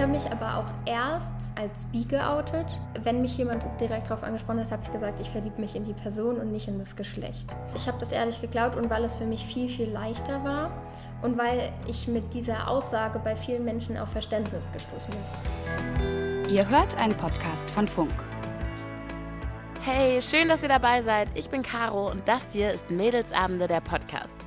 habe 0.00 0.12
mich 0.12 0.30
aber 0.30 0.56
auch 0.56 0.90
erst 0.90 1.52
als 1.56 1.84
bi 1.86 2.04
geoutet. 2.04 2.66
Wenn 3.02 3.20
mich 3.20 3.36
jemand 3.36 3.64
direkt 3.80 4.08
darauf 4.08 4.22
angesprochen 4.22 4.60
hat, 4.60 4.70
habe 4.70 4.82
ich 4.82 4.90
gesagt, 4.90 5.20
ich 5.20 5.28
verliebe 5.28 5.60
mich 5.60 5.76
in 5.76 5.84
die 5.84 5.92
Person 5.92 6.40
und 6.40 6.52
nicht 6.52 6.68
in 6.68 6.78
das 6.78 6.96
Geschlecht. 6.96 7.54
Ich 7.74 7.86
habe 7.86 7.98
das 7.98 8.10
ehrlich 8.12 8.40
geglaubt 8.40 8.76
und 8.76 8.88
weil 8.88 9.04
es 9.04 9.18
für 9.18 9.26
mich 9.26 9.44
viel, 9.44 9.68
viel 9.68 9.90
leichter 9.90 10.42
war 10.42 10.70
und 11.22 11.36
weil 11.36 11.70
ich 11.86 12.08
mit 12.08 12.32
dieser 12.32 12.68
Aussage 12.68 13.18
bei 13.18 13.36
vielen 13.36 13.64
Menschen 13.64 13.98
auf 13.98 14.08
Verständnis 14.08 14.70
gestoßen 14.72 15.10
bin. 15.10 16.54
Ihr 16.54 16.68
hört 16.68 16.96
einen 16.96 17.14
Podcast 17.14 17.68
von 17.70 17.86
Funk. 17.86 18.14
Hey, 19.82 20.22
schön, 20.22 20.48
dass 20.48 20.62
ihr 20.62 20.68
dabei 20.68 21.02
seid. 21.02 21.28
Ich 21.34 21.50
bin 21.50 21.62
Caro 21.62 22.10
und 22.10 22.26
das 22.26 22.52
hier 22.52 22.72
ist 22.72 22.90
Mädelsabende 22.90 23.66
der 23.66 23.80
Podcast. 23.80 24.46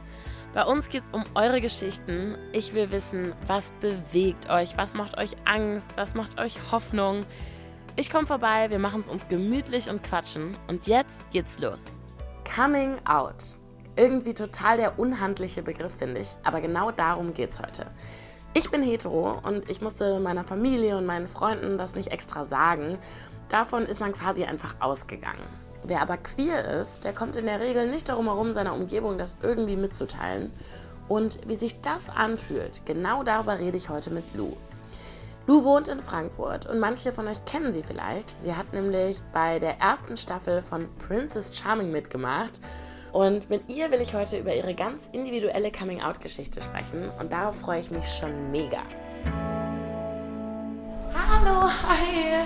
Bei 0.54 0.66
uns 0.66 0.90
geht 0.90 1.02
es 1.02 1.10
um 1.10 1.24
eure 1.34 1.62
Geschichten. 1.62 2.38
Ich 2.52 2.76
will 2.76 2.92
wissen, 2.92 3.34
was 3.48 3.72
bewegt 3.80 4.52
euch, 4.52 4.78
was 4.78 4.94
macht 4.94 5.18
euch 5.18 5.36
Angst, 5.46 5.92
was 5.96 6.14
macht 6.14 6.40
euch 6.40 6.60
Hoffnung. 6.72 7.22
Ich 7.96 8.12
komme 8.12 8.28
vorbei, 8.28 8.70
wir 8.70 8.78
machen 8.78 9.02
es 9.02 9.10
uns 9.10 9.28
gemütlich 9.28 9.90
und 9.90 10.04
quatschen. 10.04 10.56
Und 10.68 10.86
jetzt 10.86 11.32
geht's 11.32 11.58
los. 11.58 11.98
Coming 12.56 12.98
out. 13.06 13.56
Irgendwie 13.96 14.36
total 14.36 14.78
der 14.78 15.00
unhandliche 15.00 15.64
Begriff, 15.64 15.96
finde 15.96 16.22
ich. 16.22 16.36
Aber 16.44 16.62
genau 16.62 16.92
darum 16.92 17.34
geht's 17.34 17.60
heute. 17.60 17.88
Ich 18.54 18.70
bin 18.70 18.84
hetero 18.84 19.40
und 19.44 19.68
ich 19.72 19.82
musste 19.82 20.20
meiner 20.20 20.44
Familie 20.44 20.98
und 20.98 21.08
meinen 21.08 21.28
Freunden 21.28 21.80
das 21.80 21.96
nicht 21.96 22.10
extra 22.10 22.46
sagen. 22.46 23.00
Davon 23.50 23.88
ist 23.88 24.00
man 24.00 24.14
quasi 24.14 24.44
einfach 24.44 24.76
ausgegangen. 24.80 25.42
Wer 25.86 26.02
aber 26.02 26.18
queer 26.18 26.80
ist, 26.80 27.04
der 27.04 27.14
kommt 27.14 27.36
in 27.36 27.46
der 27.46 27.60
Regel 27.60 27.90
nicht 27.90 28.08
darum 28.08 28.26
herum, 28.26 28.54
seiner 28.54 28.74
Umgebung 28.74 29.18
das 29.18 29.38
irgendwie 29.42 29.76
mitzuteilen. 29.76 30.52
Und 31.10 31.48
wie 31.48 31.56
sich 31.56 31.82
das 31.82 32.10
anfühlt, 32.10 32.86
genau 32.86 33.24
darüber 33.24 33.60
rede 33.60 33.78
ich 33.78 33.90
heute 33.90 34.10
mit 34.10 34.24
Lou. 34.36 34.54
Lou 35.46 35.66
wohnt 35.66 35.90
in 35.90 36.02
Frankfurt 36.02 36.68
und 36.68 36.80
manche 36.80 37.12
von 37.12 37.28
euch 37.28 37.44
kennen 37.44 37.74
sie 37.74 37.84
vielleicht. 37.84 38.40
Sie 38.40 38.56
hat 38.56 38.72
nämlich 38.72 39.20
bei 39.34 39.60
der 39.60 39.78
ersten 39.82 40.16
Staffel 40.16 40.62
von 40.62 40.88
Princess 41.06 41.58
Charming 41.58 41.92
mitgemacht. 41.92 42.62
Und 43.12 43.50
mit 43.50 43.70
ihr 43.70 43.92
will 43.92 44.00
ich 44.00 44.16
heute 44.16 44.40
über 44.40 44.56
ihre 44.56 44.74
ganz 44.74 45.10
individuelle 45.12 45.72
Coming-out-Geschichte 45.72 46.62
sprechen 46.62 47.12
und 47.20 47.32
darauf 47.32 47.60
freue 47.60 47.82
ich 47.82 47.92
mich 47.92 48.06
schon 48.08 48.52
mega. 48.52 48.82
Hallo, 51.14 51.68
hi! 51.68 52.42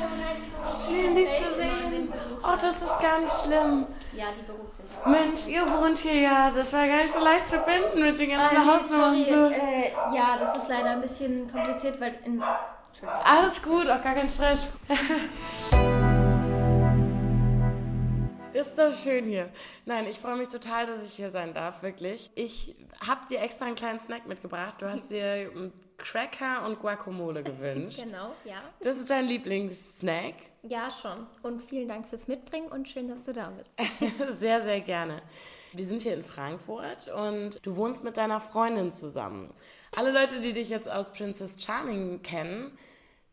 Schön, 0.86 1.16
dich 1.16 1.32
zu 1.32 1.56
sehen. 1.56 1.97
Oh, 2.44 2.56
das 2.62 2.82
ist 2.82 3.00
gar 3.00 3.20
nicht 3.20 3.34
schlimm. 3.34 3.86
Ja, 4.14 4.26
die 4.38 4.42
beruht 4.44 4.76
sich. 4.76 4.86
Mensch, 5.06 5.48
ihr 5.48 5.62
wohnt 5.70 5.98
hier 6.00 6.20
ja. 6.22 6.52
Das 6.52 6.74
war 6.74 6.88
gar 6.88 6.98
nicht 6.98 7.12
so 7.14 7.20
leicht 7.24 7.48
zu 7.48 7.60
finden 7.60 8.02
mit 8.02 8.18
den 8.18 8.30
ganzen 8.32 8.58
Ah, 8.58 8.60
nee, 8.62 8.72
Hausnummern 8.72 9.16
und 9.16 9.28
so. 9.28 9.46
Äh, 9.50 9.92
ja, 10.16 10.38
das 10.40 10.58
ist 10.58 10.70
leider 10.70 10.90
ein 10.92 11.02
bisschen 11.02 11.52
kompliziert, 11.52 12.00
weil 12.00 12.18
in. 12.26 12.42
Alles 13.24 13.62
gut, 13.62 13.90
auch 13.90 14.02
gar 14.02 14.16
kein 14.16 14.28
Stress. 14.30 14.70
Ist 18.54 18.76
das 18.76 19.04
schön 19.04 19.26
hier. 19.26 19.50
Nein, 19.86 20.08
ich 20.08 20.18
freue 20.20 20.36
mich 20.36 20.48
total, 20.48 20.88
dass 20.88 21.04
ich 21.04 21.14
hier 21.14 21.30
sein 21.30 21.54
darf, 21.54 21.84
wirklich. 21.84 22.32
Ich 22.34 22.76
habe 23.06 23.22
dir 23.30 23.40
extra 23.42 23.66
einen 23.66 23.76
kleinen 23.76 24.00
Snack 24.00 24.26
mitgebracht. 24.26 24.76
Du 24.80 24.90
hast 24.90 25.12
dir 25.12 25.52
Cracker 25.98 26.66
und 26.66 26.80
Guacamole 26.80 27.44
gewünscht. 27.44 28.00
Genau, 28.04 28.32
ja. 28.46 28.56
Das 28.82 28.98
ist 28.98 29.10
dein 29.12 29.26
Lieblingssnack? 29.26 30.34
Ja, 30.70 30.92
schon. 30.92 31.28
Und 31.44 31.62
vielen 31.62 31.88
Dank 31.88 32.08
fürs 32.08 32.28
Mitbringen 32.28 32.68
und 32.68 32.90
schön, 32.90 33.08
dass 33.08 33.22
du 33.24 33.34
da 33.34 33.52
bist. 33.52 33.72
Sehr, 34.40 34.62
sehr 34.62 34.82
gerne. 34.82 35.22
Wir 35.74 35.86
sind 35.86 36.02
hier 36.02 36.14
in 36.14 36.24
Frankfurt 36.24 37.08
und 37.10 37.66
du 37.66 37.76
wohnst 37.76 38.04
mit 38.04 38.18
deiner 38.18 38.40
Freundin 38.40 38.92
zusammen. 38.92 39.54
Alle 39.96 40.12
Leute, 40.12 40.40
die 40.40 40.54
dich 40.54 40.70
jetzt 40.70 40.90
aus 40.90 41.12
Princess 41.12 41.64
Charming 41.64 42.22
kennen, 42.22 42.78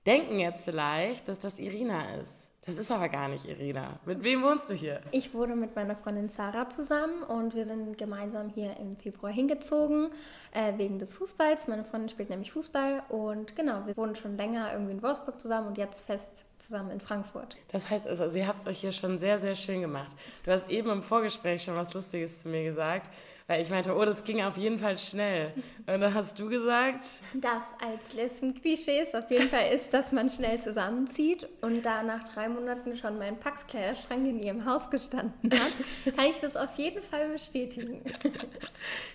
denken 0.07 0.39
jetzt 0.39 0.65
vielleicht, 0.65 1.29
dass 1.29 1.39
das 1.39 1.59
Irina 1.59 2.17
ist. 2.17 2.44
Das 2.67 2.79
ist 2.79 2.91
aber 2.91 3.11
gar 3.11 3.29
nicht 3.29 3.45
Irina. 3.45 3.99
Mit 4.07 4.23
wem 4.23 4.43
wohnst 4.43 4.71
du 4.71 4.75
hier? 4.75 5.01
Ich 5.11 5.35
wohne 5.35 5.55
mit 5.55 5.77
meiner 5.77 5.97
Freundin 5.97 6.31
Sarah 6.31 6.69
zusammen 6.71 7.23
und 7.23 7.55
wir 7.55 7.67
sind 7.67 7.99
gemeinsam 7.99 8.49
hier 8.49 8.77
im 8.79 8.97
Februar 8.97 9.31
hingezogen, 9.31 10.09
äh, 10.53 10.79
wegen 10.79 10.99
des 10.99 11.15
Fußballs. 11.15 11.69
Meine 11.69 11.85
Freundin 11.85 12.09
spielt 12.09 12.31
nämlich 12.31 12.53
Fußball 12.53 13.03
und 13.11 13.55
genau, 13.55 13.87
wir 13.87 13.95
wohnen 13.99 14.15
schon 14.15 14.37
länger 14.39 14.73
irgendwie 14.73 14.93
in 14.93 15.03
Wolfsburg 15.03 15.39
zusammen 15.39 15.69
und 15.69 15.79
jetzt 15.79 16.07
fest 16.07 16.47
zusammen 16.57 16.91
in 16.91 17.01
Frankfurt. 17.01 17.59
Das 17.69 17.91
heißt 17.91 18.07
also, 18.07 18.39
ihr 18.39 18.47
habt 18.47 18.61
es 18.61 18.67
euch 18.67 18.79
hier 18.79 18.93
schon 18.93 19.19
sehr, 19.19 19.39
sehr 19.39 19.55
schön 19.55 19.83
gemacht. 19.83 20.17
Du 20.45 20.51
hast 20.51 20.71
eben 20.71 20.89
im 20.89 21.03
Vorgespräch 21.03 21.63
schon 21.63 21.77
was 21.77 21.93
Lustiges 21.93 22.41
zu 22.41 22.49
mir 22.49 22.65
gesagt, 22.65 23.11
weil 23.47 23.61
ich 23.61 23.69
meinte, 23.69 23.95
oh, 23.95 24.05
das 24.05 24.25
ging 24.25 24.43
auf 24.43 24.57
jeden 24.57 24.79
Fall 24.79 24.97
schnell. 24.97 25.53
Und 25.87 26.01
dann 26.01 26.15
hast 26.15 26.39
du 26.39 26.49
gesagt, 26.49 27.05
Das 27.35 27.63
als 27.87 28.15
Lesben-Klischees 28.15 29.15
auf 29.15 29.31
jeden 29.31 29.51
Fall 29.51 29.71
ist, 29.73 29.93
dass 29.93 30.13
man 30.13 30.31
schnell 30.31 30.59
zusammenzieht 30.59 31.47
und 31.61 31.83
da 31.85 32.03
nach 32.03 32.27
drei 32.33 32.49
Monaten 32.49 32.97
schon 32.97 33.19
mein 33.19 33.39
Pax-Kleiderschrank 33.39 34.27
in 34.27 34.43
ihrem 34.43 34.65
Haus 34.65 34.89
gestanden 34.89 35.51
hat, 35.53 36.17
kann 36.17 36.27
ich 36.27 36.41
das 36.41 36.57
auf 36.57 36.77
jeden 36.79 37.03
Fall 37.03 37.29
bestätigen. 37.29 38.03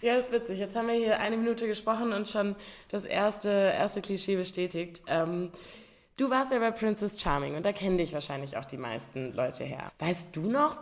Ja, 0.01 0.15
ist 0.15 0.31
witzig. 0.31 0.59
Jetzt 0.59 0.75
haben 0.75 0.87
wir 0.87 0.95
hier 0.95 1.19
eine 1.19 1.35
Minute 1.35 1.67
gesprochen 1.67 2.13
und 2.13 2.27
schon 2.27 2.55
das 2.89 3.03
erste, 3.05 3.49
erste 3.49 4.01
Klischee 4.01 4.37
bestätigt. 4.37 5.01
Ähm, 5.07 5.51
du 6.17 6.29
warst 6.29 6.51
ja 6.51 6.59
bei 6.59 6.71
Princess 6.71 7.19
Charming 7.19 7.55
und 7.55 7.65
da 7.65 7.73
kennen 7.73 7.97
dich 7.97 8.13
wahrscheinlich 8.13 8.57
auch 8.57 8.65
die 8.65 8.77
meisten 8.77 9.33
Leute 9.33 9.65
her. 9.65 9.91
Weißt 9.99 10.35
du 10.35 10.49
noch, 10.49 10.77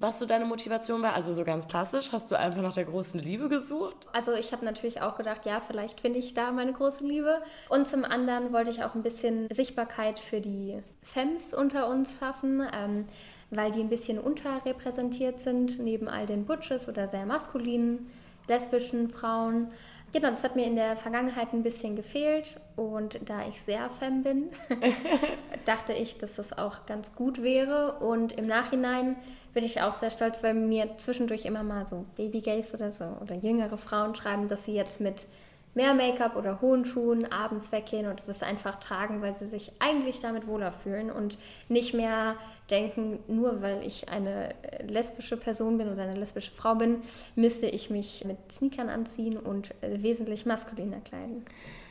was 0.00 0.18
so 0.18 0.26
deine 0.26 0.44
Motivation 0.44 1.02
war? 1.02 1.14
Also 1.14 1.32
so 1.34 1.44
ganz 1.44 1.68
klassisch, 1.68 2.12
hast 2.12 2.30
du 2.30 2.38
einfach 2.38 2.62
nach 2.62 2.74
der 2.74 2.84
großen 2.84 3.20
Liebe 3.20 3.48
gesucht? 3.48 3.96
Also 4.12 4.32
ich 4.32 4.52
habe 4.52 4.64
natürlich 4.64 5.02
auch 5.02 5.16
gedacht, 5.16 5.46
ja, 5.46 5.60
vielleicht 5.60 6.00
finde 6.00 6.18
ich 6.18 6.34
da 6.34 6.52
meine 6.52 6.72
große 6.72 7.04
Liebe. 7.04 7.42
Und 7.68 7.86
zum 7.86 8.04
anderen 8.04 8.52
wollte 8.52 8.70
ich 8.70 8.82
auch 8.84 8.94
ein 8.94 9.02
bisschen 9.02 9.48
Sichtbarkeit 9.50 10.18
für 10.18 10.40
die 10.40 10.82
Femmes 11.02 11.54
unter 11.54 11.88
uns 11.88 12.18
schaffen, 12.18 12.62
ähm, 12.74 13.04
weil 13.50 13.70
die 13.70 13.80
ein 13.80 13.88
bisschen 13.88 14.18
unterrepräsentiert 14.18 15.40
sind, 15.40 15.78
neben 15.78 16.08
all 16.08 16.26
den 16.26 16.46
Butches 16.46 16.88
oder 16.88 17.08
sehr 17.08 17.26
maskulinen, 17.26 18.08
lesbischen 18.50 19.08
Frauen. 19.08 19.68
Genau, 20.12 20.28
das 20.28 20.42
hat 20.42 20.56
mir 20.56 20.66
in 20.66 20.74
der 20.74 20.96
Vergangenheit 20.96 21.52
ein 21.52 21.62
bisschen 21.62 21.94
gefehlt 21.94 22.56
und 22.76 23.20
da 23.26 23.46
ich 23.48 23.60
sehr 23.60 23.88
femme 23.88 24.22
bin, 24.22 24.48
dachte 25.64 25.92
ich, 25.92 26.18
dass 26.18 26.34
das 26.36 26.58
auch 26.58 26.84
ganz 26.84 27.14
gut 27.14 27.42
wäre. 27.42 27.98
Und 28.00 28.32
im 28.32 28.46
Nachhinein 28.46 29.16
bin 29.54 29.64
ich 29.64 29.80
auch 29.80 29.92
sehr 29.92 30.10
stolz, 30.10 30.42
weil 30.42 30.54
mir 30.54 30.98
zwischendurch 30.98 31.44
immer 31.44 31.62
mal 31.62 31.86
so 31.86 32.04
Babygays 32.16 32.74
oder 32.74 32.90
so 32.90 33.04
oder 33.22 33.36
jüngere 33.36 33.78
Frauen 33.78 34.14
schreiben, 34.14 34.48
dass 34.48 34.64
sie 34.64 34.74
jetzt 34.74 35.00
mit 35.00 35.26
mehr 35.74 35.94
Make-up 35.94 36.36
oder 36.36 36.60
hohen 36.60 36.84
Schuhen 36.84 37.30
abends 37.32 37.72
weggehen 37.72 38.06
und 38.06 38.22
das 38.26 38.42
einfach 38.42 38.80
tragen, 38.80 39.22
weil 39.22 39.34
sie 39.34 39.46
sich 39.46 39.72
eigentlich 39.78 40.18
damit 40.18 40.46
wohler 40.46 40.72
fühlen 40.72 41.10
und 41.10 41.38
nicht 41.68 41.94
mehr 41.94 42.36
denken, 42.70 43.20
nur 43.28 43.62
weil 43.62 43.86
ich 43.86 44.08
eine 44.08 44.54
lesbische 44.86 45.36
Person 45.36 45.78
bin 45.78 45.92
oder 45.92 46.02
eine 46.02 46.18
lesbische 46.18 46.50
Frau 46.50 46.74
bin, 46.74 47.00
müsste 47.36 47.66
ich 47.66 47.90
mich 47.90 48.24
mit 48.24 48.38
Sneakern 48.50 48.88
anziehen 48.88 49.36
und 49.36 49.74
wesentlich 49.80 50.46
maskuliner 50.46 51.00
kleiden. 51.00 51.44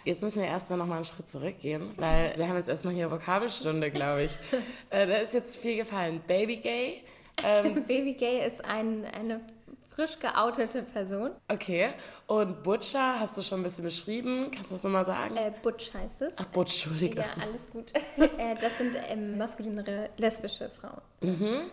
Jetzt 0.05 0.23
müssen 0.23 0.41
wir 0.41 0.47
erstmal 0.47 0.79
nochmal 0.79 0.97
einen 0.97 1.05
Schritt 1.05 1.29
zurückgehen, 1.29 1.91
weil 1.97 2.33
wir 2.35 2.47
haben 2.47 2.55
jetzt 2.57 2.69
erstmal 2.69 2.93
hier 2.93 3.11
Vokabelstunde, 3.11 3.91
glaube 3.91 4.23
ich. 4.23 4.31
äh, 4.89 5.05
da 5.05 5.17
ist 5.17 5.33
jetzt 5.33 5.57
viel 5.57 5.77
gefallen. 5.77 6.21
Baby 6.25 6.57
Gay. 6.57 7.01
Ähm, 7.43 7.83
Baby 7.87 8.13
Gay 8.13 8.45
ist 8.45 8.63
ein, 8.65 9.05
eine 9.05 9.41
frisch 9.89 10.19
geoutete 10.19 10.83
Person. 10.83 11.31
okay. 11.47 11.89
Und 12.27 12.63
Butcher 12.63 13.19
hast 13.19 13.37
du 13.37 13.41
schon 13.41 13.61
ein 13.61 13.63
bisschen 13.63 13.83
beschrieben. 13.83 14.51
Kannst 14.51 14.71
du 14.71 14.75
das 14.75 14.83
nochmal 14.83 15.05
sagen? 15.05 15.35
Äh, 15.35 15.51
Butch 15.61 15.93
heißt 15.93 16.21
es. 16.23 16.35
Ach, 16.37 16.45
Butch, 16.45 16.85
Entschuldige. 16.85 17.21
Ja, 17.21 17.27
alles 17.41 17.69
gut. 17.69 17.91
äh, 18.17 18.55
das 18.59 18.77
sind 18.77 18.95
ähm, 19.09 19.37
maskulinere 19.37 20.09
lesbische 20.17 20.69
Frauen. 20.69 21.01
Mhm. 21.21 21.69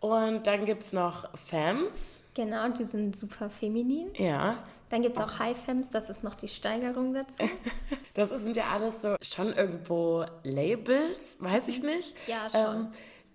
Und 0.00 0.46
dann 0.46 0.64
gibt 0.64 0.84
es 0.84 0.92
noch 0.92 1.28
Femmes. 1.36 2.24
Genau, 2.34 2.68
die 2.68 2.84
sind 2.84 3.16
super 3.16 3.50
feminin. 3.50 4.10
Ja. 4.14 4.62
Dann 4.90 5.02
gibt 5.02 5.18
es 5.18 5.22
auch 5.22 5.38
High 5.38 5.56
Femmes, 5.56 5.90
das 5.90 6.08
ist 6.08 6.24
noch 6.24 6.34
die 6.34 6.48
Steigerung 6.48 7.14
dazu. 7.14 7.42
Das 8.14 8.30
sind 8.30 8.56
ja 8.56 8.64
alles 8.72 9.00
so 9.00 9.14
schon 9.22 9.52
irgendwo 9.52 10.24
Labels, 10.42 11.36
weiß 11.38 11.68
ich 11.68 11.84
nicht. 11.84 12.16
Ja, 12.26 12.50
schon. 12.50 12.76
Ähm, 12.76 12.92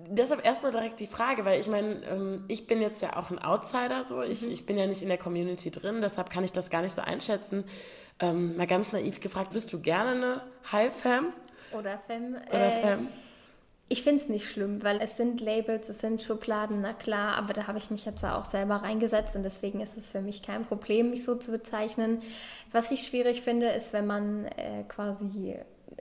deshalb 0.09 0.45
erstmal 0.45 0.71
direkt 0.71 0.99
die 0.99 1.07
Frage, 1.07 1.45
weil 1.45 1.59
ich 1.59 1.67
meine, 1.67 2.05
ähm, 2.05 2.45
ich 2.47 2.67
bin 2.67 2.81
jetzt 2.81 3.01
ja 3.01 3.15
auch 3.17 3.31
ein 3.31 3.39
Outsider 3.39 4.03
so. 4.03 4.21
Ich, 4.21 4.47
ich 4.47 4.65
bin 4.65 4.77
ja 4.77 4.87
nicht 4.87 5.01
in 5.01 5.09
der 5.09 5.17
Community 5.17 5.71
drin, 5.71 6.01
deshalb 6.01 6.29
kann 6.29 6.43
ich 6.43 6.51
das 6.51 6.69
gar 6.69 6.81
nicht 6.81 6.93
so 6.93 7.01
einschätzen. 7.01 7.63
Ähm, 8.19 8.55
mal 8.57 8.67
ganz 8.67 8.93
naiv 8.93 9.19
gefragt, 9.19 9.51
bist 9.51 9.73
du 9.73 9.81
gerne 9.81 10.11
eine 10.11 10.41
High 10.71 10.95
Femme 10.95 11.33
Oder 11.71 11.97
Femme. 11.97 12.41
oder 12.49 12.65
äh, 12.65 12.81
Femme? 12.81 13.07
Ich 13.89 14.01
finde 14.01 14.21
es 14.21 14.29
nicht 14.29 14.49
schlimm, 14.49 14.81
weil 14.81 15.01
es 15.01 15.17
sind 15.17 15.41
Labels, 15.41 15.89
es 15.89 15.99
sind 15.99 16.21
Schubladen, 16.21 16.81
na 16.81 16.93
klar, 16.93 17.35
aber 17.35 17.53
da 17.53 17.67
habe 17.67 17.77
ich 17.77 17.91
mich 17.91 18.05
jetzt 18.05 18.23
auch 18.23 18.45
selber 18.45 18.77
reingesetzt 18.77 19.35
und 19.35 19.43
deswegen 19.43 19.81
ist 19.81 19.97
es 19.97 20.09
für 20.09 20.21
mich 20.21 20.41
kein 20.41 20.65
Problem, 20.65 21.09
mich 21.09 21.25
so 21.25 21.35
zu 21.35 21.51
bezeichnen. 21.51 22.19
Was 22.71 22.91
ich 22.91 23.03
schwierig 23.03 23.41
finde, 23.41 23.67
ist, 23.67 23.91
wenn 23.91 24.07
man 24.07 24.45
äh, 24.45 24.83
quasi 24.87 25.57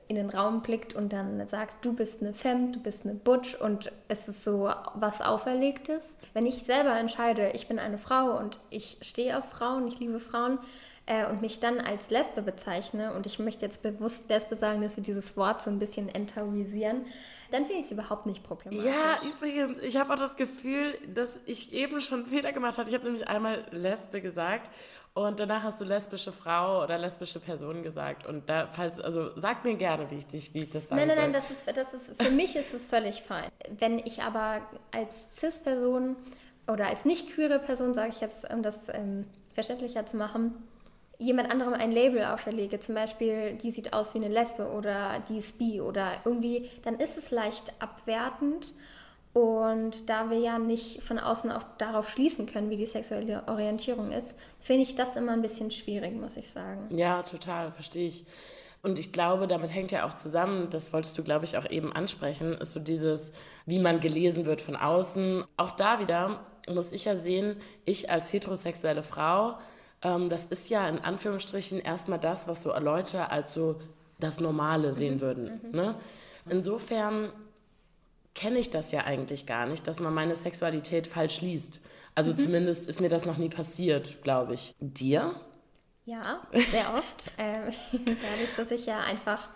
in 0.09 0.17
den 0.17 0.31
Raum 0.31 0.63
blickt 0.63 0.95
und 0.95 1.13
dann 1.13 1.47
sagt, 1.47 1.85
du 1.85 1.93
bist 1.93 2.21
eine 2.21 2.35
Femme, 2.35 2.73
du 2.73 2.81
bist 2.81 3.05
eine 3.05 3.15
Butch 3.15 3.55
und 3.55 3.93
es 4.09 4.29
ist 4.29 4.45
so 4.45 4.71
was 4.95 5.21
Auferlegtes. 5.21 6.17
Wenn 6.35 6.47
ich 6.47 6.63
selber 6.63 6.99
entscheide, 6.99 7.51
ich 7.55 7.69
bin 7.69 7.79
eine 7.79 7.99
Frau 7.99 8.39
und 8.39 8.59
ich 8.71 8.99
stehe 9.01 9.39
auf 9.39 9.49
Frauen, 9.49 9.87
ich 9.87 10.01
liebe 10.01 10.21
Frauen, 10.21 10.59
äh, 11.07 11.27
und 11.27 11.43
mich 11.43 11.59
dann 11.59 11.81
als 11.81 12.11
Lesbe 12.11 12.43
bezeichne, 12.43 13.13
und 13.15 13.27
ich 13.27 13.39
möchte 13.39 13.65
jetzt 13.65 13.83
bewusst 13.83 14.29
Lesbe 14.29 14.55
sagen, 14.55 14.83
dass 14.83 14.97
wir 14.97 15.03
dieses 15.03 15.37
Wort 15.37 15.61
so 15.61 15.71
ein 15.71 15.79
bisschen 15.79 16.09
enttabuisieren, 16.09 17.05
dann 17.51 17.67
finde 17.67 17.81
ich 17.81 17.87
es 17.87 17.91
überhaupt 17.91 18.27
nicht 18.27 18.45
problematisch. 18.45 18.87
Ja, 18.87 19.19
übrigens, 19.29 19.79
ich 19.79 19.97
habe 19.97 20.15
auch 20.15 20.19
das 20.19 20.37
Gefühl, 20.37 20.97
dass 21.13 21.41
ich 21.47 21.73
eben 21.73 22.01
schon 22.01 22.27
Fehler 22.27 22.53
gemacht 22.53 22.79
habe. 22.79 22.89
Ich 22.89 22.95
habe 22.95 23.05
nämlich 23.05 23.27
einmal 23.27 23.67
Lesbe 23.73 24.21
gesagt 24.21 24.71
und 25.15 25.41
danach 25.41 25.63
hast 25.63 25.81
du 25.81 25.85
lesbische 25.85 26.33
Frau 26.33 26.83
oder 26.83 26.99
lesbische 26.99 27.39
Person 27.39 27.83
gesagt. 27.83 28.27
Und 28.27 28.49
da, 28.49 28.69
falls, 28.73 28.99
also 28.99 29.31
sag 29.39 29.65
mir 29.65 29.75
gerne, 29.75 30.11
wie 30.11 30.17
ich 30.17 30.27
dich, 30.27 30.55
wie 30.55 30.63
ich 30.63 30.71
das 30.71 30.89
sage. 30.89 31.01
Nein, 31.01 31.09
nein, 31.09 31.19
nein, 31.19 31.33
das 31.33 31.51
ist, 31.51 31.77
das 31.77 31.93
ist, 31.93 32.23
für 32.23 32.31
mich 32.31 32.57
ist 32.57 32.73
es 32.73 32.87
völlig 32.87 33.23
fein. 33.23 33.51
Wenn 33.79 33.99
ich 33.99 34.23
aber 34.23 34.63
als 34.91 35.27
Cis-Person 35.37 36.17
oder 36.67 36.89
als 36.89 37.05
nicht 37.05 37.31
queere 37.35 37.59
Person, 37.59 37.93
sage 37.93 38.09
ich 38.09 38.21
jetzt, 38.21 38.51
um 38.51 38.63
das 38.63 38.89
ähm, 38.89 39.27
verständlicher 39.53 40.07
zu 40.07 40.17
machen, 40.17 40.55
jemand 41.19 41.51
anderem 41.51 41.75
ein 41.75 41.93
Label 41.93 42.25
auferlege, 42.25 42.81
zum 42.81 42.95
Beispiel, 42.95 43.55
die 43.55 43.71
sieht 43.71 43.93
aus 43.93 44.15
wie 44.15 44.19
eine 44.19 44.29
Lesbe 44.29 44.71
oder 44.71 45.23
die 45.29 45.39
ist 45.39 45.59
bi 45.59 45.81
oder 45.83 46.13
irgendwie, 46.25 46.71
dann 46.85 46.95
ist 46.95 47.19
es 47.19 47.31
leicht 47.31 47.75
abwertend. 47.81 48.73
Und 49.33 50.11
da 50.11 50.29
wir 50.31 50.39
ja 50.39 50.59
nicht 50.59 51.03
von 51.03 51.19
außen 51.19 51.51
auf, 51.51 51.65
darauf 51.79 52.11
schließen 52.11 52.47
können, 52.47 52.69
wie 52.69 52.77
die 52.77 52.87
sexuelle 52.87 53.43
Orientierung 53.47 54.11
ist, 54.11 54.37
finde 54.59 54.83
ich 54.83 54.95
das 54.95 55.17
immer 55.17 55.33
ein 55.33 55.41
bisschen 55.41 55.71
schwierig, 55.71 56.15
muss 56.15 56.37
ich 56.37 56.51
sagen. 56.51 56.95
Ja, 56.95 57.23
total, 57.23 57.73
verstehe 57.73 58.09
ich. 58.09 58.27
Und 58.83 58.99
ich 58.99 59.13
glaube, 59.13 59.47
damit 59.47 59.73
hängt 59.73 59.93
ja 59.93 60.05
auch 60.05 60.15
zusammen, 60.15 60.69
das 60.69 60.93
wolltest 60.93 61.17
du, 61.17 61.23
glaube 61.23 61.45
ich, 61.45 61.57
auch 61.57 61.71
eben 61.71 61.93
ansprechen, 61.93 62.55
ist 62.55 62.73
so 62.73 62.81
dieses, 62.81 63.33
wie 63.65 63.79
man 63.79 64.01
gelesen 64.01 64.45
wird 64.45 64.61
von 64.61 64.77
außen. 64.77 65.45
Auch 65.57 65.71
da 65.73 66.01
wieder 66.01 66.45
muss 66.69 66.93
ich 66.93 67.05
ja 67.05 67.17
sehen, 67.17 67.57
ich 67.85 68.11
als 68.11 68.33
heterosexuelle 68.33 69.03
Frau, 69.03 69.57
ähm, 70.03 70.29
das 70.29 70.47
ist 70.47 70.69
ja 70.69 70.89
in 70.89 70.99
Anführungsstrichen 70.99 71.79
erstmal 71.79 72.19
das, 72.19 72.49
was 72.49 72.63
so 72.63 72.77
Leute 72.79 73.31
als 73.31 73.53
so 73.53 73.81
das 74.19 74.41
Normale 74.41 74.93
sehen 74.93 75.15
mhm. 75.15 75.21
würden. 75.21 75.61
Mhm. 75.63 75.71
Ne? 75.71 75.95
Insofern 76.51 77.33
kenne 78.35 78.59
ich 78.59 78.71
das 78.71 78.93
ja 78.93 79.05
eigentlich 79.05 79.47
gar 79.47 79.67
nicht, 79.67 79.87
dass 79.87 80.01
man 80.01 80.15
meine 80.15 80.35
Sexualität 80.35 81.07
falsch 81.07 81.41
liest. 81.41 81.81
Also 82.15 82.33
mhm. 82.33 82.39
zumindest 82.39 82.89
ist 82.89 83.01
mir 83.01 83.09
das 83.09 83.27
noch 83.27 83.39
nie 83.39 83.49
passiert, 83.49 84.23
glaube 84.23 84.55
ich. 84.55 84.75
Dir? 84.81 85.35
Ja, 86.05 86.43
sehr 86.53 86.95
oft. 86.95 87.31
äh, 87.37 87.71
dadurch, 87.93 88.55
dass 88.57 88.71
ich 88.71 88.87
ja 88.87 89.01
einfach 89.01 89.49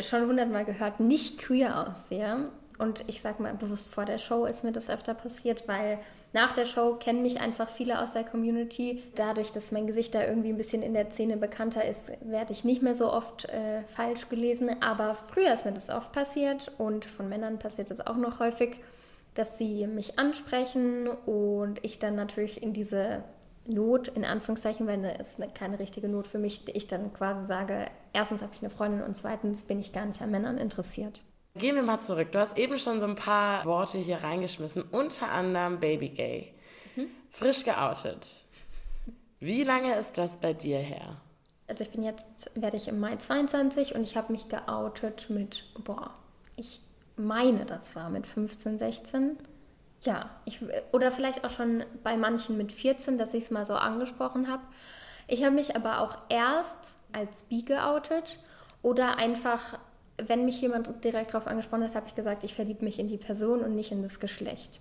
schon 0.00 0.26
hundertmal 0.26 0.64
gehört 0.64 1.00
nicht 1.00 1.38
queer 1.38 1.88
aussehe 1.88 2.50
und 2.82 3.04
ich 3.06 3.20
sage 3.20 3.42
mal 3.42 3.54
bewusst 3.54 3.88
vor 3.88 4.04
der 4.04 4.18
Show 4.18 4.44
ist 4.44 4.64
mir 4.64 4.72
das 4.72 4.90
öfter 4.90 5.14
passiert, 5.14 5.68
weil 5.68 5.98
nach 6.32 6.52
der 6.52 6.64
Show 6.64 6.96
kennen 6.96 7.22
mich 7.22 7.40
einfach 7.40 7.68
viele 7.68 8.00
aus 8.00 8.12
der 8.12 8.24
Community. 8.24 9.02
Dadurch, 9.14 9.52
dass 9.52 9.70
mein 9.70 9.86
Gesicht 9.86 10.14
da 10.14 10.24
irgendwie 10.24 10.48
ein 10.48 10.56
bisschen 10.56 10.82
in 10.82 10.94
der 10.94 11.10
Szene 11.10 11.36
bekannter 11.36 11.84
ist, 11.84 12.10
werde 12.22 12.52
ich 12.52 12.64
nicht 12.64 12.82
mehr 12.82 12.94
so 12.94 13.12
oft 13.12 13.44
äh, 13.46 13.82
falsch 13.84 14.28
gelesen. 14.28 14.82
Aber 14.82 15.14
früher 15.14 15.52
ist 15.52 15.64
mir 15.64 15.72
das 15.72 15.90
oft 15.90 16.12
passiert 16.12 16.72
und 16.78 17.04
von 17.04 17.28
Männern 17.28 17.58
passiert 17.58 17.90
das 17.90 18.04
auch 18.06 18.16
noch 18.16 18.40
häufig, 18.40 18.80
dass 19.34 19.58
sie 19.58 19.86
mich 19.86 20.18
ansprechen 20.18 21.08
und 21.08 21.84
ich 21.84 21.98
dann 21.98 22.16
natürlich 22.16 22.62
in 22.62 22.72
diese 22.72 23.22
Not, 23.66 24.08
in 24.08 24.24
Anführungszeichen, 24.24 24.86
weil 24.88 25.04
es 25.20 25.38
ist 25.38 25.54
keine 25.54 25.78
richtige 25.78 26.08
Not 26.08 26.26
für 26.26 26.38
mich, 26.38 26.62
ich 26.74 26.88
dann 26.88 27.12
quasi 27.12 27.46
sage, 27.46 27.86
erstens 28.12 28.42
habe 28.42 28.52
ich 28.54 28.60
eine 28.60 28.70
Freundin 28.70 29.02
und 29.02 29.16
zweitens 29.16 29.62
bin 29.62 29.78
ich 29.78 29.92
gar 29.92 30.04
nicht 30.04 30.20
an 30.20 30.32
Männern 30.32 30.58
interessiert. 30.58 31.22
Gehen 31.54 31.76
wir 31.76 31.82
mal 31.82 32.00
zurück. 32.00 32.32
Du 32.32 32.38
hast 32.38 32.56
eben 32.56 32.78
schon 32.78 32.98
so 32.98 33.06
ein 33.06 33.14
paar 33.14 33.64
Worte 33.66 33.98
hier 33.98 34.22
reingeschmissen, 34.24 34.82
unter 34.90 35.30
anderem 35.30 35.80
Baby 35.80 36.08
Gay. 36.08 36.54
Mhm. 36.96 37.08
Frisch 37.30 37.64
geoutet. 37.64 38.44
Wie 39.38 39.62
lange 39.62 39.96
ist 39.96 40.16
das 40.16 40.38
bei 40.38 40.54
dir 40.54 40.78
her? 40.78 41.16
Also 41.68 41.84
ich 41.84 41.90
bin 41.90 42.02
jetzt, 42.04 42.50
werde 42.54 42.76
ich 42.76 42.88
im 42.88 43.00
Mai 43.00 43.16
22 43.16 43.94
und 43.94 44.02
ich 44.02 44.16
habe 44.16 44.32
mich 44.32 44.48
geoutet 44.48 45.28
mit, 45.28 45.64
boah, 45.84 46.14
ich 46.56 46.80
meine, 47.16 47.66
das 47.66 47.94
war 47.96 48.08
mit 48.08 48.26
15, 48.26 48.78
16. 48.78 49.38
Ja, 50.02 50.30
ich, 50.46 50.60
oder 50.92 51.12
vielleicht 51.12 51.44
auch 51.44 51.50
schon 51.50 51.84
bei 52.02 52.16
manchen 52.16 52.56
mit 52.56 52.72
14, 52.72 53.18
dass 53.18 53.34
ich 53.34 53.44
es 53.44 53.50
mal 53.50 53.66
so 53.66 53.74
angesprochen 53.74 54.50
habe. 54.50 54.62
Ich 55.28 55.44
habe 55.44 55.54
mich 55.54 55.76
aber 55.76 56.00
auch 56.00 56.16
erst 56.28 56.96
als 57.12 57.44
bi 57.44 57.62
geoutet 57.62 58.38
oder 58.82 59.16
einfach 59.16 59.78
wenn 60.18 60.44
mich 60.44 60.60
jemand 60.60 61.04
direkt 61.04 61.32
darauf 61.32 61.46
angesprochen 61.46 61.84
hat, 61.84 61.94
habe 61.94 62.06
ich 62.06 62.14
gesagt, 62.14 62.44
ich 62.44 62.54
verliebe 62.54 62.84
mich 62.84 62.98
in 62.98 63.08
die 63.08 63.18
Person 63.18 63.60
und 63.60 63.74
nicht 63.74 63.92
in 63.92 64.02
das 64.02 64.20
Geschlecht. 64.20 64.80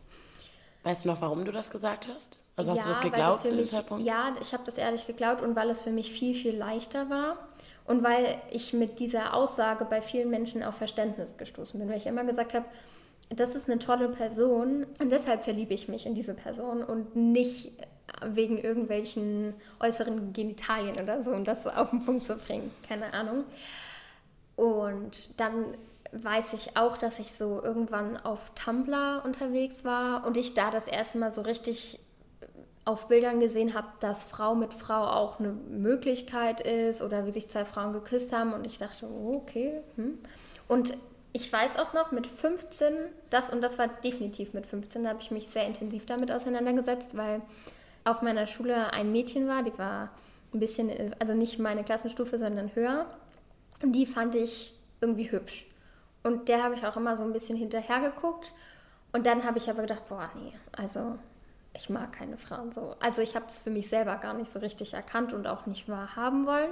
Weißt 0.84 1.06
du 1.06 1.10
noch, 1.10 1.22
warum 1.22 1.46
du 1.46 1.52
das 1.52 1.70
gesagt 1.70 2.10
hast? 2.14 2.40
Also 2.56 2.72
hast 2.72 2.80
ja, 2.80 2.84
du 2.84 2.90
das 2.90 3.02
geglaubt 3.02 3.34
das 3.34 3.42
zu 3.44 3.56
dem 3.56 3.66
Zeitpunkt? 3.66 4.06
Ja, 4.06 4.34
ich 4.42 4.54
habe 4.54 4.64
das 4.66 4.78
ehrlich 4.78 5.08
geglaubt 5.08 5.42
und 5.42 5.56
weil 5.56 5.70
es 5.70 5.84
für 5.84 5.92
mich 5.92 6.12
viel, 6.12 6.34
viel 6.34 6.56
leichter 6.56 7.10
war 7.10 7.38
und 7.86 8.04
weil 8.04 8.42
ich 8.52 8.74
mit 8.74 9.00
dieser 9.00 9.34
Aussage 9.34 9.86
bei 9.86 10.02
vielen 10.02 10.30
Menschen 10.30 10.64
auf 10.64 10.76
Verständnis 10.76 11.38
gestoßen 11.38 11.80
bin, 11.80 11.90
weil 11.90 11.98
ich 11.98 12.08
immer 12.08 12.24
gesagt 12.24 12.54
habe, 12.54 12.66
das 13.30 13.56
ist 13.56 13.70
eine 13.70 13.80
tolle 13.80 14.10
Person 14.10 14.86
und 15.00 15.12
deshalb 15.12 15.44
verliebe 15.44 15.74
ich 15.74 15.88
mich 15.88 16.06
in 16.06 16.16
diese 16.16 16.34
Person 16.34 16.84
und 16.84 17.16
nicht 17.16 17.72
wegen 18.26 18.58
irgendwelchen 18.58 19.54
äußeren 19.80 20.34
Genitalien 20.34 21.00
oder 21.00 21.24
so, 21.24 21.32
um 21.32 21.46
das 21.46 21.66
auf 21.68 21.92
den 21.92 22.04
Punkt 22.04 22.26
zu 22.26 22.36
bringen. 22.36 22.72
Keine 22.88 23.14
Ahnung. 23.14 23.46
Und 24.62 25.40
dann 25.40 25.76
weiß 26.12 26.54
ich 26.54 26.78
auch, 26.78 26.96
dass 26.96 27.18
ich 27.18 27.34
so 27.34 27.64
irgendwann 27.64 28.16
auf 28.18 28.52
Tumblr 28.54 29.24
unterwegs 29.26 29.84
war 29.86 30.24
und 30.24 30.38
ich 30.38 30.54
da 30.54 30.70
das 30.70 30.88
erste 30.88 31.18
Mal 31.18 31.32
so 31.32 31.42
richtig 31.42 32.00
auf 32.86 33.08
Bildern 33.08 33.40
gesehen 33.40 33.74
habe, 33.74 33.88
dass 34.02 34.24
Frau 34.24 34.54
mit 34.54 34.76
Frau 34.76 35.04
auch 35.04 35.40
eine 35.40 35.50
Möglichkeit 35.50 36.62
ist 36.62 37.02
oder 37.02 37.26
wie 37.26 37.32
sich 37.32 37.50
zwei 37.50 37.66
Frauen 37.66 37.92
geküsst 37.92 38.34
haben 38.34 38.54
und 38.54 38.64
ich 38.64 38.78
dachte, 38.78 39.08
oh, 39.08 39.38
okay. 39.38 39.82
Hm. 39.96 40.20
Und 40.68 40.96
ich 41.34 41.52
weiß 41.52 41.80
auch 41.80 41.94
noch 41.94 42.12
mit 42.12 42.28
15, 42.28 42.94
das 43.32 43.50
und 43.50 43.62
das 43.62 43.80
war 43.80 43.88
definitiv 43.88 44.54
mit 44.54 44.68
15, 44.68 45.04
da 45.04 45.10
habe 45.10 45.22
ich 45.22 45.32
mich 45.32 45.48
sehr 45.48 45.66
intensiv 45.66 46.06
damit 46.06 46.32
auseinandergesetzt, 46.32 47.18
weil 47.18 47.42
auf 48.04 48.22
meiner 48.22 48.46
Schule 48.46 48.94
ein 48.94 49.12
Mädchen 49.12 49.48
war, 49.48 49.64
die 49.64 49.76
war 49.80 50.12
ein 50.54 50.60
bisschen, 50.60 51.16
also 51.18 51.34
nicht 51.34 51.58
meine 51.58 51.84
Klassenstufe, 51.84 52.38
sondern 52.38 52.76
höher 52.76 53.08
und 53.84 53.94
die 53.94 54.06
fand 54.06 54.36
ich 54.36 54.74
irgendwie 55.00 55.32
hübsch. 55.32 55.66
Und 56.24 56.50
der 56.50 56.64
habe 56.64 56.76
ich 56.76 56.86
auch 56.86 56.98
immer 56.98 57.18
so 57.18 57.24
ein 57.24 57.34
bisschen 57.34 57.58
hinterher 57.58 58.00
geguckt. 58.00 58.52
Und 59.12 59.26
dann 59.26 59.44
habe 59.44 59.58
ich 59.58 59.70
aber 59.70 59.82
gedacht, 59.82 60.08
boah, 60.08 60.30
nee, 60.36 60.54
also 60.72 61.18
ich 61.74 61.90
mag 61.90 62.14
keine 62.14 62.38
Frauen 62.38 62.72
so. 62.72 62.96
Also 63.00 63.22
ich 63.22 63.36
habe 63.36 63.46
es 63.48 63.62
für 63.62 63.70
mich 63.72 63.90
selber 63.90 64.16
gar 64.18 64.34
nicht 64.34 64.52
so 64.52 64.60
richtig 64.60 64.94
erkannt 64.94 65.34
und 65.34 65.48
auch 65.48 65.66
nicht 65.66 65.90
wahrhaben 65.90 66.46
wollen. 66.46 66.72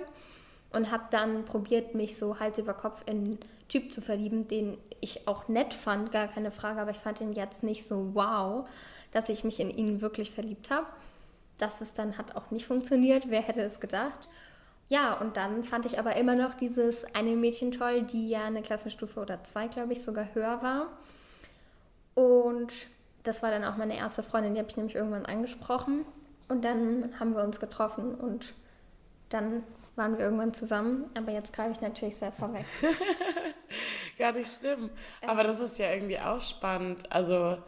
Und 0.71 0.91
habe 0.91 1.06
dann 1.09 1.45
probiert, 1.45 1.95
mich 1.95 2.18
so 2.18 2.39
Hals 2.39 2.59
über 2.59 2.75
Kopf 2.75 3.01
in 3.07 3.18
einen 3.18 3.39
Typ 3.69 3.92
zu 3.92 4.01
verlieben, 4.01 4.47
den 4.47 4.78
ich 5.01 5.28
auch 5.28 5.47
nett 5.47 5.73
fand, 5.73 6.11
gar 6.11 6.28
keine 6.28 6.51
Frage, 6.51 6.80
aber 6.80 6.92
ich 6.92 6.97
fand 6.97 7.21
ihn 7.21 7.33
jetzt 7.33 7.63
nicht 7.63 7.87
so 7.87 8.11
wow, 8.13 8.68
dass 9.11 9.30
ich 9.30 9.44
mich 9.44 9.59
in 9.59 9.71
ihn 9.71 10.01
wirklich 10.01 10.30
verliebt 10.30 10.69
habe. 10.69 10.85
Das 11.57 11.81
ist 11.81 11.97
dann 11.97 12.18
hat 12.18 12.35
auch 12.35 12.51
nicht 12.51 12.66
funktioniert, 12.66 13.30
wer 13.30 13.42
hätte 13.42 13.61
es 13.61 13.80
gedacht. 13.80 14.28
Ja, 14.90 15.14
und 15.14 15.38
dann 15.38 15.64
fand 15.64 15.86
ich 15.86 16.00
aber 16.00 16.16
immer 16.16 16.34
noch 16.34 16.56
dieses 16.56 17.06
eine 17.14 17.36
Mädchen 17.36 17.72
toll, 17.72 18.02
die 18.02 18.28
ja 18.28 18.46
eine 18.46 18.64
Klassenstufe 18.64 19.19
oder 19.19 19.44
zwei, 19.44 19.68
glaube 19.68 19.94
ich, 19.94 20.04
sogar 20.04 20.34
höher 20.34 20.64
war. 20.64 20.88
Und 22.16 22.88
das 23.22 23.44
war 23.44 23.52
dann 23.52 23.64
auch 23.64 23.78
meine 23.78 23.96
erste 23.96 24.24
Freundin, 24.24 24.56
die 24.56 24.60
habe 24.60 24.69
ich 24.69 24.78
nämlich 24.78 24.96
irgendwann 24.96 25.28
angesprochen. 25.28 26.06
Und 26.48 26.66
dann 26.66 27.14
haben 27.19 27.36
wir 27.36 27.44
uns 27.44 27.60
getroffen 27.60 28.16
und 28.16 28.56
dann 29.30 29.64
waren 29.96 30.18
wir 30.18 30.26
irgendwann 30.26 30.56
zusammen. 30.56 31.08
Aber 31.16 31.31
jetzt 31.31 31.54
greife 31.54 31.74
ich 31.74 31.81
natürlich 31.81 32.18
sehr 32.18 32.31
vorweg. 32.31 32.66
Gar 34.18 34.31
nicht 34.31 34.52
schlimm. 34.52 34.90
Aber 35.22 35.44
das 35.44 35.60
ist 35.60 35.78
ja 35.78 35.94
irgendwie 35.94 36.19
auch 36.19 36.42
spannend. 36.42 37.12
Also 37.12 37.60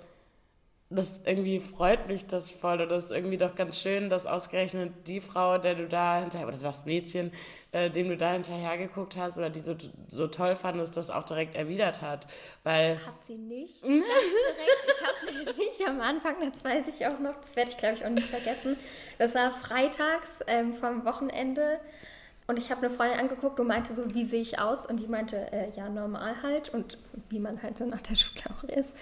das 0.91 1.21
irgendwie 1.25 1.59
freut 1.59 2.07
mich 2.07 2.27
das 2.27 2.51
voll 2.51 2.77
das 2.85 3.05
ist 3.05 3.11
irgendwie 3.11 3.37
doch 3.37 3.55
ganz 3.55 3.79
schön, 3.79 4.09
dass 4.09 4.25
ausgerechnet 4.25 4.91
die 5.07 5.21
Frau, 5.21 5.57
der 5.57 5.75
du 5.75 5.87
da 5.87 6.19
hinterher, 6.19 6.47
oder 6.47 6.57
das 6.57 6.85
Mädchen, 6.85 7.31
äh, 7.71 7.89
dem 7.89 8.09
du 8.09 8.17
da 8.17 8.33
hinterher 8.33 8.77
geguckt 8.77 9.15
hast 9.17 9.37
oder 9.37 9.49
die 9.49 9.61
so, 9.61 9.75
so 10.07 10.27
toll 10.27 10.55
fandest, 10.55 10.97
das 10.97 11.09
auch 11.09 11.23
direkt 11.23 11.55
erwidert 11.55 12.01
hat, 12.01 12.27
weil... 12.63 12.99
Hat 13.05 13.23
sie 13.23 13.37
nicht. 13.37 13.83
direkt. 13.83 14.01
Ich 14.87 15.07
habe 15.07 15.57
nämlich 15.57 15.87
am 15.87 16.01
Anfang, 16.01 16.35
das 16.41 16.63
weiß 16.63 16.87
ich 16.87 17.07
auch 17.07 17.19
noch, 17.19 17.37
das 17.37 17.55
werde 17.55 17.71
ich 17.71 17.77
glaube 17.77 17.95
ich 17.95 18.05
auch 18.05 18.09
nicht 18.09 18.27
vergessen, 18.27 18.77
das 19.17 19.33
war 19.33 19.51
freitags 19.51 20.39
ähm, 20.47 20.73
vom 20.73 21.05
Wochenende 21.05 21.79
und 22.47 22.59
ich 22.59 22.69
habe 22.69 22.85
eine 22.85 22.89
Freundin 22.89 23.17
angeguckt 23.17 23.59
und 23.61 23.67
meinte 23.67 23.93
so, 23.93 24.13
wie 24.13 24.25
sehe 24.25 24.41
ich 24.41 24.59
aus? 24.59 24.85
Und 24.85 24.99
die 24.99 25.07
meinte, 25.07 25.37
äh, 25.53 25.69
ja, 25.69 25.87
normal 25.87 26.35
halt 26.43 26.67
und 26.67 26.97
wie 27.29 27.39
man 27.39 27.63
halt 27.63 27.77
so 27.77 27.85
nach 27.85 28.01
der 28.01 28.15
Schule 28.15 28.43
auch 28.49 28.63
ist. 28.65 28.97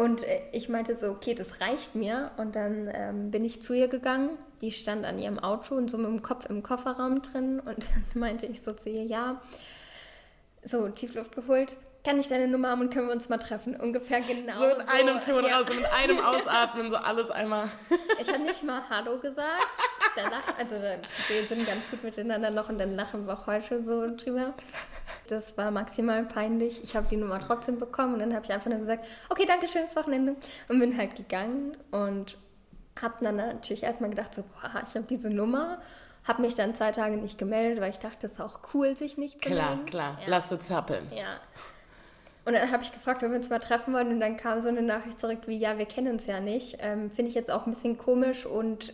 Und 0.00 0.22
äh, 0.22 0.40
ich 0.52 0.70
meinte 0.70 0.94
so, 0.94 1.10
okay, 1.10 1.34
das 1.34 1.60
reicht 1.60 1.94
mir. 1.94 2.30
Und 2.38 2.56
dann 2.56 2.90
ähm, 2.92 3.30
bin 3.30 3.44
ich 3.44 3.60
zu 3.60 3.74
ihr 3.74 3.88
gegangen. 3.88 4.30
Die 4.62 4.72
stand 4.72 5.04
an 5.04 5.18
ihrem 5.18 5.38
Auto 5.38 5.74
und 5.74 5.90
so 5.90 5.98
mit 5.98 6.06
dem 6.06 6.22
Kopf 6.22 6.46
im 6.46 6.62
Kofferraum 6.62 7.20
drin. 7.20 7.60
Und 7.60 7.90
dann 7.90 8.04
meinte 8.14 8.46
ich 8.46 8.62
so 8.62 8.72
zu 8.72 8.88
ihr, 8.88 9.04
ja, 9.04 9.42
so 10.64 10.88
Tiefluft 10.88 11.34
geholt. 11.34 11.76
Kann 12.02 12.18
ich 12.18 12.28
deine 12.28 12.48
Nummer 12.48 12.70
haben 12.70 12.80
und 12.80 12.94
können 12.94 13.08
wir 13.08 13.12
uns 13.14 13.28
mal 13.28 13.36
treffen? 13.36 13.76
Ungefähr 13.76 14.22
genau. 14.22 14.58
So 14.58 14.68
in 14.68 14.80
einem 14.80 15.20
Ton 15.20 15.44
ja. 15.44 15.58
raus, 15.58 15.66
so 15.66 15.74
mit 15.74 15.84
einem 15.92 16.18
Ausatmen, 16.24 16.88
so 16.88 16.96
alles 16.96 17.30
einmal. 17.30 17.68
Ich 18.18 18.28
habe 18.28 18.42
nicht 18.42 18.64
mal 18.64 18.80
Hallo 18.88 19.18
gesagt. 19.18 19.68
da 20.16 20.22
lachen, 20.22 20.54
also 20.58 20.76
wir 20.76 21.46
sind 21.46 21.66
ganz 21.66 21.88
gut 21.90 22.02
miteinander 22.02 22.50
noch 22.50 22.68
und 22.68 22.78
dann 22.78 22.94
lachen 22.96 23.26
wir 23.26 23.34
auch 23.34 23.46
heute 23.46 23.82
so 23.84 24.14
drüber. 24.16 24.54
Das 25.28 25.56
war 25.56 25.70
maximal 25.70 26.24
peinlich. 26.24 26.82
Ich 26.82 26.96
habe 26.96 27.06
die 27.08 27.16
Nummer 27.16 27.40
trotzdem 27.40 27.78
bekommen 27.78 28.14
und 28.14 28.20
dann 28.20 28.34
habe 28.34 28.44
ich 28.44 28.52
einfach 28.52 28.70
nur 28.70 28.78
gesagt, 28.78 29.06
okay, 29.28 29.44
danke, 29.46 29.68
schönes 29.68 29.96
Wochenende 29.96 30.36
und 30.68 30.80
bin 30.80 30.96
halt 30.96 31.14
gegangen 31.16 31.72
und 31.90 32.36
habe 33.00 33.14
dann 33.20 33.36
natürlich 33.36 33.82
erstmal 33.82 34.10
gedacht, 34.10 34.34
so, 34.34 34.42
boah, 34.42 34.82
ich 34.86 34.94
habe 34.94 35.06
diese 35.08 35.30
Nummer 35.30 35.78
habe 36.24 36.42
mich 36.42 36.54
dann 36.54 36.74
zwei 36.74 36.92
Tage 36.92 37.16
nicht 37.16 37.38
gemeldet, 37.38 37.80
weil 37.80 37.90
ich 37.90 37.98
dachte, 37.98 38.26
es 38.26 38.34
ist 38.34 38.40
auch 38.40 38.60
cool, 38.74 38.94
sich 38.94 39.16
nicht 39.16 39.42
zu 39.42 39.48
klar, 39.48 39.70
melden. 39.70 39.86
Klar, 39.86 40.12
klar. 40.14 40.22
Ja. 40.22 40.30
Lass 40.30 40.50
es 40.50 40.66
zappeln. 40.66 41.10
Ja. 41.12 41.40
Und 42.44 42.54
dann 42.54 42.70
habe 42.70 42.82
ich 42.82 42.92
gefragt, 42.92 43.22
ob 43.22 43.30
wir 43.30 43.36
uns 43.36 43.50
mal 43.50 43.58
treffen 43.58 43.92
wollen. 43.94 44.08
Und 44.08 44.20
dann 44.20 44.36
kam 44.36 44.60
so 44.60 44.68
eine 44.68 44.82
Nachricht 44.82 45.20
zurück 45.20 45.40
wie, 45.46 45.58
ja, 45.58 45.78
wir 45.78 45.86
kennen 45.86 46.12
uns 46.12 46.26
ja 46.26 46.40
nicht. 46.40 46.78
Ähm, 46.80 47.10
Finde 47.10 47.30
ich 47.30 47.34
jetzt 47.34 47.50
auch 47.50 47.66
ein 47.66 47.72
bisschen 47.72 47.96
komisch 47.96 48.46
und 48.46 48.92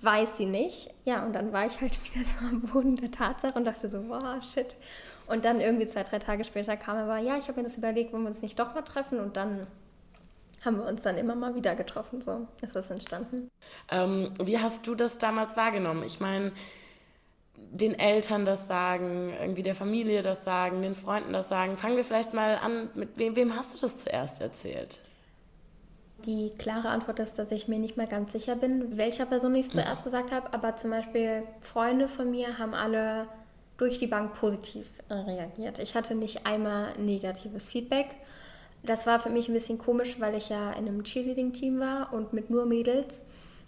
weiß 0.00 0.36
sie 0.36 0.46
nicht. 0.46 0.92
Ja, 1.04 1.24
und 1.24 1.32
dann 1.32 1.52
war 1.52 1.66
ich 1.66 1.80
halt 1.80 1.92
wieder 2.14 2.24
so 2.24 2.38
am 2.46 2.62
Boden 2.62 2.96
der 2.96 3.10
Tatsache 3.10 3.54
und 3.54 3.64
dachte 3.64 3.88
so, 3.88 4.08
wow, 4.08 4.42
shit. 4.42 4.74
Und 5.26 5.44
dann 5.44 5.60
irgendwie 5.60 5.86
zwei, 5.86 6.02
drei 6.02 6.18
Tage 6.18 6.44
später 6.44 6.76
kam 6.76 6.96
aber, 6.96 7.18
ja, 7.18 7.36
ich 7.36 7.48
habe 7.48 7.60
mir 7.60 7.64
das 7.64 7.76
überlegt, 7.76 8.12
wollen 8.12 8.24
wir 8.24 8.28
uns 8.28 8.42
nicht 8.42 8.58
doch 8.58 8.74
mal 8.74 8.82
treffen? 8.82 9.20
Und 9.20 9.36
dann 9.36 9.66
haben 10.64 10.78
wir 10.78 10.86
uns 10.86 11.02
dann 11.02 11.18
immer 11.18 11.34
mal 11.34 11.54
wieder 11.54 11.74
getroffen. 11.74 12.20
So 12.20 12.46
ist 12.60 12.76
das 12.76 12.90
entstanden. 12.90 13.50
Ähm, 13.90 14.32
wie 14.42 14.58
hast 14.58 14.86
du 14.86 14.94
das 14.94 15.18
damals 15.18 15.56
wahrgenommen? 15.56 16.02
Ich 16.04 16.20
meine, 16.20 16.52
den 17.56 17.98
Eltern 17.98 18.44
das 18.44 18.66
sagen, 18.66 19.32
irgendwie 19.40 19.62
der 19.62 19.74
Familie 19.74 20.22
das 20.22 20.44
sagen, 20.44 20.82
den 20.82 20.94
Freunden 20.94 21.32
das 21.32 21.48
sagen. 21.48 21.76
Fangen 21.76 21.96
wir 21.96 22.04
vielleicht 22.04 22.34
mal 22.34 22.56
an, 22.56 22.90
mit 22.94 23.18
wem, 23.18 23.36
wem 23.36 23.56
hast 23.56 23.74
du 23.74 23.80
das 23.80 23.98
zuerst 23.98 24.40
erzählt? 24.40 25.00
Die 26.26 26.50
klare 26.56 26.88
Antwort 26.88 27.18
ist, 27.18 27.38
dass 27.38 27.50
ich 27.50 27.66
mir 27.68 27.78
nicht 27.78 27.96
mehr 27.96 28.06
ganz 28.06 28.32
sicher 28.32 28.54
bin, 28.54 28.96
welcher 28.96 29.26
Person 29.26 29.54
ich 29.54 29.66
es 29.66 29.72
zuerst 29.72 30.04
gesagt 30.04 30.30
habe. 30.30 30.52
Aber 30.52 30.76
zum 30.76 30.90
Beispiel 30.90 31.42
Freunde 31.60 32.08
von 32.08 32.30
mir 32.30 32.58
haben 32.58 32.74
alle 32.74 33.26
durch 33.76 33.98
die 33.98 34.06
Bank 34.06 34.34
positiv 34.34 34.88
reagiert. 35.10 35.80
Ich 35.80 35.96
hatte 35.96 36.14
nicht 36.14 36.46
einmal 36.46 36.96
negatives 36.98 37.70
Feedback. 37.70 38.14
Das 38.84 39.06
war 39.06 39.18
für 39.18 39.30
mich 39.30 39.48
ein 39.48 39.54
bisschen 39.54 39.78
komisch, 39.78 40.20
weil 40.20 40.34
ich 40.34 40.48
ja 40.48 40.70
in 40.72 40.86
einem 40.86 41.02
Cheerleading-Team 41.02 41.80
war 41.80 42.12
und 42.12 42.32
mit 42.32 42.50
nur 42.50 42.66
Mädels 42.66 43.24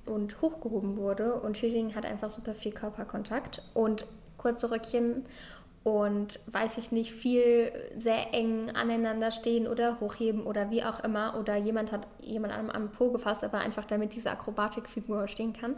und 0.07 0.41
hochgehoben 0.41 0.97
wurde. 0.97 1.35
Und 1.35 1.57
Cheerleading 1.57 1.95
hat 1.95 2.07
einfach 2.07 2.31
super 2.31 2.55
viel 2.55 2.73
Körperkontakt 2.73 3.63
und 3.75 4.07
kurze 4.39 4.71
Röckchen 4.71 5.25
und 5.85 6.41
weiß 6.47 6.79
ich 6.79 6.93
nicht, 6.93 7.13
viel 7.13 7.71
sehr 7.97 8.33
eng 8.33 8.71
aneinander 8.75 9.31
stehen 9.31 9.69
oder 9.69 10.01
hochheben 10.01 10.45
oder 10.45 10.71
wie 10.71 10.83
auch 10.83 11.05
immer. 11.05 11.39
Oder 11.39 11.57
jemand 11.57 11.93
hat 11.93 12.09
jemand 12.23 12.55
am, 12.55 12.71
am 12.71 12.91
Po 12.91 13.11
gefasst, 13.11 13.45
aber 13.45 13.59
einfach 13.59 13.85
damit 13.85 14.15
diese 14.15 14.31
Akrobatikfigur 14.31 15.29
stehen 15.29 15.53
kann. 15.53 15.77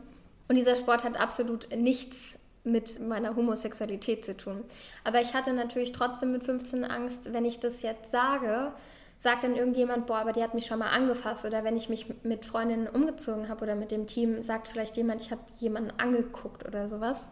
Und 0.48 0.54
dieser 0.54 0.76
Sport 0.76 1.02
hat 1.02 1.18
absolut 1.18 1.68
nichts 1.76 2.38
mit 2.62 3.00
meiner 3.00 3.34
Homosexualität 3.34 4.24
zu 4.24 4.36
tun. 4.36 4.62
Aber 5.02 5.20
ich 5.20 5.34
hatte 5.34 5.52
natürlich 5.52 5.90
trotzdem 5.90 6.30
mit 6.30 6.44
15 6.44 6.84
Angst, 6.84 7.32
wenn 7.32 7.44
ich 7.44 7.58
das 7.58 7.82
jetzt 7.82 8.12
sage, 8.12 8.72
sagt 9.18 9.42
dann 9.42 9.56
irgendjemand, 9.56 10.06
boah, 10.06 10.18
aber 10.18 10.32
die 10.32 10.42
hat 10.42 10.54
mich 10.54 10.66
schon 10.66 10.78
mal 10.78 10.90
angefasst. 10.90 11.44
Oder 11.44 11.64
wenn 11.64 11.76
ich 11.76 11.88
mich 11.88 12.06
mit 12.22 12.44
Freundinnen 12.44 12.86
umgezogen 12.86 13.48
habe 13.48 13.64
oder 13.64 13.74
mit 13.74 13.90
dem 13.90 14.06
Team, 14.06 14.40
sagt 14.42 14.68
vielleicht 14.68 14.96
jemand, 14.96 15.22
ich 15.22 15.32
habe 15.32 15.42
jemanden 15.58 15.90
angeguckt 15.98 16.64
oder 16.64 16.88
sowas. 16.88 17.28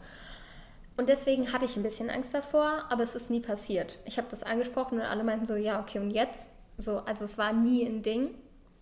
Und 0.97 1.09
deswegen 1.09 1.53
hatte 1.53 1.65
ich 1.65 1.77
ein 1.77 1.83
bisschen 1.83 2.09
Angst 2.09 2.35
davor, 2.35 2.85
aber 2.89 3.03
es 3.03 3.15
ist 3.15 3.31
nie 3.31 3.41
passiert. 3.41 3.99
Ich 4.05 4.17
habe 4.17 4.29
das 4.31 4.43
angesprochen 4.43 5.01
und 5.01 5.05
alle 5.05 5.25
meinten 5.25 5.45
so, 5.45 5.57
ja, 5.57 5.81
okay, 5.81 5.99
und 5.99 6.11
jetzt? 6.11 6.49
So, 6.79 6.99
also 6.99 7.25
es 7.25 7.37
war 7.37 7.53
nie 7.53 7.85
ein 7.85 8.03
Ding. 8.03 8.31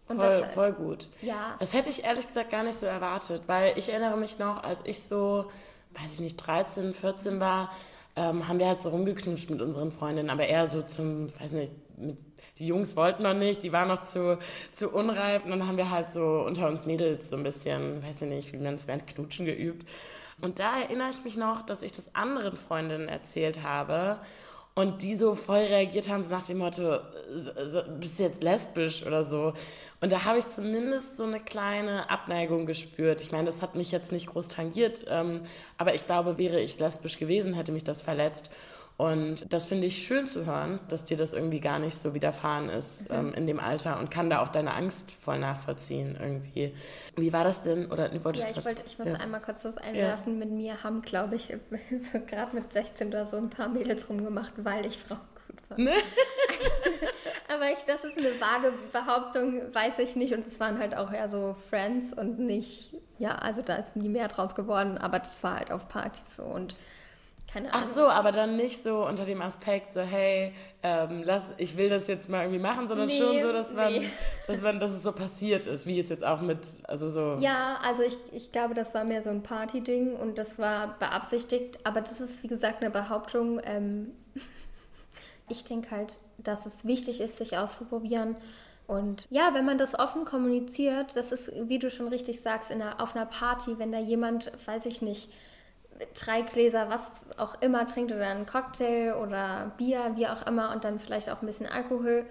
Und 0.09 0.19
voll, 0.21 0.40
das, 0.42 0.54
voll 0.54 0.73
gut. 0.73 1.09
Ja. 1.23 1.57
Das 1.59 1.73
hätte 1.73 1.88
ich 1.88 2.04
ehrlich 2.04 2.26
gesagt 2.26 2.50
gar 2.50 2.64
nicht 2.64 2.78
so 2.78 2.87
erwartet, 2.87 3.42
weil 3.47 3.78
ich 3.78 3.88
erinnere 3.88 4.16
mich 4.16 4.38
noch, 4.38 4.62
als 4.62 4.81
ich 4.85 5.02
so, 5.02 5.47
weiß 5.95 6.14
ich 6.14 6.21
nicht, 6.21 6.37
13, 6.37 6.92
14 6.92 7.40
war, 7.40 7.71
ähm, 8.14 8.47
haben 8.47 8.59
wir 8.59 8.69
halt 8.69 8.83
so 8.83 8.90
rumgeknutscht 8.90 9.49
mit 9.49 9.62
unseren 9.62 9.90
Freundinnen, 9.90 10.28
aber 10.28 10.47
eher 10.47 10.66
so 10.66 10.83
zum, 10.83 11.28
weiß 11.40 11.52
nicht, 11.52 11.73
mit 11.97 12.19
die 12.59 12.66
Jungs 12.66 12.97
wollten 12.97 13.23
noch 13.23 13.35
nicht, 13.35 13.62
die 13.62 13.73
waren 13.73 13.88
noch 13.88 14.04
zu, 14.04 14.38
zu 14.73 14.90
unreif. 14.90 15.45
Und 15.45 15.50
dann 15.50 15.66
haben 15.66 15.76
wir 15.76 15.90
halt 15.90 16.11
so 16.11 16.45
unter 16.47 16.69
uns 16.69 16.87
Mädels 16.87 17.31
so 17.31 17.37
ein 17.37 17.42
bisschen, 17.42 18.02
weiß 18.04 18.23
ich 18.23 18.28
nicht, 18.28 18.52
wie 18.52 18.59
man 18.59 18.75
es 18.75 18.87
nennt, 18.87 19.07
knutschen 19.07 19.47
geübt. 19.47 19.88
Und 20.42 20.58
da 20.58 20.80
erinnere 20.80 21.11
ich 21.11 21.25
mich 21.25 21.37
noch, 21.37 21.64
dass 21.64 21.82
ich 21.82 21.92
das 21.92 22.14
anderen 22.14 22.56
Freundinnen 22.56 23.08
erzählt 23.08 23.62
habe. 23.62 24.18
Und 24.75 25.02
die 25.02 25.16
so 25.16 25.34
voll 25.34 25.61
reagiert 25.61 26.08
haben, 26.08 26.25
so 26.25 26.32
nach 26.32 26.44
dem 26.44 26.58
Motto, 26.58 26.99
bist 28.00 28.18
du 28.18 28.22
jetzt 28.22 28.42
lesbisch 28.42 29.04
oder 29.06 29.22
so. 29.22 29.52
Und 30.00 30.11
da 30.11 30.25
habe 30.25 30.38
ich 30.38 30.49
zumindest 30.49 31.16
so 31.16 31.25
eine 31.25 31.40
kleine 31.40 32.11
Abneigung 32.11 32.66
gespürt. 32.66 33.20
Ich 33.20 33.32
meine, 33.32 33.44
das 33.44 33.62
hat 33.62 33.76
mich 33.76 33.92
jetzt 33.92 34.12
nicht 34.12 34.26
groß 34.26 34.49
tangiert, 34.49 35.04
ähm, 35.08 35.42
aber 35.78 35.94
ich 35.94 36.06
glaube, 36.06 36.38
wäre 36.38 36.58
ich 36.58 36.78
lesbisch 36.78 37.18
gewesen, 37.18 37.54
hätte 37.54 37.70
mich 37.70 37.84
das 37.84 38.02
verletzt. 38.02 38.50
Und 38.99 39.52
das 39.52 39.66
finde 39.66 39.87
ich 39.87 40.06
schön 40.06 40.26
zu 40.26 40.46
hören, 40.46 40.78
dass 40.88 41.04
dir 41.04 41.16
das 41.16 41.32
irgendwie 41.32 41.61
gar 41.61 41.78
nicht 41.78 41.96
so 41.99 42.14
widerfahren 42.14 42.68
ist 42.68 43.08
mhm. 43.11 43.16
ähm, 43.16 43.34
in 43.34 43.46
dem 43.46 43.58
Alter 43.58 43.99
und 43.99 44.11
kann 44.11 44.30
da 44.30 44.42
auch 44.42 44.49
deine 44.49 44.75
Angst 44.75 45.11
voll 45.11 45.38
nachvollziehen 45.38 46.16
irgendwie. 46.20 46.75
Wie 47.16 47.32
war 47.32 47.42
das 47.42 47.62
denn? 47.62 47.90
Oder, 47.90 48.12
ja, 48.12 48.49
ich, 48.50 48.64
wollte, 48.64 48.84
ich 48.87 48.99
muss 48.99 49.08
ja. 49.08 49.14
einmal 49.14 49.40
kurz 49.40 49.62
das 49.62 49.78
einwerfen. 49.78 50.34
Ja. 50.34 50.38
Mit 50.38 50.50
mir 50.50 50.82
haben, 50.82 51.02
glaube 51.02 51.37
ich, 51.37 51.46
so 51.99 52.20
gerade 52.20 52.54
mit 52.54 52.72
16 52.72 53.08
oder 53.08 53.26
so 53.26 53.38
ein 53.38 53.50
paar 53.50 53.68
Mädels 53.68 54.08
rumgemacht, 54.08 54.52
weil 54.58 54.87
ich 54.87 54.99
Frau 54.99 55.16
gut 55.46 55.70
war. 55.70 55.78
Ne? 55.78 55.92
aber 57.54 57.70
ich, 57.72 57.78
das 57.87 58.04
ist 58.04 58.18
eine 58.18 58.40
vage 58.40 58.72
Behauptung, 58.92 59.75
weiß 59.75 59.99
ich 60.00 60.16
nicht. 60.16 60.34
Und 60.34 60.46
es 60.46 60.61
waren 60.61 60.78
halt 60.78 60.94
auch 60.94 61.12
eher 61.12 61.28
so 61.28 61.54
Friends 61.54 62.12
und 62.12 62.38
nicht, 62.38 62.94
ja, 63.18 63.37
also 63.37 63.62
da 63.62 63.76
ist 63.76 63.96
nie 63.96 64.08
mehr 64.08 64.28
draus 64.28 64.54
geworden, 64.54 64.99
aber 64.99 65.18
das 65.18 65.42
war 65.42 65.58
halt 65.58 65.72
auf 65.72 65.88
Partys 65.88 66.37
so. 66.37 66.44
Und 66.44 66.76
keine 67.50 67.72
Ahnung. 67.72 67.87
Ach 67.87 67.94
so, 67.94 68.08
aber 68.08 68.32
dann 68.32 68.56
nicht 68.56 68.82
so 68.82 69.06
unter 69.06 69.25
dem 69.25 69.42
Aspekt, 69.42 69.92
so 69.92 70.00
hey, 70.00 70.52
ähm, 70.82 71.22
lass, 71.25 71.52
ich 71.58 71.76
will 71.76 71.88
das 71.88 72.08
jetzt 72.08 72.28
mal 72.28 72.42
irgendwie 72.42 72.58
machen, 72.58 72.88
sondern 72.88 73.06
nee, 73.06 73.16
schon 73.16 73.40
so, 73.40 73.52
dass 73.52 73.72
man, 73.75 73.92
nee. 73.92 74.08
dass 74.46 74.62
man, 74.62 74.80
dass 74.80 74.90
es 74.90 75.02
so 75.02 75.12
passiert 75.12 75.66
ist, 75.66 75.87
wie 75.87 76.00
es 76.00 76.08
jetzt 76.08 76.25
auch 76.25 76.40
mit, 76.40 76.80
also 76.84 77.08
so. 77.08 77.37
Ja, 77.40 77.78
also 77.84 78.02
ich, 78.02 78.16
ich 78.32 78.52
glaube, 78.52 78.75
das 78.75 78.94
war 78.94 79.04
mehr 79.04 79.22
so 79.22 79.30
ein 79.30 79.42
Party-Ding 79.42 80.16
und 80.16 80.38
das 80.38 80.58
war 80.58 80.99
beabsichtigt, 80.99 81.78
aber 81.84 82.00
das 82.00 82.20
ist 82.20 82.42
wie 82.42 82.49
gesagt 82.49 82.80
eine 82.80 82.90
Behauptung. 82.90 83.61
Ähm, 83.64 84.12
ich 85.49 85.64
denke 85.64 85.90
halt, 85.90 86.18
dass 86.38 86.66
es 86.66 86.84
wichtig 86.84 87.20
ist, 87.20 87.37
sich 87.37 87.58
auszuprobieren. 87.58 88.37
Und 88.87 89.26
ja, 89.30 89.50
wenn 89.54 89.64
man 89.64 89.78
das 89.78 89.99
offen 89.99 90.25
kommuniziert, 90.25 91.16
das 91.16 91.32
ist, 91.32 91.52
wie 91.68 91.78
du 91.78 91.90
schon 91.90 92.08
richtig 92.08 92.40
sagst, 92.40 92.70
in 92.70 92.82
einer, 92.82 93.00
auf 93.00 93.14
einer 93.14 93.26
Party, 93.26 93.78
wenn 93.78 93.92
da 93.92 93.99
jemand, 93.99 94.52
weiß 94.66 94.87
ich 94.87 95.02
nicht, 95.02 95.30
drei 96.14 96.42
Gläser, 96.42 96.90
was 96.90 97.25
auch 97.37 97.61
immer 97.61 97.87
trinkt 97.87 98.12
oder 98.12 98.26
einen 98.26 98.47
Cocktail 98.47 99.14
oder 99.14 99.73
Bier, 99.76 100.12
wie 100.16 100.26
auch 100.26 100.47
immer 100.47 100.73
und 100.73 100.85
dann 100.85 100.99
vielleicht 100.99 101.30
auch 101.30 101.42
ein 101.42 101.47
bisschen 101.47 101.66
Alkohol 101.66 102.25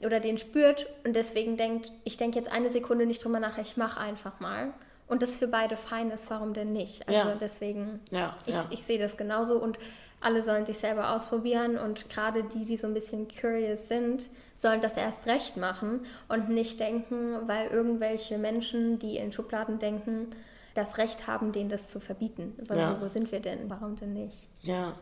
oder 0.00 0.20
den 0.20 0.38
spürt 0.38 0.86
und 1.04 1.14
deswegen 1.14 1.56
denkt, 1.56 1.92
ich 2.04 2.16
denke 2.16 2.38
jetzt 2.38 2.52
eine 2.52 2.70
Sekunde 2.70 3.06
nicht 3.06 3.24
drüber 3.24 3.40
nach, 3.40 3.58
ich 3.58 3.76
mache 3.76 4.00
einfach 4.00 4.40
mal. 4.40 4.72
Und 5.06 5.20
das 5.20 5.36
für 5.36 5.48
beide 5.48 5.76
fein 5.76 6.10
ist, 6.10 6.30
warum 6.30 6.54
denn 6.54 6.72
nicht? 6.72 7.06
Also 7.06 7.28
ja. 7.28 7.34
deswegen, 7.34 8.00
ja, 8.10 8.36
ich, 8.46 8.54
ja. 8.54 8.66
ich 8.70 8.82
sehe 8.84 8.98
das 8.98 9.18
genauso 9.18 9.58
und 9.58 9.78
alle 10.20 10.42
sollen 10.42 10.64
sich 10.64 10.78
selber 10.78 11.10
ausprobieren 11.10 11.76
und 11.76 12.08
gerade 12.08 12.42
die, 12.42 12.64
die 12.64 12.78
so 12.78 12.86
ein 12.86 12.94
bisschen 12.94 13.28
curious 13.28 13.88
sind, 13.88 14.30
sollen 14.56 14.80
das 14.80 14.96
erst 14.96 15.26
recht 15.26 15.58
machen 15.58 16.00
und 16.28 16.48
nicht 16.48 16.80
denken, 16.80 17.46
weil 17.46 17.68
irgendwelche 17.68 18.38
Menschen, 18.38 18.98
die 18.98 19.18
in 19.18 19.30
Schubladen 19.30 19.78
denken, 19.78 20.34
das 20.74 20.98
Recht 20.98 21.26
haben, 21.26 21.52
denen 21.52 21.70
das 21.70 21.88
zu 21.88 22.00
verbieten. 22.00 22.54
Weil 22.68 22.78
ja. 22.78 23.00
wo 23.00 23.06
sind 23.06 23.32
wir 23.32 23.40
denn? 23.40 23.70
Warum 23.70 23.96
denn 23.96 24.12
nicht? 24.12 24.48
Ja, 24.62 24.94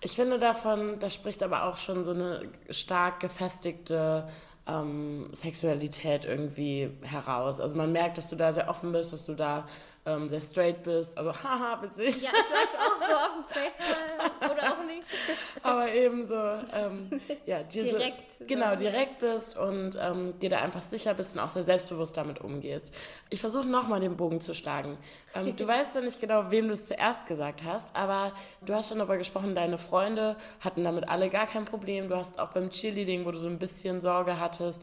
ich 0.00 0.12
finde 0.12 0.38
davon, 0.38 0.98
da 0.98 1.10
spricht 1.10 1.42
aber 1.42 1.64
auch 1.64 1.76
schon 1.76 2.04
so 2.04 2.12
eine 2.12 2.48
stark 2.70 3.20
gefestigte 3.20 4.26
ähm, 4.66 5.28
Sexualität 5.32 6.24
irgendwie 6.24 6.90
heraus. 7.02 7.60
Also 7.60 7.76
man 7.76 7.92
merkt, 7.92 8.18
dass 8.18 8.30
du 8.30 8.36
da 8.36 8.52
sehr 8.52 8.68
offen 8.68 8.92
bist, 8.92 9.12
dass 9.12 9.26
du 9.26 9.34
da 9.34 9.66
ähm, 10.06 10.28
sehr 10.28 10.40
straight 10.40 10.82
bist. 10.82 11.16
Also, 11.18 11.32
haha, 11.42 11.82
witzig. 11.82 12.22
Ja, 12.22 12.30
ich 12.30 12.46
sag's 12.50 12.74
auch 12.78 13.08
so 13.08 13.14
offen 13.14 13.44
straight 13.48 14.50
oder 14.50 14.72
auch 14.72 14.84
nicht. 14.84 15.06
Aber 15.62 15.92
eben 15.92 16.24
so, 16.24 16.34
ähm, 16.34 17.20
ja, 17.46 17.62
direkt. 17.62 18.38
Genau, 18.46 18.74
direkt 18.74 19.18
bist 19.18 19.58
und 19.58 19.98
ähm, 20.00 20.38
dir 20.38 20.50
da 20.50 20.60
einfach 20.60 20.80
sicher 20.80 21.14
bist 21.14 21.34
und 21.34 21.40
auch 21.40 21.48
sehr 21.48 21.64
selbstbewusst 21.64 22.16
damit 22.16 22.40
umgehst. 22.40 22.94
Ich 23.28 23.40
versuche 23.40 23.66
nochmal 23.68 24.00
den 24.00 24.16
Bogen 24.16 24.40
zu 24.40 24.54
schlagen. 24.54 24.96
Ähm, 25.34 25.54
du 25.54 25.66
weißt 25.66 25.94
ja 25.94 26.00
nicht 26.00 26.20
genau, 26.20 26.50
wem 26.50 26.68
du 26.68 26.72
es 26.72 26.86
zuerst 26.86 27.26
gesagt 27.26 27.62
hast, 27.64 27.94
aber 27.94 28.32
du 28.64 28.74
hast 28.74 28.88
schon 28.88 28.98
darüber 28.98 29.18
gesprochen, 29.18 29.54
deine 29.54 29.78
Freunde 29.78 30.36
hatten 30.60 30.82
damit 30.84 31.08
alle 31.08 31.28
gar 31.28 31.46
kein 31.46 31.64
Problem. 31.66 32.08
Du 32.08 32.16
hast 32.16 32.38
auch 32.38 32.50
beim 32.50 32.70
Cheerleading, 32.70 33.26
wo 33.26 33.30
du 33.30 33.38
so 33.38 33.48
ein 33.48 33.58
bisschen 33.58 34.00
Sorge 34.00 34.40
hattest, 34.40 34.82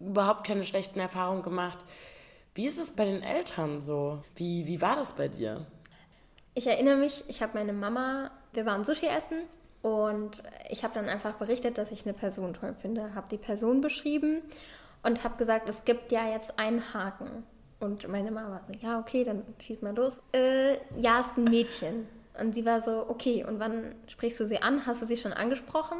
überhaupt 0.00 0.46
keine 0.46 0.64
schlechten 0.64 0.98
Erfahrungen 0.98 1.42
gemacht. 1.42 1.78
Wie 2.56 2.66
ist 2.66 2.78
es 2.78 2.90
bei 2.90 3.04
den 3.04 3.22
Eltern 3.22 3.82
so? 3.82 4.22
Wie, 4.34 4.66
wie 4.66 4.80
war 4.80 4.96
das 4.96 5.12
bei 5.12 5.28
dir? 5.28 5.66
Ich 6.54 6.66
erinnere 6.66 6.96
mich, 6.96 7.22
ich 7.28 7.42
habe 7.42 7.52
meine 7.52 7.74
Mama, 7.74 8.30
wir 8.54 8.64
waren 8.64 8.82
Sushi 8.82 9.04
essen 9.04 9.42
und 9.82 10.42
ich 10.70 10.82
habe 10.82 10.94
dann 10.94 11.06
einfach 11.06 11.34
berichtet, 11.34 11.76
dass 11.76 11.92
ich 11.92 12.06
eine 12.06 12.14
Person 12.14 12.54
toll 12.54 12.74
finde, 12.78 13.14
habe 13.14 13.28
die 13.28 13.36
Person 13.36 13.82
beschrieben 13.82 14.40
und 15.02 15.22
habe 15.22 15.36
gesagt, 15.36 15.68
es 15.68 15.84
gibt 15.84 16.12
ja 16.12 16.30
jetzt 16.30 16.58
einen 16.58 16.94
Haken. 16.94 17.44
Und 17.78 18.08
meine 18.08 18.30
Mama 18.30 18.48
war 18.48 18.64
so, 18.64 18.72
ja, 18.80 19.00
okay, 19.00 19.22
dann 19.22 19.42
schieß 19.58 19.82
mal 19.82 19.94
los. 19.94 20.22
Äh, 20.32 20.78
ja, 20.98 21.20
ist 21.20 21.36
ein 21.36 21.44
Mädchen. 21.44 22.08
Und 22.40 22.54
sie 22.54 22.64
war 22.64 22.80
so, 22.80 23.06
okay, 23.10 23.44
und 23.44 23.60
wann 23.60 23.94
sprichst 24.06 24.40
du 24.40 24.46
sie 24.46 24.62
an? 24.62 24.86
Hast 24.86 25.02
du 25.02 25.06
sie 25.06 25.18
schon 25.18 25.34
angesprochen? 25.34 25.98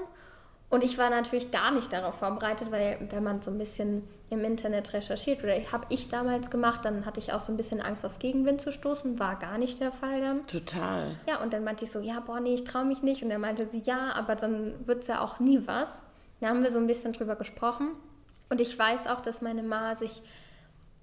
Und 0.68 0.82
ich 0.82 0.98
war 0.98 1.10
natürlich 1.10 1.52
gar 1.52 1.70
nicht 1.70 1.92
darauf 1.92 2.16
vorbereitet, 2.16 2.72
weil 2.72 2.98
wenn 3.10 3.22
man 3.22 3.40
so 3.40 3.52
ein 3.52 3.58
bisschen 3.58 4.02
im 4.30 4.44
Internet 4.44 4.92
recherchiert, 4.92 5.44
oder 5.44 5.54
habe 5.70 5.86
ich 5.90 6.08
damals 6.08 6.50
gemacht, 6.50 6.84
dann 6.84 7.06
hatte 7.06 7.20
ich 7.20 7.32
auch 7.32 7.38
so 7.38 7.52
ein 7.52 7.56
bisschen 7.56 7.80
Angst 7.80 8.04
auf 8.04 8.18
Gegenwind 8.18 8.60
zu 8.60 8.72
stoßen, 8.72 9.20
war 9.20 9.36
gar 9.36 9.58
nicht 9.58 9.80
der 9.80 9.92
Fall 9.92 10.20
dann. 10.20 10.46
Total. 10.48 11.14
Ja, 11.28 11.40
und 11.40 11.52
dann 11.52 11.62
meinte 11.62 11.84
ich 11.84 11.92
so, 11.92 12.00
ja, 12.00 12.18
boah, 12.18 12.40
nee, 12.40 12.54
ich 12.54 12.64
traue 12.64 12.84
mich 12.84 13.02
nicht. 13.02 13.22
Und 13.22 13.30
er 13.30 13.38
meinte 13.38 13.68
sie, 13.68 13.82
ja, 13.84 14.12
aber 14.14 14.34
dann 14.34 14.74
wird 14.86 15.02
es 15.02 15.06
ja 15.06 15.20
auch 15.20 15.38
nie 15.38 15.62
was. 15.66 16.04
Da 16.40 16.48
haben 16.48 16.64
wir 16.64 16.70
so 16.72 16.80
ein 16.80 16.88
bisschen 16.88 17.12
drüber 17.12 17.36
gesprochen. 17.36 17.92
Und 18.48 18.60
ich 18.60 18.76
weiß 18.76 19.06
auch, 19.06 19.20
dass 19.20 19.42
meine 19.42 19.62
Ma 19.62 19.94
sich 19.94 20.22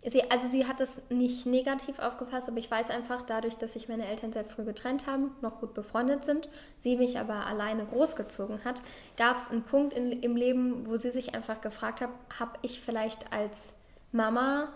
Sie, 0.06 0.30
also 0.30 0.50
sie 0.50 0.68
hat 0.68 0.82
es 0.82 1.02
nicht 1.10 1.46
negativ 1.46 2.00
aufgefasst, 2.00 2.50
aber 2.50 2.58
ich 2.58 2.70
weiß 2.70 2.90
einfach, 2.90 3.22
dadurch, 3.22 3.56
dass 3.56 3.74
sich 3.74 3.88
meine 3.88 4.06
Eltern 4.06 4.34
sehr 4.34 4.44
früh 4.44 4.66
getrennt 4.66 5.08
haben, 5.08 5.32
noch 5.42 5.62
gut 5.62 5.74
befreundet 5.74 6.26
sind, 6.26 6.50
sie 6.82 6.98
mich 6.98 7.18
aber 7.18 7.46
alleine 7.46 7.86
großgezogen 7.86 8.66
hat, 8.66 8.82
gab 9.16 9.38
es 9.38 9.50
einen 9.50 9.64
Punkt 9.64 9.94
in, 9.94 10.12
im 10.12 10.36
Leben, 10.36 10.86
wo 10.88 10.98
sie 10.98 11.10
sich 11.10 11.36
einfach 11.36 11.62
gefragt 11.62 12.02
hat, 12.02 12.10
habe 12.38 12.52
ich 12.64 12.82
vielleicht 12.82 13.32
als 13.32 13.76
Mama 14.12 14.68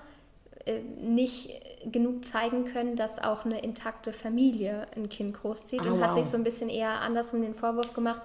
äh, 0.65 0.79
nicht 1.01 1.61
genug 1.91 2.23
zeigen 2.23 2.63
können, 2.63 2.95
dass 2.95 3.19
auch 3.19 3.43
eine 3.43 3.61
intakte 3.61 4.13
Familie 4.13 4.87
ein 4.95 5.09
Kind 5.09 5.41
großzieht 5.41 5.85
oh, 5.85 5.89
und 5.89 6.01
hat 6.01 6.11
wow. 6.11 6.19
sich 6.19 6.31
so 6.31 6.37
ein 6.37 6.43
bisschen 6.43 6.69
eher 6.69 7.01
andersrum 7.01 7.41
den 7.41 7.53
Vorwurf 7.53 7.93
gemacht, 7.93 8.21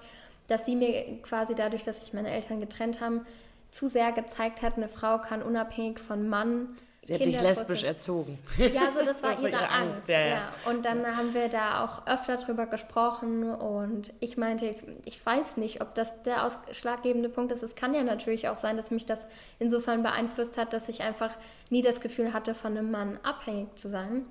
dass 0.47 0.65
sie 0.65 0.75
mir 0.77 1.21
quasi 1.21 1.53
dadurch, 1.53 1.83
dass 1.83 2.05
sich 2.05 2.13
meine 2.13 2.31
Eltern 2.31 2.61
getrennt 2.61 3.01
haben, 3.01 3.25
zu 3.71 3.87
sehr 3.87 4.11
gezeigt 4.11 4.61
hat, 4.61 4.77
eine 4.77 4.87
Frau 4.87 5.17
kann 5.17 5.41
unabhängig 5.41 5.99
von 5.99 6.29
Mann 6.29 6.77
Sie 7.03 7.13
hat 7.13 7.25
dich 7.25 7.41
lesbisch 7.41 7.83
erzogen. 7.83 8.39
Ja, 8.57 8.93
so 8.97 9.03
das 9.03 9.21
war 9.21 9.31
das 9.31 9.41
ihre, 9.41 9.49
ihre, 9.49 9.69
Angst. 9.69 9.95
Angst 9.95 10.07
ja, 10.07 10.19
ja. 10.19 10.27
ja, 10.27 10.53
Und 10.69 10.85
dann 10.85 11.05
haben 11.17 11.33
wir 11.33 11.49
da 11.49 11.83
auch 11.83 12.07
öfter 12.07 12.37
drüber 12.37 12.65
gesprochen 12.65 13.51
und 13.51 14.13
ich 14.21 14.37
meinte, 14.37 14.73
ich 15.03 15.25
weiß 15.25 15.57
nicht, 15.57 15.81
ob 15.81 15.93
das 15.95 16.21
der 16.21 16.45
ausschlaggebende 16.45 17.27
Punkt 17.27 17.51
ist. 17.51 17.61
Es 17.61 17.75
kann 17.75 17.93
ja 17.93 18.03
natürlich 18.03 18.47
auch 18.47 18.55
sein, 18.55 18.77
dass 18.77 18.89
mich 18.89 19.05
das 19.05 19.27
insofern 19.59 20.01
beeinflusst 20.01 20.57
hat, 20.57 20.71
dass 20.71 20.87
ich 20.87 21.01
einfach 21.01 21.35
nie 21.69 21.81
das 21.81 21.99
Gefühl 21.99 22.31
hatte, 22.31 22.53
von 22.53 22.77
einem 22.77 22.89
Mann 22.89 23.19
abhängig 23.23 23.75
zu 23.77 23.89
sein. 23.89 24.25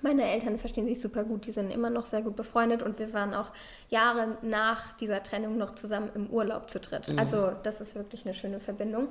Meine 0.00 0.22
Eltern 0.30 0.58
verstehen 0.58 0.86
sich 0.86 1.00
super 1.00 1.24
gut, 1.24 1.46
die 1.46 1.52
sind 1.52 1.70
immer 1.70 1.90
noch 1.90 2.06
sehr 2.06 2.22
gut 2.22 2.36
befreundet 2.36 2.82
und 2.82 2.98
wir 2.98 3.12
waren 3.12 3.34
auch 3.34 3.50
Jahre 3.90 4.38
nach 4.42 4.96
dieser 4.96 5.22
Trennung 5.22 5.58
noch 5.58 5.74
zusammen 5.74 6.10
im 6.14 6.28
Urlaub 6.28 6.70
zu 6.70 6.80
dritt. 6.80 7.08
Mhm. 7.08 7.18
Also 7.18 7.52
das 7.62 7.80
ist 7.80 7.96
wirklich 7.96 8.24
eine 8.24 8.34
schöne 8.34 8.60
Verbindung. 8.60 9.08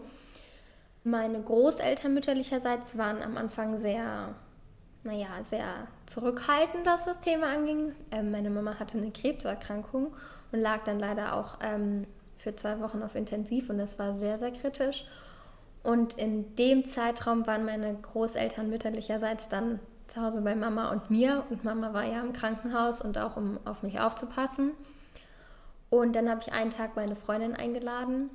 Meine 1.08 1.42
Großeltern 1.42 2.14
mütterlicherseits 2.14 2.98
waren 2.98 3.22
am 3.22 3.38
Anfang 3.38 3.78
sehr, 3.78 4.36
naja, 5.06 5.30
sehr 5.42 5.88
zurückhaltend, 6.06 6.86
was 6.86 7.06
das 7.06 7.22
Thema 7.22 7.48
anging. 7.48 7.96
Ähm, 8.12 8.30
meine 8.30 8.50
Mama 8.50 8.78
hatte 8.78 8.98
eine 8.98 9.12
Krebserkrankung 9.12 10.14
und 10.52 10.60
lag 10.60 10.84
dann 10.84 11.00
leider 11.00 11.34
auch 11.34 11.60
ähm, 11.62 12.06
für 12.38 12.54
zwei 12.56 12.82
Wochen 12.82 13.04
auf 13.04 13.16
Intensiv 13.16 13.70
und 13.70 13.78
das 13.78 13.98
war 14.00 14.12
sehr, 14.12 14.38
sehr 14.38 14.52
kritisch. 14.52 15.06
Und 15.82 16.16
in 16.16 16.54
dem 16.58 16.84
Zeitraum 16.84 17.48
waren 17.48 17.64
meine 17.64 17.96
Großeltern 17.96 18.70
mütterlicherseits 18.70 19.48
dann 19.48 19.80
zu 20.08 20.22
Hause 20.22 20.42
bei 20.42 20.56
Mama 20.56 20.92
und 20.92 21.10
mir. 21.10 21.46
Und 21.50 21.64
Mama 21.64 21.94
war 21.94 22.04
ja 22.04 22.20
im 22.20 22.34
Krankenhaus 22.34 23.00
und 23.00 23.18
auch 23.18 23.38
um 23.38 23.60
auf 23.64 23.82
mich 23.82 24.02
aufzupassen. 24.02 24.74
Und 25.90 26.18
dann 26.18 26.30
habe 26.30 26.42
ich 26.42 26.52
einen 26.52 26.72
Tag 26.72 26.98
meine 26.98 27.16
Freundin 27.16 27.56
eingeladen 27.56 28.30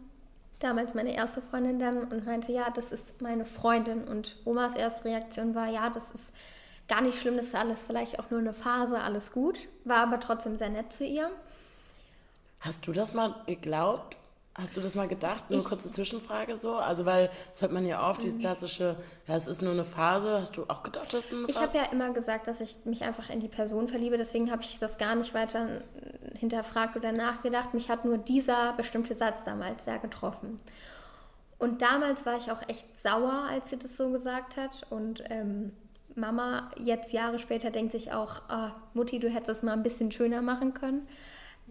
damals 0.62 0.94
meine 0.94 1.14
erste 1.14 1.42
Freundin 1.42 1.78
dann 1.78 2.04
und 2.04 2.26
meinte, 2.26 2.52
ja, 2.52 2.70
das 2.70 2.92
ist 2.92 3.20
meine 3.20 3.44
Freundin. 3.44 4.04
Und 4.04 4.36
Omas 4.44 4.76
erste 4.76 5.06
Reaktion 5.06 5.54
war, 5.54 5.68
ja, 5.68 5.90
das 5.90 6.10
ist 6.10 6.32
gar 6.88 7.00
nicht 7.00 7.18
schlimm, 7.18 7.36
das 7.36 7.46
ist 7.46 7.54
alles 7.54 7.84
vielleicht 7.84 8.18
auch 8.18 8.30
nur 8.30 8.40
eine 8.40 8.52
Phase, 8.52 9.00
alles 9.00 9.32
gut. 9.32 9.68
War 9.84 9.98
aber 9.98 10.20
trotzdem 10.20 10.58
sehr 10.58 10.70
nett 10.70 10.92
zu 10.92 11.04
ihr. 11.04 11.30
Hast 12.60 12.86
du 12.86 12.92
das 12.92 13.14
mal 13.14 13.34
geglaubt? 13.46 14.16
Hast 14.54 14.76
du 14.76 14.82
das 14.82 14.94
mal 14.94 15.08
gedacht? 15.08 15.48
Nur 15.48 15.60
ich, 15.60 15.64
kurze 15.64 15.90
Zwischenfrage 15.90 16.58
so. 16.58 16.74
Also, 16.74 17.06
weil 17.06 17.30
das 17.48 17.62
hört 17.62 17.72
man 17.72 17.86
ja 17.86 18.06
oft, 18.08 18.22
dieses 18.22 18.36
mhm. 18.36 18.42
klassische, 18.42 18.96
ja, 19.26 19.34
es 19.34 19.48
ist 19.48 19.62
nur 19.62 19.72
eine 19.72 19.86
Phase. 19.86 20.38
Hast 20.38 20.58
du 20.58 20.64
auch 20.68 20.82
gedacht, 20.82 21.12
dass 21.14 21.30
du 21.30 21.36
eine 21.36 21.46
Phase? 21.46 21.58
Ich 21.58 21.66
habe 21.66 21.78
ja 21.78 21.84
immer 21.90 22.12
gesagt, 22.12 22.46
dass 22.48 22.60
ich 22.60 22.84
mich 22.84 23.02
einfach 23.02 23.30
in 23.30 23.40
die 23.40 23.48
Person 23.48 23.88
verliebe. 23.88 24.18
Deswegen 24.18 24.50
habe 24.50 24.62
ich 24.62 24.78
das 24.78 24.98
gar 24.98 25.14
nicht 25.14 25.32
weiter 25.32 25.82
hinterfragt 26.42 26.96
oder 26.96 27.12
nachgedacht. 27.12 27.72
Mich 27.72 27.88
hat 27.88 28.04
nur 28.04 28.18
dieser 28.18 28.74
bestimmte 28.74 29.16
Satz 29.16 29.42
damals 29.42 29.84
sehr 29.84 29.98
getroffen. 29.98 30.58
Und 31.58 31.80
damals 31.80 32.26
war 32.26 32.36
ich 32.36 32.50
auch 32.50 32.68
echt 32.68 32.98
sauer, 33.00 33.46
als 33.48 33.70
sie 33.70 33.78
das 33.78 33.96
so 33.96 34.10
gesagt 34.10 34.56
hat. 34.56 34.84
Und 34.90 35.22
ähm, 35.30 35.72
Mama, 36.16 36.70
jetzt 36.76 37.12
Jahre 37.12 37.38
später, 37.38 37.70
denkt 37.70 37.92
sich 37.92 38.12
auch, 38.12 38.42
oh, 38.50 38.70
Mutti, 38.94 39.20
du 39.20 39.30
hättest 39.30 39.50
es 39.50 39.62
mal 39.62 39.72
ein 39.72 39.84
bisschen 39.84 40.10
schöner 40.10 40.42
machen 40.42 40.74
können. 40.74 41.06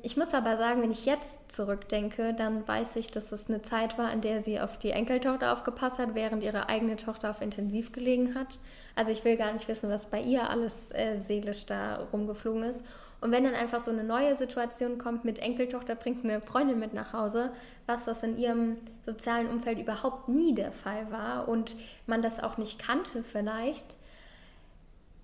Ich 0.04 0.18
muss 0.18 0.34
aber 0.34 0.58
sagen, 0.58 0.82
wenn 0.82 0.92
ich 0.92 1.06
jetzt 1.06 1.52
zurückdenke, 1.52 2.34
dann 2.34 2.68
weiß 2.68 2.96
ich, 2.96 3.12
dass 3.12 3.32
es 3.32 3.50
eine 3.50 3.62
Zeit 3.62 4.00
war, 4.00 4.12
in 4.12 4.22
der 4.22 4.42
sie 4.42 4.60
auf 4.60 4.80
die 4.80 4.90
Enkeltochter 4.90 5.54
aufgepasst 5.54 6.00
hat, 6.00 6.16
während 6.16 6.42
ihre 6.42 6.70
eigene 6.70 6.96
Tochter 6.96 7.30
auf 7.30 7.40
Intensiv 7.40 7.92
gelegen 7.92 8.34
hat. 8.34 8.58
Also 8.96 9.12
ich 9.12 9.24
will 9.24 9.38
gar 9.38 9.54
nicht 9.54 9.68
wissen, 9.68 9.92
was 9.92 10.08
bei 10.08 10.20
ihr 10.20 10.50
alles 10.50 10.92
äh, 10.92 11.18
seelisch 11.18 11.68
da 11.68 12.08
rumgeflogen 12.12 12.64
ist. 12.64 12.84
Und 13.22 13.32
wenn 13.32 13.44
dann 13.44 13.54
einfach 13.54 13.80
so 13.80 13.92
eine 13.92 14.04
neue 14.04 14.36
Situation 14.36 14.98
kommt 14.98 15.24
mit 15.24 15.38
Enkeltochter 15.38 15.94
bringt 15.94 16.26
eine 16.26 16.42
Freundin 16.42 16.80
mit 16.80 16.96
nach 16.96 17.14
Hause, 17.14 17.52
was 17.86 18.06
das 18.06 18.24
in 18.24 18.40
ihrem 18.40 18.78
sozialen 19.06 19.48
Umfeld 19.50 19.78
überhaupt 19.78 20.30
nie 20.30 20.56
der 20.56 20.72
Fall 20.72 21.12
war 21.12 21.48
und 21.48 21.76
man 22.08 22.24
das 22.24 22.42
auch 22.42 22.58
nicht 22.58 22.80
kannte 22.80 23.22
vielleicht, 23.22 23.98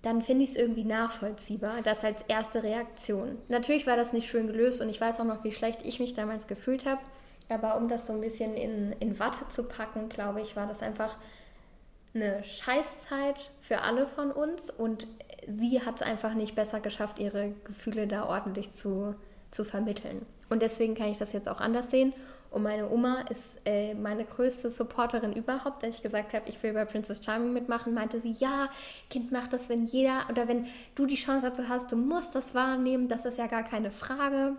dann 0.02 0.22
finde 0.22 0.44
ich 0.44 0.50
es 0.50 0.56
irgendwie 0.56 0.84
nachvollziehbar, 0.84 1.82
das 1.82 2.04
als 2.04 2.22
erste 2.28 2.62
Reaktion. 2.62 3.38
Natürlich 3.48 3.86
war 3.86 3.96
das 3.96 4.12
nicht 4.12 4.28
schön 4.28 4.46
gelöst 4.46 4.80
und 4.80 4.88
ich 4.88 5.00
weiß 5.00 5.20
auch 5.20 5.24
noch, 5.24 5.42
wie 5.44 5.52
schlecht 5.52 5.84
ich 5.84 5.98
mich 5.98 6.14
damals 6.14 6.46
gefühlt 6.46 6.86
habe. 6.86 7.00
Aber 7.48 7.76
um 7.76 7.88
das 7.88 8.06
so 8.06 8.12
ein 8.12 8.20
bisschen 8.20 8.54
in, 8.54 8.92
in 9.00 9.18
Watte 9.18 9.48
zu 9.48 9.64
packen, 9.64 10.08
glaube 10.08 10.40
ich, 10.40 10.54
war 10.54 10.66
das 10.66 10.82
einfach 10.82 11.16
eine 12.14 12.42
Scheißzeit 12.44 13.50
für 13.60 13.80
alle 13.80 14.06
von 14.06 14.30
uns 14.30 14.70
und 14.70 15.06
sie 15.48 15.82
hat 15.84 15.96
es 15.96 16.02
einfach 16.02 16.34
nicht 16.34 16.54
besser 16.54 16.80
geschafft, 16.80 17.18
ihre 17.18 17.52
Gefühle 17.64 18.06
da 18.06 18.26
ordentlich 18.26 18.70
zu, 18.70 19.14
zu 19.50 19.64
vermitteln. 19.64 20.24
Und 20.50 20.62
deswegen 20.62 20.94
kann 20.94 21.08
ich 21.08 21.18
das 21.18 21.32
jetzt 21.32 21.48
auch 21.48 21.60
anders 21.60 21.90
sehen. 21.90 22.12
Und 22.50 22.62
meine 22.62 22.88
Oma 22.88 23.22
ist 23.28 23.60
äh, 23.66 23.94
meine 23.94 24.24
größte 24.24 24.70
Supporterin 24.70 25.34
überhaupt. 25.34 25.84
Als 25.84 25.96
ich 25.96 26.02
gesagt 26.02 26.32
habe, 26.32 26.48
ich 26.48 26.62
will 26.62 26.72
bei 26.72 26.84
Princess 26.86 27.22
Charming 27.22 27.52
mitmachen, 27.52 27.92
meinte 27.92 28.20
sie, 28.20 28.32
ja, 28.32 28.70
Kind, 29.10 29.30
mach 29.32 29.48
das, 29.48 29.68
wenn 29.68 29.84
jeder 29.84 30.26
oder 30.30 30.48
wenn 30.48 30.66
du 30.94 31.04
die 31.04 31.16
Chance 31.16 31.48
dazu 31.48 31.68
hast, 31.68 31.92
du 31.92 31.96
musst 31.96 32.34
das 32.34 32.54
wahrnehmen, 32.54 33.08
das 33.08 33.26
ist 33.26 33.36
ja 33.36 33.46
gar 33.46 33.64
keine 33.64 33.90
Frage. 33.90 34.56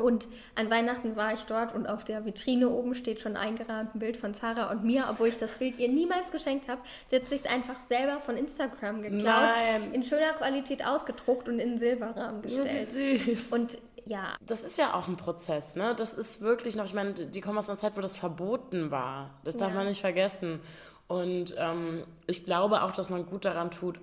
Und 0.00 0.28
an 0.54 0.70
Weihnachten 0.70 1.16
war 1.16 1.32
ich 1.34 1.44
dort 1.44 1.74
und 1.74 1.86
auf 1.86 2.04
der 2.04 2.24
Vitrine 2.24 2.68
oben 2.70 2.94
steht 2.94 3.20
schon 3.20 3.36
eingerahmt 3.36 3.94
ein 3.94 3.98
Bild 3.98 4.16
von 4.16 4.34
Sarah 4.34 4.70
und 4.70 4.84
mir, 4.84 5.06
obwohl 5.10 5.28
ich 5.28 5.38
das 5.38 5.52
Bild 5.52 5.78
ihr 5.78 5.88
niemals 5.88 6.30
geschenkt 6.30 6.68
habe. 6.68 6.80
Sie 7.10 7.16
hat 7.16 7.26
sich 7.26 7.48
einfach 7.48 7.76
selber 7.88 8.18
von 8.20 8.36
Instagram 8.36 9.02
geklaut, 9.02 9.50
Nein. 9.50 9.92
in 9.92 10.02
schöner 10.02 10.32
Qualität 10.32 10.86
ausgedruckt 10.86 11.48
und 11.48 11.58
in 11.58 11.70
einen 11.70 11.78
Silberrahmen 11.78 12.42
gestellt. 12.42 12.88
Wie 12.94 13.16
süß. 13.16 13.52
Und 13.52 13.78
ja. 14.06 14.36
Das 14.40 14.64
ist 14.64 14.78
ja 14.78 14.94
auch 14.94 15.08
ein 15.08 15.16
Prozess, 15.16 15.76
ne? 15.76 15.94
Das 15.96 16.14
ist 16.14 16.40
wirklich 16.40 16.76
noch, 16.76 16.84
ich 16.84 16.94
meine, 16.94 17.12
die 17.12 17.40
kommen 17.40 17.58
aus 17.58 17.68
einer 17.68 17.78
Zeit, 17.78 17.96
wo 17.96 18.00
das 18.00 18.16
verboten 18.16 18.90
war. 18.90 19.30
Das 19.44 19.56
darf 19.56 19.70
ja. 19.70 19.76
man 19.76 19.86
nicht 19.86 20.00
vergessen. 20.00 20.60
Und 21.08 21.54
ähm, 21.58 22.04
ich 22.26 22.44
glaube 22.44 22.82
auch, 22.82 22.92
dass 22.92 23.10
man 23.10 23.26
gut 23.26 23.44
daran 23.44 23.70
tut, 23.70 24.00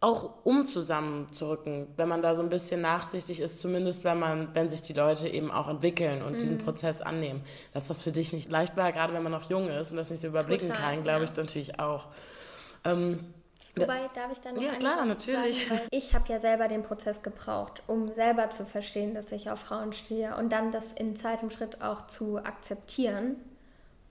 auch 0.00 0.44
um 0.44 0.64
zusammenzurücken, 0.64 1.88
wenn 1.96 2.08
man 2.08 2.22
da 2.22 2.34
so 2.34 2.42
ein 2.42 2.48
bisschen 2.48 2.80
nachsichtig 2.80 3.40
ist, 3.40 3.58
zumindest 3.58 4.04
wenn 4.04 4.18
man, 4.18 4.54
wenn 4.54 4.70
sich 4.70 4.82
die 4.82 4.92
Leute 4.92 5.28
eben 5.28 5.50
auch 5.50 5.68
entwickeln 5.68 6.22
und 6.22 6.34
mhm. 6.34 6.38
diesen 6.38 6.58
Prozess 6.58 7.00
annehmen. 7.00 7.42
Dass 7.74 7.88
das 7.88 8.04
für 8.04 8.12
dich 8.12 8.32
nicht 8.32 8.48
leicht 8.48 8.76
war, 8.76 8.92
gerade 8.92 9.12
wenn 9.12 9.22
man 9.22 9.32
noch 9.32 9.50
jung 9.50 9.68
ist 9.68 9.90
und 9.90 9.96
das 9.96 10.10
nicht 10.10 10.20
so 10.20 10.28
überblicken 10.28 10.68
Total, 10.68 10.94
kann, 10.94 11.02
glaube 11.02 11.24
ja. 11.24 11.30
ich 11.30 11.36
natürlich 11.36 11.80
auch. 11.80 12.06
Ähm, 12.84 13.24
Wobei, 13.82 14.08
darf 14.14 14.32
ich 14.32 14.40
dann 14.40 14.54
noch 14.54 14.62
Ja, 14.62 14.74
klar, 14.76 15.04
natürlich. 15.04 15.68
Sagen, 15.68 15.82
ich 15.90 16.14
habe 16.14 16.24
ja 16.28 16.40
selber 16.40 16.68
den 16.68 16.82
Prozess 16.82 17.22
gebraucht, 17.22 17.82
um 17.86 18.12
selber 18.12 18.50
zu 18.50 18.64
verstehen, 18.64 19.14
dass 19.14 19.32
ich 19.32 19.50
auf 19.50 19.60
Frauen 19.60 19.92
stehe 19.92 20.36
und 20.36 20.50
dann 20.50 20.72
das 20.72 20.92
in 20.92 21.16
zweitem 21.16 21.50
Schritt 21.50 21.82
auch 21.82 22.06
zu 22.06 22.38
akzeptieren 22.38 23.36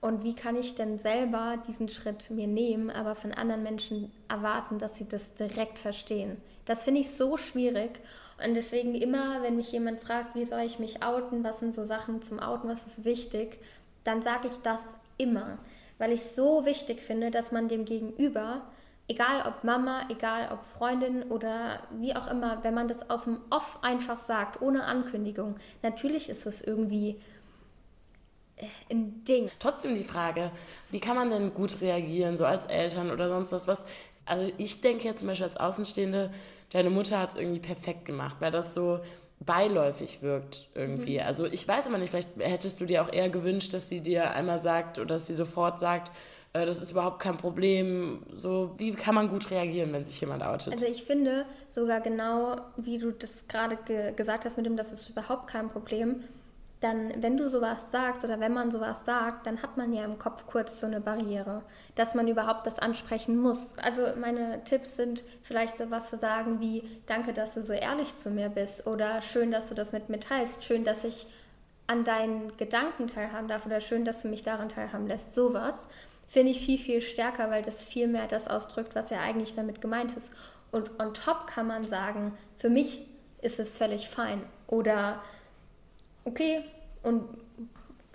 und 0.00 0.22
wie 0.22 0.34
kann 0.34 0.56
ich 0.56 0.76
denn 0.76 0.96
selber 0.96 1.56
diesen 1.66 1.88
Schritt 1.88 2.30
mir 2.30 2.46
nehmen, 2.46 2.90
aber 2.90 3.14
von 3.14 3.32
anderen 3.32 3.64
Menschen 3.64 4.12
erwarten, 4.28 4.78
dass 4.78 4.96
sie 4.96 5.08
das 5.08 5.34
direkt 5.34 5.78
verstehen? 5.78 6.36
Das 6.66 6.84
finde 6.84 7.00
ich 7.00 7.10
so 7.10 7.36
schwierig. 7.36 8.00
Und 8.44 8.54
deswegen 8.54 8.94
immer, 8.94 9.42
wenn 9.42 9.56
mich 9.56 9.72
jemand 9.72 10.00
fragt, 10.00 10.36
wie 10.36 10.44
soll 10.44 10.60
ich 10.60 10.78
mich 10.78 11.02
outen, 11.02 11.42
was 11.42 11.58
sind 11.58 11.74
so 11.74 11.82
Sachen 11.82 12.22
zum 12.22 12.38
Outen, 12.38 12.68
was 12.68 12.86
ist 12.86 13.04
wichtig, 13.04 13.58
dann 14.04 14.22
sage 14.22 14.46
ich 14.46 14.58
das 14.62 14.82
immer. 15.16 15.58
Weil 15.98 16.12
ich 16.12 16.20
es 16.20 16.36
so 16.36 16.64
wichtig 16.64 17.02
finde, 17.02 17.32
dass 17.32 17.50
man 17.50 17.66
dem 17.66 17.84
Gegenüber, 17.84 18.62
egal 19.08 19.46
ob 19.46 19.64
Mama, 19.64 20.02
egal 20.10 20.50
ob 20.52 20.64
Freundin 20.64 21.24
oder 21.24 21.82
wie 21.98 22.14
auch 22.14 22.30
immer, 22.30 22.62
wenn 22.62 22.74
man 22.74 22.88
das 22.88 23.08
aus 23.10 23.24
dem 23.24 23.40
Off 23.50 23.78
einfach 23.82 24.18
sagt, 24.18 24.62
ohne 24.62 24.84
Ankündigung, 24.84 25.56
natürlich 25.82 26.28
ist 26.28 26.46
es 26.46 26.60
irgendwie 26.60 27.18
ein 28.90 29.24
Ding. 29.24 29.50
Trotzdem 29.60 29.94
die 29.94 30.04
Frage, 30.04 30.50
wie 30.90 31.00
kann 31.00 31.16
man 31.16 31.30
denn 31.30 31.54
gut 31.54 31.80
reagieren, 31.80 32.36
so 32.36 32.44
als 32.44 32.66
Eltern 32.66 33.10
oder 33.10 33.28
sonst 33.28 33.52
was? 33.52 33.68
Was 33.68 33.86
also 34.28 34.52
ich 34.58 34.80
denke 34.80 35.06
ja 35.08 35.14
zum 35.14 35.28
Beispiel 35.28 35.46
als 35.46 35.56
Außenstehende, 35.56 36.30
deine 36.70 36.90
Mutter 36.90 37.18
hat 37.18 37.30
es 37.30 37.36
irgendwie 37.36 37.60
perfekt 37.60 38.04
gemacht, 38.04 38.36
weil 38.40 38.50
das 38.50 38.74
so 38.74 39.00
beiläufig 39.40 40.22
wirkt 40.22 40.68
irgendwie. 40.74 41.18
Mhm. 41.18 41.26
Also 41.26 41.46
ich 41.46 41.66
weiß 41.66 41.86
aber 41.86 41.98
nicht, 41.98 42.10
vielleicht 42.10 42.36
hättest 42.38 42.80
du 42.80 42.86
dir 42.86 43.02
auch 43.02 43.12
eher 43.12 43.30
gewünscht, 43.30 43.72
dass 43.72 43.88
sie 43.88 44.00
dir 44.00 44.32
einmal 44.32 44.58
sagt 44.58 44.98
oder 44.98 45.06
dass 45.06 45.26
sie 45.26 45.34
sofort 45.34 45.78
sagt, 45.78 46.12
äh, 46.52 46.66
das 46.66 46.80
ist 46.80 46.90
überhaupt 46.90 47.20
kein 47.20 47.36
Problem. 47.36 48.22
So, 48.36 48.74
wie 48.78 48.92
kann 48.92 49.14
man 49.14 49.28
gut 49.28 49.50
reagieren, 49.50 49.92
wenn 49.92 50.04
sich 50.04 50.20
jemand 50.20 50.42
outet? 50.42 50.72
Also 50.72 50.86
ich 50.86 51.02
finde 51.04 51.44
sogar 51.68 52.00
genau, 52.00 52.56
wie 52.76 52.98
du 52.98 53.10
das 53.10 53.46
gerade 53.48 53.76
ge 53.76 54.12
gesagt 54.14 54.44
hast 54.44 54.56
mit 54.56 54.66
dem, 54.66 54.76
das 54.76 54.92
ist 54.92 55.08
überhaupt 55.08 55.48
kein 55.48 55.68
Problem, 55.68 56.24
dann, 56.80 57.12
wenn 57.22 57.36
du 57.36 57.50
sowas 57.50 57.90
sagst 57.90 58.24
oder 58.24 58.38
wenn 58.38 58.54
man 58.54 58.70
sowas 58.70 59.04
sagt, 59.04 59.46
dann 59.46 59.62
hat 59.62 59.76
man 59.76 59.92
ja 59.92 60.04
im 60.04 60.18
Kopf 60.18 60.46
kurz 60.46 60.80
so 60.80 60.86
eine 60.86 61.00
Barriere, 61.00 61.62
dass 61.96 62.14
man 62.14 62.28
überhaupt 62.28 62.66
das 62.66 62.78
ansprechen 62.78 63.36
muss. 63.36 63.72
Also 63.78 64.02
meine 64.16 64.62
Tipps 64.64 64.94
sind 64.94 65.24
vielleicht 65.42 65.76
sowas 65.76 66.08
zu 66.08 66.16
sagen 66.16 66.60
wie, 66.60 66.84
danke, 67.06 67.32
dass 67.32 67.54
du 67.54 67.62
so 67.62 67.72
ehrlich 67.72 68.16
zu 68.16 68.30
mir 68.30 68.48
bist 68.48 68.86
oder 68.86 69.22
schön, 69.22 69.50
dass 69.50 69.68
du 69.68 69.74
das 69.74 69.92
mit 69.92 70.08
mir 70.08 70.20
teilst, 70.20 70.64
schön, 70.64 70.84
dass 70.84 71.02
ich 71.02 71.26
an 71.88 72.04
deinen 72.04 72.56
Gedanken 72.58 73.08
teilhaben 73.08 73.48
darf 73.48 73.66
oder 73.66 73.80
schön, 73.80 74.04
dass 74.04 74.22
du 74.22 74.28
mich 74.28 74.44
daran 74.44 74.68
teilhaben 74.68 75.08
lässt. 75.08 75.34
Sowas 75.34 75.88
finde 76.28 76.52
ich 76.52 76.60
viel, 76.60 76.78
viel 76.78 77.02
stärker, 77.02 77.50
weil 77.50 77.62
das 77.62 77.86
viel 77.86 78.06
mehr 78.06 78.28
das 78.28 78.46
ausdrückt, 78.46 78.94
was 78.94 79.10
ja 79.10 79.20
eigentlich 79.20 79.54
damit 79.54 79.80
gemeint 79.80 80.16
ist. 80.16 80.32
Und 80.70 81.00
on 81.00 81.14
top 81.14 81.46
kann 81.46 81.66
man 81.66 81.82
sagen, 81.82 82.36
für 82.58 82.68
mich 82.68 83.06
ist 83.40 83.58
es 83.58 83.70
völlig 83.70 84.08
fein 84.08 84.42
oder 84.66 85.22
okay, 86.24 86.62
und 87.02 87.24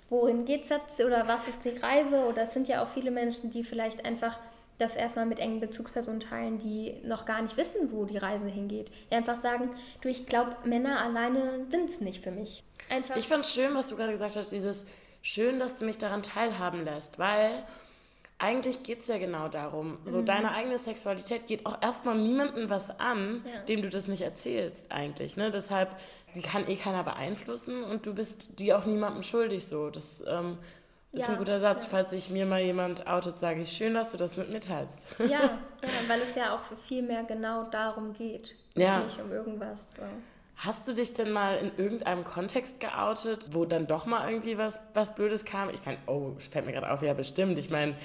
wohin 0.08 0.44
geht 0.44 0.62
es 0.62 0.68
jetzt 0.68 1.00
oder 1.00 1.26
was 1.26 1.48
ist 1.48 1.64
die 1.64 1.70
Reise? 1.70 2.26
Oder 2.26 2.42
es 2.42 2.52
sind 2.52 2.68
ja 2.68 2.82
auch 2.82 2.88
viele 2.88 3.10
Menschen, 3.10 3.50
die 3.50 3.64
vielleicht 3.64 4.04
einfach 4.04 4.38
das 4.78 4.96
erstmal 4.96 5.26
mit 5.26 5.38
engen 5.38 5.60
Bezugspersonen 5.60 6.20
teilen, 6.20 6.58
die 6.58 7.00
noch 7.04 7.26
gar 7.26 7.40
nicht 7.42 7.56
wissen, 7.56 7.92
wo 7.92 8.04
die 8.04 8.18
Reise 8.18 8.48
hingeht. 8.48 8.90
Die 9.10 9.14
einfach 9.14 9.40
sagen, 9.40 9.70
du, 10.00 10.08
ich 10.08 10.26
glaube, 10.26 10.56
Männer 10.64 11.00
alleine 11.00 11.66
sind 11.68 11.90
es 11.90 12.00
nicht 12.00 12.22
für 12.22 12.32
mich. 12.32 12.62
Einfach. 12.90 13.16
Ich 13.16 13.28
fand 13.28 13.46
schön, 13.46 13.74
was 13.74 13.88
du 13.88 13.96
gerade 13.96 14.12
gesagt 14.12 14.36
hast, 14.36 14.50
dieses 14.50 14.86
schön, 15.22 15.58
dass 15.58 15.76
du 15.76 15.84
mich 15.84 15.98
daran 15.98 16.22
teilhaben 16.22 16.84
lässt, 16.84 17.18
weil 17.18 17.64
eigentlich 18.44 18.82
geht 18.82 19.00
es 19.00 19.08
ja 19.08 19.16
genau 19.16 19.48
darum. 19.48 19.98
So 20.04 20.18
mhm. 20.18 20.26
deine 20.26 20.52
eigene 20.52 20.76
Sexualität 20.76 21.46
geht 21.46 21.64
auch 21.64 21.80
erstmal 21.80 22.16
niemandem 22.16 22.68
was 22.68 22.90
an, 23.00 23.42
ja. 23.44 23.62
dem 23.62 23.80
du 23.82 23.88
das 23.88 24.06
nicht 24.06 24.20
erzählst 24.20 24.92
eigentlich. 24.92 25.36
Ne? 25.36 25.50
Deshalb, 25.50 25.96
die 26.34 26.42
kann 26.42 26.68
eh 26.68 26.76
keiner 26.76 27.02
beeinflussen 27.02 27.82
und 27.82 28.04
du 28.04 28.14
bist 28.14 28.58
die 28.60 28.74
auch 28.74 28.84
niemandem 28.84 29.22
schuldig 29.22 29.66
so. 29.66 29.88
Das 29.88 30.22
ähm, 30.28 30.58
ist 31.12 31.26
ja, 31.26 31.32
ein 31.32 31.38
guter 31.38 31.58
Satz. 31.58 31.84
Ja. 31.84 31.90
Falls 31.90 32.10
sich 32.10 32.28
mir 32.28 32.44
mal 32.44 32.60
jemand 32.60 33.06
outet, 33.06 33.38
sage 33.38 33.62
ich, 33.62 33.72
schön, 33.72 33.94
dass 33.94 34.10
du 34.10 34.18
das 34.18 34.36
mit 34.36 34.50
mir 34.50 34.60
teilst. 34.60 35.06
Ja, 35.18 35.26
ja 35.28 35.58
weil 36.06 36.20
es 36.20 36.34
ja 36.34 36.54
auch 36.54 36.60
viel 36.76 37.02
mehr 37.02 37.24
genau 37.24 37.64
darum 37.64 38.12
geht. 38.12 38.56
Ja. 38.76 39.00
Nicht 39.00 39.20
um 39.20 39.32
irgendwas. 39.32 39.94
So. 39.94 40.02
Hast 40.56 40.86
du 40.86 40.92
dich 40.92 41.14
denn 41.14 41.32
mal 41.32 41.56
in 41.56 41.72
irgendeinem 41.76 42.24
Kontext 42.24 42.78
geoutet, 42.78 43.50
wo 43.52 43.64
dann 43.64 43.86
doch 43.86 44.06
mal 44.06 44.30
irgendwie 44.30 44.56
was, 44.56 44.80
was 44.94 45.14
Blödes 45.14 45.44
kam? 45.44 45.68
Ich 45.70 45.84
meine, 45.84 45.98
oh, 46.06 46.32
fällt 46.38 46.64
mir 46.64 46.72
gerade 46.72 46.90
auf, 46.90 47.02
ja, 47.02 47.12
bestimmt. 47.12 47.58
Ich 47.58 47.70
meine, 47.70 47.96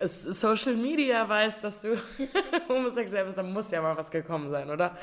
Social 0.00 0.74
Media 0.74 1.28
weiß, 1.28 1.60
dass 1.60 1.82
du 1.82 1.96
homosexuell 2.68 3.24
bist, 3.24 3.36
dann 3.36 3.52
muss 3.52 3.70
ja 3.70 3.82
mal 3.82 3.96
was 3.96 4.10
gekommen 4.10 4.50
sein, 4.50 4.70
oder? 4.70 4.96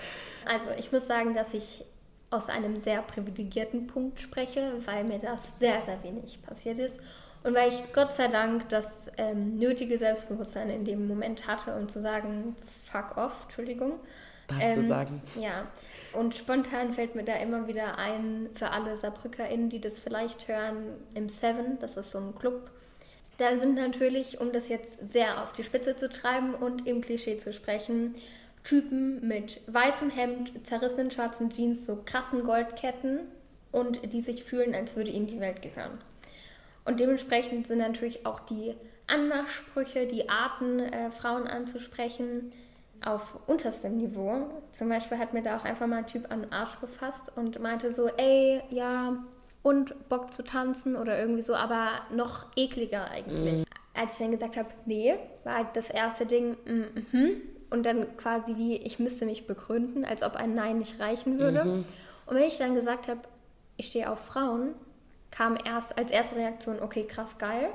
Also, 0.52 0.72
ich 0.78 0.92
muss 0.92 1.06
sagen, 1.06 1.36
dass 1.36 1.54
ich 1.54 1.86
aus 2.32 2.50
einem 2.50 2.82
sehr 2.82 3.02
privilegierten 3.02 3.88
Punkt 3.88 4.20
spreche, 4.20 4.74
weil 4.86 5.04
mir 5.04 5.20
das 5.20 5.60
sehr, 5.60 5.84
sehr 5.84 6.02
wenig 6.04 6.42
passiert 6.42 6.80
ist. 6.80 7.00
Und 7.44 7.54
weil 7.54 7.70
ich 7.70 7.84
Gott 7.94 8.12
sei 8.12 8.28
Dank 8.28 8.68
das 8.70 9.12
ähm, 9.18 9.58
nötige 9.58 9.98
Selbstbewusstsein 10.00 10.72
in 10.72 10.84
dem 10.84 11.08
Moment 11.08 11.48
hatte, 11.48 11.76
um 11.76 11.88
zu 11.88 12.02
sagen, 12.02 12.56
fuck 12.84 13.18
off, 13.18 13.44
Entschuldigung. 13.44 14.00
Darfst 14.48 14.68
ähm, 14.68 14.82
du 14.82 14.88
sagen. 14.88 15.22
Ja, 15.40 15.68
und 16.16 16.36
spontan 16.36 16.94
fällt 16.94 17.16
mir 17.16 17.24
da 17.24 17.36
immer 17.36 17.68
wieder 17.68 17.98
ein, 17.98 18.50
für 18.54 18.72
alle 18.72 18.98
SaarbrückerInnen, 18.98 19.70
die 19.70 19.82
das 19.82 20.00
vielleicht 20.00 20.48
hören, 20.48 20.96
im 21.14 21.30
Seven, 21.30 21.78
das 21.80 21.98
ist 21.98 22.12
so 22.12 22.20
ein 22.20 22.36
Club. 22.36 22.70
Da 23.38 23.58
sind 23.58 23.76
natürlich, 23.76 24.40
um 24.40 24.54
das 24.54 24.70
jetzt 24.70 25.06
sehr 25.06 25.44
auf 25.44 25.52
die 25.52 25.64
Spitze 25.64 25.96
zu 25.96 26.10
treiben 26.10 26.56
und 26.56 26.88
im 26.88 27.02
Klischee 27.02 27.38
zu 27.38 27.52
sprechen, 27.52 28.16
Typen 28.64 29.28
mit 29.28 29.62
weißem 29.68 30.10
Hemd, 30.10 30.66
zerrissenen 30.66 31.12
schwarzen 31.12 31.50
Jeans, 31.52 31.86
so 31.86 32.02
krassen 32.04 32.44
Goldketten 32.44 33.22
und 33.72 34.14
die 34.14 34.22
sich 34.22 34.44
fühlen, 34.44 34.74
als 34.74 34.96
würde 34.96 35.12
ihnen 35.12 35.28
die 35.28 35.40
Welt 35.40 35.62
gehören. 35.62 36.00
Und 36.86 37.00
dementsprechend 37.00 37.68
sind 37.68 37.80
natürlich 37.80 38.26
auch 38.26 38.40
die 38.40 38.76
Anmachsprüche, 39.08 40.08
die 40.08 40.30
Arten, 40.30 40.80
äh, 40.80 41.12
Frauen 41.12 41.48
anzusprechen, 41.48 42.52
auf 43.04 43.40
unterstem 43.48 43.98
Niveau. 43.98 44.50
Zum 44.72 44.90
Beispiel 44.90 45.18
hat 45.18 45.34
mir 45.34 45.44
da 45.44 45.58
auch 45.58 45.64
einfach 45.64 45.88
mal 45.88 45.98
ein 45.98 46.08
Typ 46.08 46.32
an 46.32 46.42
den 46.42 46.54
Arsch 46.54 46.80
gefasst 46.80 47.32
und 47.36 47.60
meinte 47.60 47.94
so, 47.94 48.08
ey, 48.08 48.62
ja, 48.70 49.18
und 49.64 50.10
Bock 50.10 50.32
zu 50.32 50.44
tanzen 50.44 50.96
oder 50.96 51.20
irgendwie 51.20 51.42
so, 51.42 51.56
aber 51.56 51.88
noch 52.12 52.46
ekliger 52.56 53.10
eigentlich. 53.10 53.62
Mhm. 53.62 53.66
Als 53.94 54.14
ich 54.14 54.20
dann 54.20 54.32
gesagt 54.32 54.58
habe, 54.58 54.70
nee, 54.86 55.16
war 55.44 55.58
halt 55.58 55.70
das 55.74 55.90
erste 55.90 56.26
Ding, 56.26 56.58
mhm. 56.66 57.04
Mm 57.12 57.56
und 57.70 57.86
dann 57.86 58.16
quasi 58.18 58.56
wie, 58.58 58.78
ich 58.78 59.00
müsste 59.00 59.26
mich 59.26 59.48
begründen, 59.48 60.06
als 60.06 60.24
ob 60.24 60.36
ein 60.36 60.54
Nein 60.54 60.78
nicht 60.78 61.00
reichen 61.00 61.40
würde. 61.40 61.66
Mhm. 61.66 61.86
Und 62.26 62.36
wenn 62.36 62.44
ich 62.44 62.58
dann 62.58 62.76
gesagt 62.76 63.08
habe, 63.08 63.22
ich 63.78 63.88
stehe 63.88 64.10
auf 64.10 64.20
Frauen, 64.20 64.76
kam 65.32 65.58
erst 65.64 65.98
als 65.98 66.12
erste 66.12 66.38
Reaktion, 66.38 66.82
okay, 66.82 67.06
krass 67.06 67.38
geil. 67.38 67.70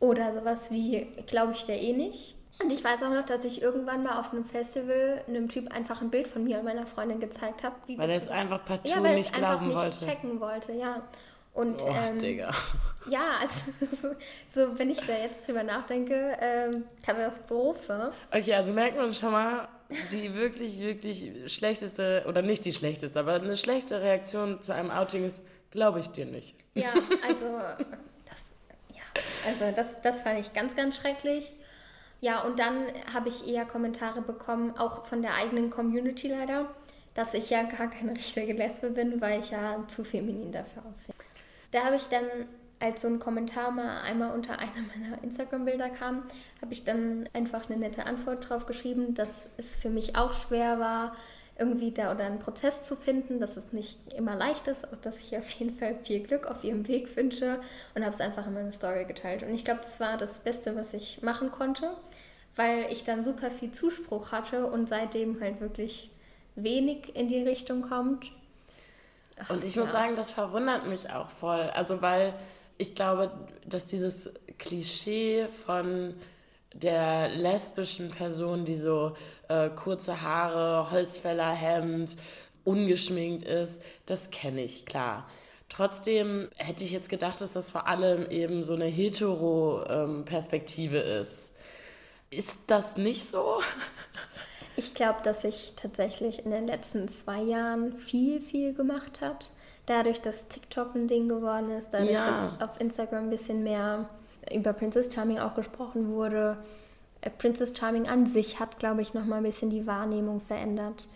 Oder 0.00 0.32
sowas 0.32 0.70
wie, 0.70 1.06
glaube 1.26 1.52
ich 1.52 1.64
dir 1.64 1.76
eh 1.76 1.92
nicht. 1.92 2.34
Und 2.62 2.72
ich 2.72 2.84
weiß 2.84 3.02
auch 3.02 3.10
noch, 3.10 3.24
dass 3.24 3.44
ich 3.44 3.62
irgendwann 3.62 4.04
mal 4.04 4.18
auf 4.18 4.32
einem 4.32 4.44
Festival 4.44 5.22
einem 5.26 5.48
Typ 5.48 5.72
einfach 5.72 6.00
ein 6.00 6.10
Bild 6.10 6.28
von 6.28 6.44
mir 6.44 6.58
und 6.58 6.64
meiner 6.64 6.86
Freundin 6.86 7.20
gezeigt 7.20 7.62
habe. 7.62 7.74
Weil 7.96 8.10
er 8.10 8.16
es 8.16 8.28
einfach 8.28 8.64
partout 8.64 8.88
ja, 8.88 9.02
weil 9.02 9.16
nicht 9.16 9.32
glauben 9.32 9.70
einfach 9.70 9.86
nicht 9.86 10.00
checken 10.00 10.40
wollte, 10.40 10.72
ja. 10.72 11.02
Und, 11.52 11.82
oh, 11.84 11.88
ähm, 11.88 12.18
Digga. 12.18 12.50
Ja, 13.06 13.38
also 13.40 13.70
so, 14.50 14.78
wenn 14.78 14.90
ich 14.90 14.98
da 14.98 15.16
jetzt 15.16 15.46
drüber 15.46 15.62
nachdenke, 15.62 16.36
ähm, 16.40 16.84
Katastrophe. 17.04 18.12
Okay, 18.32 18.54
also 18.54 18.72
merkt 18.72 18.96
man 18.96 19.14
schon 19.14 19.30
mal, 19.30 19.68
die 20.10 20.34
wirklich, 20.34 20.80
wirklich 20.80 21.30
schlechteste, 21.52 22.24
oder 22.26 22.42
nicht 22.42 22.64
die 22.64 22.72
schlechteste, 22.72 23.20
aber 23.20 23.34
eine 23.34 23.56
schlechte 23.56 24.00
Reaktion 24.00 24.60
zu 24.60 24.72
einem 24.72 24.90
Outing 24.90 25.24
ist, 25.24 25.44
glaube 25.70 26.00
ich 26.00 26.08
dir 26.08 26.26
nicht. 26.26 26.56
Ja, 26.74 26.92
also 27.26 27.60
das, 28.24 28.42
ja, 28.92 29.02
also 29.46 29.70
das, 29.76 30.00
das 30.02 30.22
fand 30.22 30.40
ich 30.40 30.52
ganz, 30.54 30.74
ganz 30.74 30.96
schrecklich. 30.96 31.52
Ja, 32.24 32.40
und 32.40 32.58
dann 32.58 32.86
habe 33.12 33.28
ich 33.28 33.46
eher 33.46 33.66
Kommentare 33.66 34.22
bekommen, 34.22 34.78
auch 34.78 35.04
von 35.04 35.20
der 35.20 35.34
eigenen 35.34 35.68
Community 35.68 36.28
leider, 36.28 36.74
dass 37.12 37.34
ich 37.34 37.50
ja 37.50 37.64
gar 37.64 37.90
keine 37.90 38.12
richtige 38.16 38.54
Lesbe 38.54 38.88
bin, 38.88 39.20
weil 39.20 39.40
ich 39.40 39.50
ja 39.50 39.84
zu 39.88 40.06
feminin 40.06 40.50
dafür 40.50 40.86
aussehe. 40.88 41.14
Da 41.70 41.84
habe 41.84 41.96
ich 41.96 42.06
dann, 42.08 42.24
als 42.80 43.02
so 43.02 43.08
ein 43.08 43.18
Kommentar 43.18 43.72
mal 43.72 44.00
einmal 44.00 44.32
unter 44.32 44.52
einer 44.58 44.70
meiner 44.96 45.22
Instagram-Bilder 45.22 45.90
kam, 45.90 46.22
habe 46.62 46.72
ich 46.72 46.84
dann 46.84 47.28
einfach 47.34 47.68
eine 47.68 47.78
nette 47.78 48.06
Antwort 48.06 48.48
drauf 48.48 48.64
geschrieben, 48.64 49.12
dass 49.12 49.46
es 49.58 49.74
für 49.74 49.90
mich 49.90 50.16
auch 50.16 50.32
schwer 50.32 50.80
war, 50.80 51.14
irgendwie 51.58 51.92
da 51.92 52.10
oder 52.12 52.24
einen 52.24 52.40
Prozess 52.40 52.82
zu 52.82 52.96
finden, 52.96 53.38
dass 53.38 53.56
es 53.56 53.72
nicht 53.72 54.12
immer 54.12 54.34
leicht 54.34 54.66
ist, 54.66 54.88
dass 55.02 55.20
ich 55.20 55.36
auf 55.36 55.48
jeden 55.50 55.72
Fall 55.72 55.96
viel 56.02 56.20
Glück 56.20 56.46
auf 56.46 56.64
ihrem 56.64 56.88
Weg 56.88 57.16
wünsche 57.16 57.60
und 57.94 58.02
habe 58.02 58.14
es 58.14 58.20
einfach 58.20 58.46
in 58.46 58.54
meine 58.54 58.72
Story 58.72 59.04
geteilt. 59.04 59.42
Und 59.44 59.54
ich 59.54 59.64
glaube, 59.64 59.80
das 59.82 60.00
war 60.00 60.16
das 60.16 60.40
Beste, 60.40 60.74
was 60.74 60.94
ich 60.94 61.22
machen 61.22 61.52
konnte, 61.52 61.96
weil 62.56 62.86
ich 62.90 63.04
dann 63.04 63.22
super 63.22 63.50
viel 63.50 63.70
Zuspruch 63.70 64.32
hatte 64.32 64.66
und 64.66 64.88
seitdem 64.88 65.40
halt 65.40 65.60
wirklich 65.60 66.10
wenig 66.56 67.14
in 67.16 67.28
die 67.28 67.42
Richtung 67.42 67.82
kommt. 67.82 68.32
Ach, 69.38 69.50
und 69.50 69.64
ich 69.64 69.76
ja. 69.76 69.82
muss 69.82 69.92
sagen, 69.92 70.16
das 70.16 70.32
verwundert 70.32 70.86
mich 70.86 71.10
auch 71.10 71.28
voll. 71.28 71.70
Also 71.74 72.02
weil 72.02 72.34
ich 72.78 72.96
glaube, 72.96 73.30
dass 73.64 73.86
dieses 73.86 74.32
Klischee 74.58 75.46
von 75.64 76.14
der 76.74 77.28
lesbischen 77.28 78.10
Person, 78.10 78.64
die 78.64 78.76
so 78.76 79.14
äh, 79.48 79.70
kurze 79.70 80.22
Haare, 80.22 80.90
Holzfällerhemd, 80.90 82.16
ungeschminkt 82.64 83.44
ist, 83.44 83.80
das 84.06 84.30
kenne 84.30 84.62
ich, 84.62 84.86
klar. 84.86 85.28
Trotzdem 85.68 86.48
hätte 86.56 86.82
ich 86.84 86.92
jetzt 86.92 87.08
gedacht, 87.08 87.40
dass 87.40 87.52
das 87.52 87.70
vor 87.70 87.86
allem 87.86 88.30
eben 88.30 88.62
so 88.62 88.74
eine 88.74 88.84
hetero-Perspektive 88.86 90.98
ähm, 90.98 91.22
ist. 91.22 91.54
Ist 92.30 92.58
das 92.66 92.96
nicht 92.96 93.30
so? 93.30 93.60
Ich 94.76 94.92
glaube, 94.92 95.20
dass 95.22 95.42
sich 95.42 95.74
tatsächlich 95.76 96.44
in 96.44 96.50
den 96.50 96.66
letzten 96.66 97.06
zwei 97.06 97.40
Jahren 97.40 97.92
viel, 97.92 98.40
viel 98.40 98.74
gemacht 98.74 99.20
hat. 99.20 99.52
Dadurch, 99.86 100.20
dass 100.20 100.48
TikTok 100.48 100.96
ein 100.96 101.06
Ding 101.06 101.28
geworden 101.28 101.70
ist, 101.70 101.90
dadurch, 101.90 102.10
ja. 102.10 102.26
dass 102.26 102.60
auf 102.60 102.80
Instagram 102.80 103.26
ein 103.26 103.30
bisschen 103.30 103.62
mehr 103.62 104.08
über 104.52 104.72
Princess 104.72 105.12
Charming 105.12 105.38
auch 105.38 105.54
gesprochen 105.54 106.08
wurde. 106.12 106.58
Äh, 107.20 107.30
Princess 107.30 107.76
Charming 107.76 108.08
an 108.08 108.26
sich 108.26 108.60
hat, 108.60 108.78
glaube 108.78 109.02
ich, 109.02 109.14
noch 109.14 109.24
mal 109.24 109.36
ein 109.36 109.42
bisschen 109.42 109.70
die 109.70 109.86
Wahrnehmung 109.86 110.40
verändert, 110.40 111.08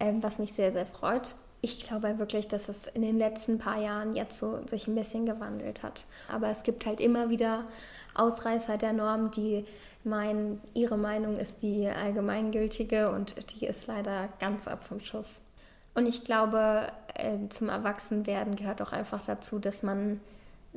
ähm, 0.00 0.22
was 0.22 0.38
mich 0.38 0.52
sehr, 0.52 0.72
sehr 0.72 0.86
freut. 0.86 1.34
Ich 1.60 1.86
glaube 1.86 2.18
wirklich, 2.20 2.46
dass 2.46 2.68
es 2.68 2.86
in 2.86 3.02
den 3.02 3.18
letzten 3.18 3.58
paar 3.58 3.80
Jahren 3.80 4.14
jetzt 4.14 4.38
so 4.38 4.60
sich 4.66 4.86
ein 4.86 4.94
bisschen 4.94 5.26
gewandelt 5.26 5.82
hat. 5.82 6.04
Aber 6.32 6.48
es 6.48 6.62
gibt 6.62 6.86
halt 6.86 7.00
immer 7.00 7.30
wieder 7.30 7.64
Ausreißer 8.14 8.78
der 8.78 8.92
Norm, 8.92 9.32
die 9.32 9.64
meinen, 10.04 10.60
ihre 10.74 10.96
Meinung 10.96 11.36
ist 11.36 11.62
die 11.62 11.88
allgemeingültige 11.88 13.10
und 13.10 13.34
die 13.52 13.66
ist 13.66 13.88
leider 13.88 14.28
ganz 14.38 14.68
ab 14.68 14.84
vom 14.84 15.00
Schuss. 15.00 15.42
Und 15.94 16.06
ich 16.06 16.22
glaube, 16.22 16.86
äh, 17.14 17.48
zum 17.48 17.68
Erwachsenwerden 17.68 18.54
gehört 18.54 18.80
auch 18.80 18.92
einfach 18.92 19.24
dazu, 19.26 19.58
dass 19.58 19.82
man 19.82 20.20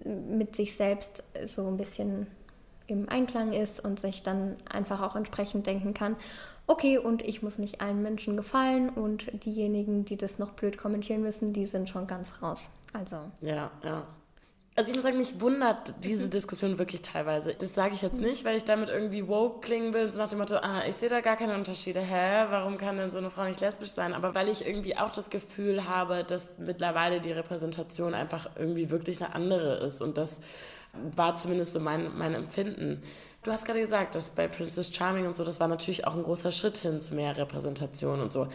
mit 0.06 0.56
sich 0.56 0.76
selbst 0.76 1.24
so 1.46 1.68
ein 1.68 1.78
bisschen 1.78 2.28
im 2.88 3.08
Einklang 3.10 3.54
ist 3.54 3.84
und 3.84 4.00
sich 4.00 4.22
dann 4.22 4.58
einfach 4.70 5.02
auch 5.02 5.16
entsprechend 5.16 5.66
denken 5.66 5.94
kann, 5.94 6.16
okay, 6.68 6.98
und 6.98 7.22
ich 7.22 7.42
muss 7.42 7.58
nicht 7.58 7.82
allen 7.82 8.02
Menschen 8.02 8.38
gefallen 8.38 8.90
und 8.90 9.28
diejenigen, 9.46 10.06
die 10.06 10.18
das 10.18 10.40
noch 10.40 10.52
blöd 10.52 10.78
kommentieren 10.78 11.22
müssen, 11.22 11.54
die 11.54 11.66
sind 11.66 11.90
schon 11.90 12.08
ganz 12.08 12.42
raus. 12.42 12.70
Also. 12.94 13.18
Ja, 13.42 13.72
ja. 13.84 14.06
Also 14.74 14.90
ich 14.90 14.96
muss 14.96 15.04
sagen, 15.04 15.18
mich 15.18 15.42
wundert 15.42 15.94
diese 16.02 16.30
Diskussion 16.30 16.78
wirklich 16.78 17.02
teilweise. 17.02 17.54
Das 17.54 17.76
sage 17.76 17.94
ich 17.94 18.02
jetzt 18.02 18.22
nicht, 18.22 18.46
weil 18.46 18.56
ich 18.56 18.64
damit 18.64 18.88
irgendwie 18.88 19.28
woke 19.28 19.60
klingen 19.60 19.94
will, 19.94 20.12
so 20.14 20.20
nach 20.20 20.30
dem 20.30 20.40
Motto, 20.40 20.56
ah, 20.56 20.84
ich 20.88 20.96
sehe 20.96 21.10
da 21.10 21.20
gar 21.20 21.36
keine 21.36 21.56
Unterschiede. 21.56 22.00
Hä, 22.00 22.46
warum 22.50 22.78
kann 22.78 22.96
denn 22.96 23.12
so 23.12 23.18
eine 23.18 23.30
Frau 23.30 23.44
nicht 23.44 23.60
lesbisch 23.60 23.90
sein? 23.90 24.14
Aber 24.14 24.34
weil 24.34 24.48
ich 24.48 24.66
irgendwie 24.66 24.96
auch 24.96 25.12
das 25.12 25.30
Gefühl 25.30 25.90
habe, 25.90 26.24
dass 26.24 26.58
mittlerweile 26.58 27.20
die 27.20 27.34
Repräsentation 27.34 28.14
einfach 28.14 28.50
irgendwie 28.56 28.90
wirklich 28.90 29.22
eine 29.22 29.36
andere 29.36 29.76
ist 29.86 30.02
und 30.02 30.18
das 30.18 30.40
war 30.94 31.36
zumindest 31.36 31.74
so 31.74 31.82
mein, 31.82 32.18
mein 32.18 32.34
Empfinden. 32.34 33.04
Du 33.44 33.52
hast 33.52 33.66
gerade 33.66 33.80
gesagt, 33.80 34.16
dass 34.16 34.30
bei 34.32 34.48
Princess 34.48 34.94
Charming 34.96 35.26
und 35.28 35.36
so, 35.36 35.44
das 35.44 35.60
war 35.60 35.68
natürlich 35.68 36.08
auch 36.08 36.16
ein 36.16 36.24
großer 36.24 36.52
Schritt 36.52 36.78
hin 36.78 37.02
zu 37.02 37.16
mehr 37.16 37.36
Repräsentation 37.36 38.22
und 38.22 38.32
so. 38.32 38.48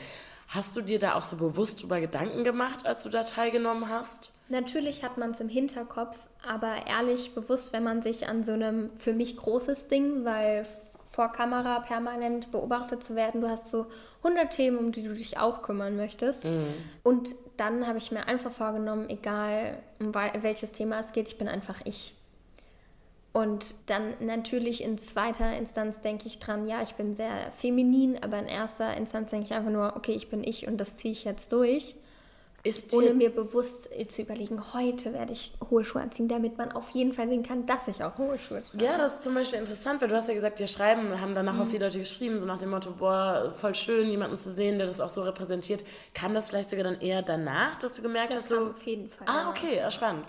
Hast 0.49 0.77
du 0.77 0.81
dir 0.81 0.99
da 0.99 1.15
auch 1.15 1.23
so 1.23 1.37
bewusst 1.37 1.83
drüber 1.83 2.01
Gedanken 2.01 2.45
gemacht, 2.45 2.87
als 2.87 3.03
du 3.03 3.09
da 3.09 3.25
teilgenommen 3.25 3.89
hast? 3.89 4.33
Natürlich 4.49 5.03
hat 5.03 5.19
man 5.19 5.33
es 5.33 5.41
im 5.41 5.49
Hinterkopf, 5.49 6.29
aber 6.47 6.87
ehrlich 6.87 7.35
bewusst, 7.35 7.73
wenn 7.73 7.83
man 7.83 8.01
sich 8.01 8.29
an 8.29 8.45
so 8.45 8.53
einem 8.53 8.91
für 8.97 9.13
mich 9.13 9.37
großes 9.37 9.89
Ding, 9.89 10.25
weil 10.25 10.65
vor 11.11 11.33
Kamera 11.33 11.81
permanent 11.81 12.53
beobachtet 12.53 13.03
zu 13.03 13.17
werden, 13.17 13.41
du 13.41 13.49
hast 13.49 13.71
so 13.71 13.87
100 14.23 14.51
Themen, 14.51 14.79
um 14.79 14.93
die 14.93 15.03
du 15.03 15.15
dich 15.15 15.39
auch 15.39 15.63
kümmern 15.63 15.97
möchtest. 15.97 16.45
Mhm. 16.45 16.67
Und 17.03 17.35
dann 17.57 17.87
habe 17.87 17.99
ich 17.99 18.13
mir 18.13 18.29
einfach 18.29 18.53
vorgenommen, 18.53 19.09
egal 19.09 19.79
um 19.99 20.15
welches 20.15 20.73
Thema 20.73 21.01
es 21.01 21.13
geht, 21.13 21.27
ich 21.27 21.39
bin 21.39 21.49
einfach 21.49 21.81
ich. 21.85 22.15
Und 23.37 23.91
dann 23.91 24.15
natürlich 24.21 24.83
in 24.83 24.97
zweiter 24.97 25.55
Instanz 25.59 26.01
denke 26.01 26.27
ich 26.27 26.39
dran, 26.39 26.67
ja, 26.67 26.81
ich 26.81 26.95
bin 26.95 27.15
sehr 27.15 27.53
feminin, 27.53 28.17
aber 28.23 28.39
in 28.39 28.47
erster 28.47 28.97
Instanz 28.97 29.29
denke 29.29 29.45
ich 29.45 29.53
einfach 29.53 29.71
nur, 29.71 29.95
okay, 29.95 30.13
ich 30.13 30.31
bin 30.31 30.43
ich 30.43 30.67
und 30.67 30.79
das 30.79 30.97
ziehe 30.97 31.13
ich 31.13 31.25
jetzt 31.25 31.53
durch. 31.53 31.97
Ist 32.67 32.93
ohne 32.93 33.15
mir 33.15 33.31
bewusst 33.31 33.91
zu 34.09 34.23
überlegen, 34.23 34.75
heute 34.75 35.13
werde 35.13 35.33
ich 35.33 35.53
hohe 35.71 35.85
Schuhe 35.85 36.03
anziehen, 36.03 36.29
damit 36.29 36.59
man 36.59 36.73
auf 36.73 36.91
jeden 36.91 37.13
Fall 37.13 37.29
sehen 37.29 37.43
kann, 37.43 37.67
dass 37.67 37.89
ich 37.89 38.03
auch 38.03 38.19
hohe 38.19 38.39
Schuhe 38.39 38.63
trage. 38.63 38.85
Ja, 38.85 38.99
das 38.99 39.17
ist 39.17 39.25
zum 39.25 39.35
Beispiel 39.35 39.59
interessant, 39.59 40.01
weil 40.01 40.09
du 40.09 40.17
hast 40.17 40.29
ja 40.29 40.35
gesagt, 40.35 40.59
dir 40.59 40.67
schreiben, 40.67 41.21
haben 41.21 41.35
danach 41.35 41.55
mhm. 41.55 41.63
auch 41.63 41.67
viele 41.67 41.85
Leute 41.85 41.99
geschrieben, 41.99 42.41
so 42.41 42.47
nach 42.47 42.59
dem 42.59 42.71
Motto, 42.71 42.91
boah, 42.91 43.53
voll 43.57 43.75
schön, 43.75 44.09
jemanden 44.09 44.37
zu 44.37 44.51
sehen, 44.51 44.79
der 44.79 44.87
das 44.87 45.01
auch 45.01 45.09
so 45.09 45.23
repräsentiert. 45.23 45.85
Kam 46.15 46.35
das 46.35 46.49
vielleicht 46.49 46.71
sogar 46.71 46.85
dann 46.85 47.01
eher 47.01 47.23
danach, 47.23 47.77
dass 47.79 47.95
du 47.95 48.03
gemerkt 48.03 48.35
das 48.35 48.43
hast, 48.43 48.49
so... 48.49 48.71
auf 48.71 48.83
jeden 48.83 49.09
Fall. 49.09 49.29
Ah, 49.29 49.51
okay, 49.51 49.77
ja. 49.77 49.91
spannend. 49.91 50.25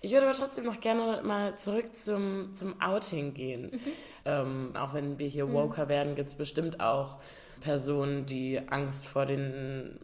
Ich 0.00 0.12
würde 0.12 0.26
aber 0.26 0.36
trotzdem 0.36 0.64
noch 0.64 0.80
gerne 0.80 1.22
mal 1.22 1.56
zurück 1.56 1.94
zum, 1.94 2.54
zum 2.54 2.80
Outing 2.80 3.34
gehen. 3.34 3.70
Mhm. 3.72 3.80
Ähm, 4.24 4.70
auch 4.74 4.94
wenn 4.94 5.18
wir 5.18 5.28
hier 5.28 5.46
mhm. 5.46 5.52
Woker 5.52 5.88
werden, 5.88 6.14
gibt 6.14 6.28
es 6.28 6.34
bestimmt 6.34 6.80
auch 6.80 7.18
Personen, 7.60 8.26
die 8.26 8.60
Angst 8.68 9.06
vor 9.06 9.26
den 9.26 9.98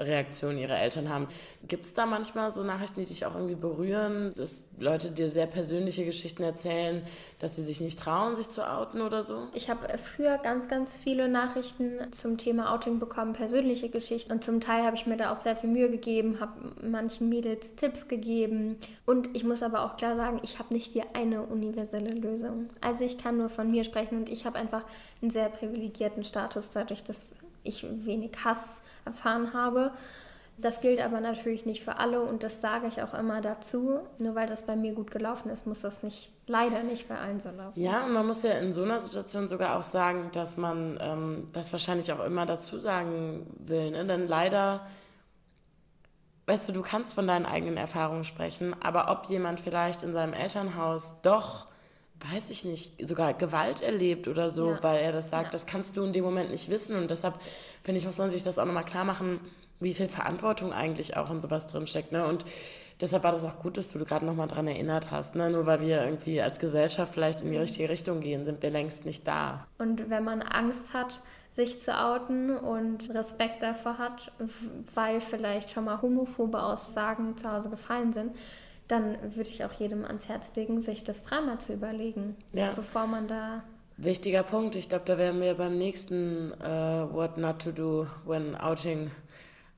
Reaktionen 0.00 0.58
ihrer 0.58 0.78
Eltern 0.78 1.08
haben. 1.08 1.28
Gibt 1.68 1.86
es 1.86 1.94
da 1.94 2.06
manchmal 2.06 2.50
so 2.50 2.62
Nachrichten, 2.64 3.00
die 3.00 3.06
dich 3.06 3.26
auch 3.26 3.34
irgendwie 3.34 3.54
berühren, 3.54 4.32
dass 4.36 4.66
Leute 4.78 5.10
dir 5.10 5.28
sehr 5.28 5.46
persönliche 5.46 6.04
Geschichten 6.04 6.42
erzählen, 6.42 7.02
dass 7.38 7.56
sie 7.56 7.62
sich 7.62 7.80
nicht 7.80 7.98
trauen, 7.98 8.34
sich 8.34 8.48
zu 8.48 8.68
outen 8.68 9.02
oder 9.02 9.22
so? 9.22 9.48
Ich 9.52 9.68
habe 9.68 9.86
früher 9.98 10.38
ganz, 10.38 10.68
ganz 10.68 10.96
viele 10.96 11.28
Nachrichten 11.28 11.98
zum 12.12 12.38
Thema 12.38 12.72
Outing 12.72 12.98
bekommen, 12.98 13.34
persönliche 13.34 13.90
Geschichten. 13.90 14.32
Und 14.32 14.42
zum 14.42 14.60
Teil 14.60 14.84
habe 14.84 14.96
ich 14.96 15.06
mir 15.06 15.16
da 15.16 15.32
auch 15.32 15.36
sehr 15.36 15.56
viel 15.56 15.70
Mühe 15.70 15.90
gegeben, 15.90 16.40
habe 16.40 16.72
manchen 16.82 17.28
Mädels 17.28 17.74
Tipps 17.76 18.08
gegeben. 18.08 18.78
Und 19.06 19.36
ich 19.36 19.44
muss 19.44 19.62
aber 19.62 19.84
auch 19.84 19.96
klar 19.96 20.16
sagen, 20.16 20.40
ich 20.42 20.58
habe 20.58 20.72
nicht 20.72 20.94
die 20.94 21.02
eine 21.14 21.42
universelle 21.42 22.12
Lösung. 22.12 22.70
Also 22.80 23.04
ich 23.04 23.18
kann 23.18 23.36
nur 23.36 23.50
von 23.50 23.70
mir 23.70 23.84
sprechen 23.84 24.16
und 24.16 24.28
ich 24.28 24.46
habe 24.46 24.58
einfach 24.58 24.84
einen 25.20 25.30
sehr 25.30 25.48
privilegierten 25.50 26.24
Status 26.24 26.70
dadurch, 26.70 27.04
dass 27.04 27.34
ich 27.62 27.84
wenig 28.04 28.32
Hass 28.44 28.82
erfahren 29.04 29.52
habe. 29.52 29.92
Das 30.58 30.80
gilt 30.80 31.00
aber 31.00 31.20
natürlich 31.20 31.64
nicht 31.64 31.82
für 31.82 31.98
alle 31.98 32.20
und 32.20 32.42
das 32.42 32.60
sage 32.60 32.86
ich 32.86 33.02
auch 33.02 33.14
immer 33.14 33.40
dazu. 33.40 34.00
Nur 34.18 34.34
weil 34.34 34.46
das 34.46 34.66
bei 34.66 34.76
mir 34.76 34.92
gut 34.92 35.10
gelaufen 35.10 35.48
ist, 35.50 35.66
muss 35.66 35.80
das 35.80 36.02
nicht, 36.02 36.30
leider 36.46 36.82
nicht 36.82 37.08
bei 37.08 37.16
allen 37.16 37.40
so 37.40 37.50
laufen. 37.50 37.80
Ja, 37.80 38.04
und 38.04 38.12
man 38.12 38.26
muss 38.26 38.42
ja 38.42 38.52
in 38.52 38.72
so 38.72 38.82
einer 38.82 39.00
Situation 39.00 39.48
sogar 39.48 39.78
auch 39.78 39.82
sagen, 39.82 40.28
dass 40.32 40.56
man 40.56 40.98
ähm, 41.00 41.46
das 41.52 41.72
wahrscheinlich 41.72 42.12
auch 42.12 42.22
immer 42.24 42.44
dazu 42.44 42.78
sagen 42.78 43.46
will. 43.58 43.92
Ne? 43.92 44.04
Denn 44.04 44.28
leider, 44.28 44.86
weißt 46.46 46.68
du, 46.68 46.72
du 46.72 46.82
kannst 46.82 47.14
von 47.14 47.26
deinen 47.26 47.46
eigenen 47.46 47.78
Erfahrungen 47.78 48.24
sprechen, 48.24 48.76
aber 48.82 49.10
ob 49.10 49.30
jemand 49.30 49.60
vielleicht 49.60 50.02
in 50.02 50.12
seinem 50.12 50.34
Elternhaus 50.34 51.16
doch 51.22 51.69
weiß 52.32 52.50
ich 52.50 52.64
nicht, 52.64 53.06
sogar 53.06 53.34
Gewalt 53.34 53.82
erlebt 53.82 54.28
oder 54.28 54.50
so, 54.50 54.72
ja. 54.72 54.82
weil 54.82 54.98
er 54.98 55.12
das 55.12 55.30
sagt, 55.30 55.46
ja. 55.46 55.50
das 55.50 55.66
kannst 55.66 55.96
du 55.96 56.04
in 56.04 56.12
dem 56.12 56.24
Moment 56.24 56.50
nicht 56.50 56.70
wissen. 56.70 56.96
Und 56.96 57.10
deshalb, 57.10 57.34
finde 57.82 58.00
ich, 58.00 58.06
muss 58.06 58.18
man 58.18 58.30
sich 58.30 58.42
das 58.42 58.58
auch 58.58 58.66
nochmal 58.66 58.84
klar 58.84 59.04
machen, 59.04 59.40
wie 59.80 59.94
viel 59.94 60.08
Verantwortung 60.08 60.72
eigentlich 60.72 61.16
auch 61.16 61.30
in 61.30 61.40
sowas 61.40 61.66
drinsteckt. 61.66 62.12
Ne? 62.12 62.26
Und 62.26 62.44
deshalb 63.00 63.24
war 63.24 63.32
das 63.32 63.44
auch 63.44 63.58
gut, 63.58 63.76
dass 63.78 63.90
du 63.90 63.98
gerade 64.04 64.26
nochmal 64.26 64.48
dran 64.48 64.66
erinnert 64.66 65.10
hast. 65.10 65.34
Ne? 65.34 65.50
Nur 65.50 65.66
weil 65.66 65.80
wir 65.80 66.04
irgendwie 66.04 66.42
als 66.42 66.58
Gesellschaft 66.58 67.14
vielleicht 67.14 67.40
in 67.40 67.50
die 67.50 67.56
mhm. 67.56 67.62
richtige 67.62 67.88
Richtung 67.88 68.20
gehen, 68.20 68.44
sind 68.44 68.62
wir 68.62 68.70
längst 68.70 69.06
nicht 69.06 69.26
da. 69.26 69.66
Und 69.78 70.10
wenn 70.10 70.24
man 70.24 70.42
Angst 70.42 70.92
hat, 70.92 71.22
sich 71.52 71.80
zu 71.80 71.98
outen 71.98 72.56
und 72.56 73.12
Respekt 73.14 73.62
davor 73.62 73.98
hat, 73.98 74.30
weil 74.94 75.20
vielleicht 75.20 75.70
schon 75.70 75.84
mal 75.84 76.00
homophobe 76.00 76.62
Aussagen 76.62 77.36
zu 77.36 77.50
Hause 77.50 77.70
gefallen 77.70 78.12
sind, 78.12 78.36
dann 78.90 79.18
würde 79.22 79.50
ich 79.50 79.64
auch 79.64 79.72
jedem 79.72 80.04
ans 80.04 80.28
Herz 80.28 80.54
legen, 80.56 80.80
sich 80.80 81.04
das 81.04 81.22
dreimal 81.22 81.58
zu 81.58 81.72
überlegen, 81.72 82.36
ja. 82.52 82.72
bevor 82.72 83.06
man 83.06 83.28
da. 83.28 83.62
Wichtiger 83.96 84.42
Punkt. 84.42 84.74
Ich 84.74 84.88
glaube, 84.88 85.04
da 85.04 85.18
werden 85.18 85.40
wir 85.40 85.54
beim 85.54 85.76
nächsten 85.76 86.52
uh, 86.52 87.12
What 87.12 87.36
Not 87.36 87.62
to 87.62 87.72
Do 87.72 88.06
when 88.24 88.56
Outing 88.56 89.10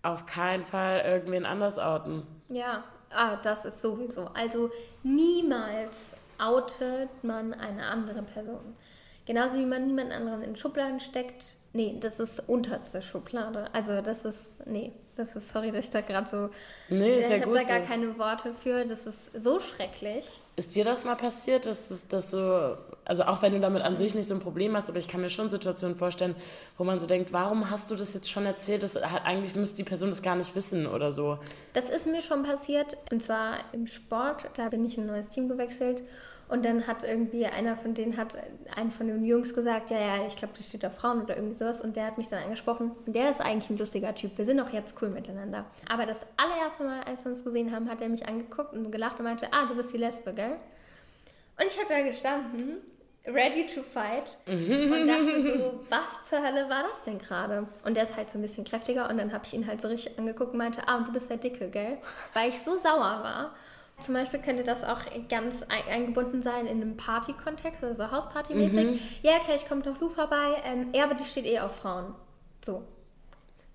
auf 0.02 0.26
keinen 0.26 0.64
Fall 0.64 1.00
irgendwen 1.00 1.44
anders 1.44 1.78
outen. 1.78 2.22
Ja, 2.48 2.84
ah, 3.10 3.36
das 3.42 3.64
ist 3.64 3.80
sowieso. 3.80 4.28
Also 4.34 4.70
niemals 5.02 6.14
outet 6.38 7.10
man 7.22 7.54
eine 7.54 7.86
andere 7.86 8.22
Person. 8.22 8.76
Genauso 9.26 9.58
wie 9.58 9.66
man 9.66 9.86
niemand 9.86 10.12
anderen 10.12 10.42
in 10.42 10.56
Schubladen 10.56 11.00
steckt. 11.00 11.54
Nee, 11.74 11.96
das 12.00 12.20
ist 12.20 12.48
unterste 12.48 13.00
Schublade. 13.00 13.66
Also 13.72 14.02
das 14.02 14.24
ist, 14.26 14.66
nee, 14.66 14.92
das 15.16 15.36
ist, 15.36 15.50
sorry, 15.50 15.70
dass 15.70 15.86
ich 15.86 15.90
da 15.90 16.00
gerade 16.00 16.28
so. 16.28 16.50
Nee, 16.88 17.18
ist 17.18 17.30
ja 17.30 17.36
ich 17.36 17.42
habe 17.42 17.54
da 17.54 17.62
gar 17.62 17.80
so. 17.80 17.86
keine 17.86 18.18
Worte 18.18 18.52
für. 18.54 18.84
Das 18.86 19.06
ist 19.06 19.30
so 19.38 19.60
schrecklich. 19.60 20.40
Ist 20.56 20.74
dir 20.74 20.84
das 20.84 21.04
mal 21.04 21.16
passiert, 21.16 21.64
dass 21.64 22.08
das 22.08 22.30
so, 22.30 22.76
also 23.04 23.24
auch 23.24 23.40
wenn 23.40 23.52
du 23.52 23.60
damit 23.60 23.82
an 23.82 23.96
sich 23.96 24.14
nicht 24.14 24.26
so 24.26 24.34
ein 24.34 24.40
Problem 24.40 24.74
hast, 24.76 24.88
aber 24.88 24.98
ich 24.98 25.08
kann 25.08 25.20
mir 25.20 25.30
schon 25.30 25.48
Situationen 25.48 25.96
vorstellen, 25.96 26.34
wo 26.76 26.84
man 26.84 26.98
so 26.98 27.06
denkt, 27.06 27.32
warum 27.32 27.70
hast 27.70 27.90
du 27.90 27.94
das 27.94 28.12
jetzt 28.12 28.30
schon 28.30 28.44
erzählt? 28.46 28.82
Das, 28.82 28.96
eigentlich 28.96 29.54
müsste 29.54 29.78
die 29.78 29.84
Person 29.84 30.10
das 30.10 30.22
gar 30.22 30.36
nicht 30.36 30.54
wissen 30.54 30.86
oder 30.86 31.12
so. 31.12 31.38
Das 31.72 31.88
ist 31.88 32.06
mir 32.06 32.20
schon 32.20 32.42
passiert. 32.42 32.96
Und 33.10 33.22
zwar 33.22 33.56
im 33.72 33.86
Sport. 33.86 34.44
Da 34.56 34.68
bin 34.68 34.84
ich 34.84 34.98
in 34.98 35.04
ein 35.04 35.08
neues 35.08 35.28
Team 35.28 35.48
gewechselt. 35.48 36.02
Und 36.52 36.66
dann 36.66 36.86
hat 36.86 37.02
irgendwie 37.02 37.46
einer 37.46 37.78
von 37.78 37.94
denen 37.94 38.18
hat 38.18 38.36
einen 38.76 38.90
von 38.90 39.06
den 39.06 39.24
Jungs 39.24 39.54
gesagt, 39.54 39.88
ja, 39.88 39.98
ja, 39.98 40.26
ich 40.26 40.36
glaube, 40.36 40.52
das 40.54 40.68
steht 40.68 40.84
auf 40.84 40.94
Frauen 40.94 41.22
oder 41.22 41.34
irgendwie 41.34 41.54
sowas. 41.54 41.80
Und 41.80 41.96
der 41.96 42.04
hat 42.04 42.18
mich 42.18 42.28
dann 42.28 42.42
angesprochen. 42.42 42.92
Und 43.06 43.16
der 43.16 43.30
ist 43.30 43.40
eigentlich 43.40 43.70
ein 43.70 43.78
lustiger 43.78 44.14
Typ. 44.14 44.36
Wir 44.36 44.44
sind 44.44 44.60
auch 44.60 44.68
jetzt 44.68 45.00
cool 45.00 45.08
miteinander. 45.08 45.64
Aber 45.88 46.04
das 46.04 46.26
allererste 46.36 46.84
Mal, 46.84 47.00
als 47.04 47.24
wir 47.24 47.30
uns 47.30 47.42
gesehen 47.42 47.74
haben, 47.74 47.88
hat 47.88 48.02
er 48.02 48.10
mich 48.10 48.28
angeguckt 48.28 48.74
und 48.74 48.92
gelacht 48.92 49.18
und 49.18 49.24
meinte, 49.24 49.48
ah, 49.50 49.64
du 49.64 49.74
bist 49.74 49.94
die 49.94 49.96
Lesbe, 49.96 50.34
gell? 50.34 50.56
Und 51.58 51.66
ich 51.66 51.78
habe 51.78 51.88
da 51.88 52.02
gestanden, 52.02 52.82
ready 53.26 53.66
to 53.66 53.80
fight 53.82 54.36
und 54.46 54.68
dachte 55.06 55.58
so, 55.58 55.80
was 55.88 56.28
zur 56.28 56.42
Hölle 56.42 56.68
war 56.68 56.82
das 56.82 57.02
denn 57.04 57.16
gerade? 57.18 57.66
Und 57.86 57.96
der 57.96 58.02
ist 58.02 58.14
halt 58.14 58.28
so 58.28 58.36
ein 58.36 58.42
bisschen 58.42 58.64
kräftiger 58.64 59.08
und 59.08 59.16
dann 59.16 59.32
habe 59.32 59.46
ich 59.46 59.54
ihn 59.54 59.66
halt 59.66 59.80
so 59.80 59.88
richtig 59.88 60.18
angeguckt 60.18 60.52
und 60.52 60.58
meinte, 60.58 60.86
ah, 60.86 60.98
und 60.98 61.08
du 61.08 61.12
bist 61.12 61.30
der 61.30 61.38
Dicke, 61.38 61.70
gell? 61.70 61.96
Weil 62.34 62.50
ich 62.50 62.58
so 62.58 62.76
sauer 62.76 62.98
war. 62.98 63.54
Zum 64.02 64.14
Beispiel 64.14 64.40
könnte 64.40 64.64
das 64.64 64.84
auch 64.84 65.00
ganz 65.28 65.64
eingebunden 65.88 66.42
sein 66.42 66.66
in 66.66 66.82
einem 66.82 66.96
Party-Kontext, 66.96 67.84
also 67.84 68.04
Hausparty-mäßig. 68.04 68.84
Mhm. 68.84 69.00
Ja, 69.22 69.38
klar, 69.38 69.56
ich 69.56 69.66
komme 69.66 69.82
doch 69.82 70.00
Lu 70.00 70.08
vorbei. 70.08 70.60
Ähm, 70.64 70.88
ja, 70.94 71.04
aber 71.04 71.14
die 71.14 71.24
steht 71.24 71.46
eh 71.46 71.60
auf 71.60 71.76
Frauen. 71.76 72.14
So. 72.64 72.82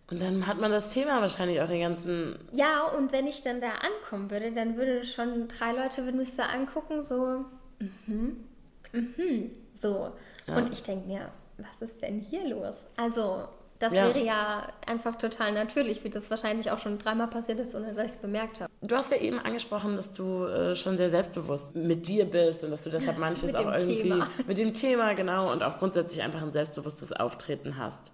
Und 0.10 0.22
dann 0.22 0.48
hat 0.48 0.58
man 0.58 0.72
das 0.72 0.92
Thema 0.92 1.20
wahrscheinlich 1.20 1.60
auch 1.62 1.68
den 1.68 1.82
ganzen. 1.82 2.40
Ja, 2.52 2.84
und 2.84 3.12
wenn 3.12 3.28
ich 3.28 3.42
dann 3.44 3.60
da 3.60 3.70
ankommen 3.72 4.32
würde, 4.32 4.52
dann 4.52 4.78
würde 4.78 5.04
schon 5.04 5.48
drei 5.50 5.74
Leute 5.74 6.06
würden 6.06 6.18
mich 6.18 6.34
so 6.34 6.44
angucken, 6.44 7.04
so, 7.04 7.46
mhm, 7.80 8.46
mhm, 8.94 9.50
so. 9.76 10.12
Ja. 10.48 10.56
Und 10.56 10.72
ich 10.72 10.82
denke 10.84 11.08
mir, 11.08 11.30
was 11.58 11.82
ist 11.82 12.02
denn 12.02 12.22
hier 12.22 12.48
los? 12.48 12.88
Also, 12.96 13.50
Das 13.80 13.94
ja. 13.94 14.08
wäre 14.08 14.24
ja 14.24 14.68
einfach 14.88 15.16
total 15.16 15.52
natürlich, 15.52 16.04
wie 16.04 16.10
das 16.10 16.32
wahrscheinlich 16.32 16.72
auch 16.72 16.80
schon 16.80 16.98
dreimal 16.98 17.28
passiert 17.28 17.60
ist, 17.60 17.76
ohne 17.76 17.94
dass 17.94 18.06
ich 18.06 18.12
es 18.14 18.18
bemerkt 18.18 18.60
habe. 18.60 18.72
Du 18.82 18.96
hast 18.96 19.12
ja 19.12 19.18
eben 19.18 19.40
angesprochen, 19.40 19.96
dass 19.96 20.14
du 20.14 20.46
äh, 20.46 20.76
schon 20.76 20.98
sehr 20.98 21.10
selbstbewusst 21.10 21.76
mit 21.76 22.08
dir 22.08 22.26
bist 22.26 22.64
und 22.64 22.72
dass 22.72 22.84
du 22.84 22.90
deshalb 22.90 23.18
manches 23.20 23.54
auch 23.54 23.72
irgendwie 23.72 24.04
Thema. 24.04 24.28
mit 24.48 24.58
dem 24.58 24.74
Thema, 24.74 25.14
genau, 25.14 25.52
und 25.52 25.62
auch 25.62 25.78
grundsätzlich 25.78 26.24
einfach 26.24 26.42
ein 26.42 26.52
selbstbewusstes 26.52 27.14
Auftreten 27.14 27.78
hast. 27.78 28.12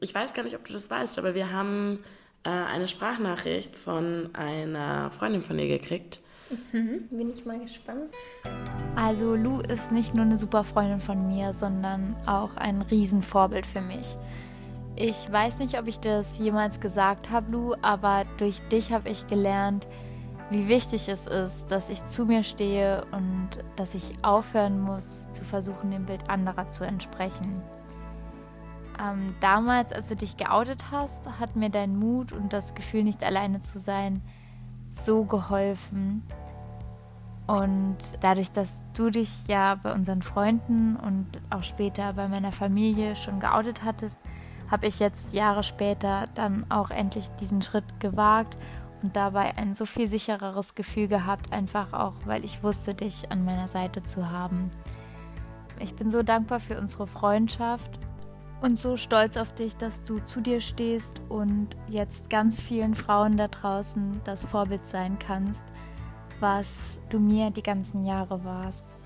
Ich 0.00 0.14
weiß 0.14 0.34
gar 0.34 0.42
nicht, 0.42 0.56
ob 0.56 0.64
du 0.64 0.72
das 0.72 0.90
weißt, 0.90 1.18
aber 1.18 1.34
wir 1.34 1.52
haben 1.52 2.02
äh, 2.42 2.50
eine 2.50 2.88
Sprachnachricht 2.88 3.76
von 3.76 4.30
einer 4.34 5.10
Freundin 5.12 5.42
von 5.42 5.56
dir 5.56 5.68
gekriegt. 5.68 6.20
Mhm, 6.72 7.08
bin 7.10 7.32
ich 7.32 7.44
mal 7.44 7.58
gespannt. 7.58 8.10
Also 8.94 9.34
Lou 9.34 9.60
ist 9.60 9.90
nicht 9.90 10.14
nur 10.14 10.24
eine 10.24 10.36
super 10.36 10.64
Freundin 10.64 11.00
von 11.00 11.26
mir, 11.26 11.52
sondern 11.52 12.14
auch 12.26 12.56
ein 12.56 12.82
Riesenvorbild 12.82 13.66
für 13.66 13.80
mich. 13.80 14.16
Ich 14.98 15.30
weiß 15.30 15.58
nicht, 15.58 15.78
ob 15.78 15.86
ich 15.88 16.00
das 16.00 16.38
jemals 16.38 16.80
gesagt 16.80 17.30
habe, 17.30 17.52
Lou, 17.52 17.74
aber 17.82 18.24
durch 18.38 18.66
dich 18.68 18.92
habe 18.92 19.10
ich 19.10 19.26
gelernt, 19.26 19.86
wie 20.48 20.68
wichtig 20.68 21.10
es 21.10 21.26
ist, 21.26 21.70
dass 21.70 21.90
ich 21.90 22.02
zu 22.06 22.24
mir 22.24 22.42
stehe 22.42 23.04
und 23.12 23.50
dass 23.76 23.94
ich 23.94 24.12
aufhören 24.22 24.80
muss, 24.80 25.26
zu 25.32 25.44
versuchen, 25.44 25.90
dem 25.90 26.06
Bild 26.06 26.30
anderer 26.30 26.68
zu 26.70 26.84
entsprechen. 26.84 27.62
Ähm, 28.98 29.34
damals, 29.40 29.92
als 29.92 30.08
du 30.08 30.16
dich 30.16 30.38
geoutet 30.38 30.90
hast, 30.90 31.28
hat 31.40 31.56
mir 31.56 31.68
dein 31.68 31.98
Mut 31.98 32.32
und 32.32 32.54
das 32.54 32.74
Gefühl, 32.74 33.02
nicht 33.02 33.22
alleine 33.22 33.60
zu 33.60 33.78
sein, 33.78 34.22
so 34.88 35.24
geholfen. 35.24 36.22
Und 37.46 37.98
dadurch, 38.20 38.50
dass 38.50 38.80
du 38.96 39.10
dich 39.10 39.46
ja 39.46 39.74
bei 39.74 39.92
unseren 39.92 40.22
Freunden 40.22 40.96
und 40.96 41.26
auch 41.50 41.64
später 41.64 42.14
bei 42.14 42.28
meiner 42.28 42.50
Familie 42.50 43.14
schon 43.14 43.40
geoutet 43.40 43.84
hattest, 43.84 44.18
habe 44.70 44.86
ich 44.86 44.98
jetzt 44.98 45.34
Jahre 45.34 45.62
später 45.62 46.24
dann 46.34 46.66
auch 46.70 46.90
endlich 46.90 47.28
diesen 47.40 47.62
Schritt 47.62 48.00
gewagt 48.00 48.56
und 49.02 49.16
dabei 49.16 49.56
ein 49.56 49.74
so 49.74 49.86
viel 49.86 50.08
sichereres 50.08 50.74
Gefühl 50.74 51.08
gehabt, 51.08 51.52
einfach 51.52 51.92
auch, 51.92 52.14
weil 52.24 52.44
ich 52.44 52.62
wusste, 52.62 52.94
dich 52.94 53.30
an 53.30 53.44
meiner 53.44 53.68
Seite 53.68 54.02
zu 54.02 54.30
haben. 54.30 54.70
Ich 55.78 55.94
bin 55.94 56.10
so 56.10 56.22
dankbar 56.22 56.60
für 56.60 56.78
unsere 56.78 57.06
Freundschaft 57.06 57.98
und 58.62 58.78
so 58.78 58.96
stolz 58.96 59.36
auf 59.36 59.52
dich, 59.52 59.76
dass 59.76 60.02
du 60.02 60.20
zu 60.20 60.40
dir 60.40 60.60
stehst 60.60 61.20
und 61.28 61.76
jetzt 61.88 62.30
ganz 62.30 62.60
vielen 62.60 62.94
Frauen 62.94 63.36
da 63.36 63.48
draußen 63.48 64.20
das 64.24 64.44
Vorbild 64.44 64.86
sein 64.86 65.18
kannst, 65.18 65.64
was 66.40 66.98
du 67.10 67.18
mir 67.18 67.50
die 67.50 67.62
ganzen 67.62 68.04
Jahre 68.04 68.42
warst. 68.44 68.96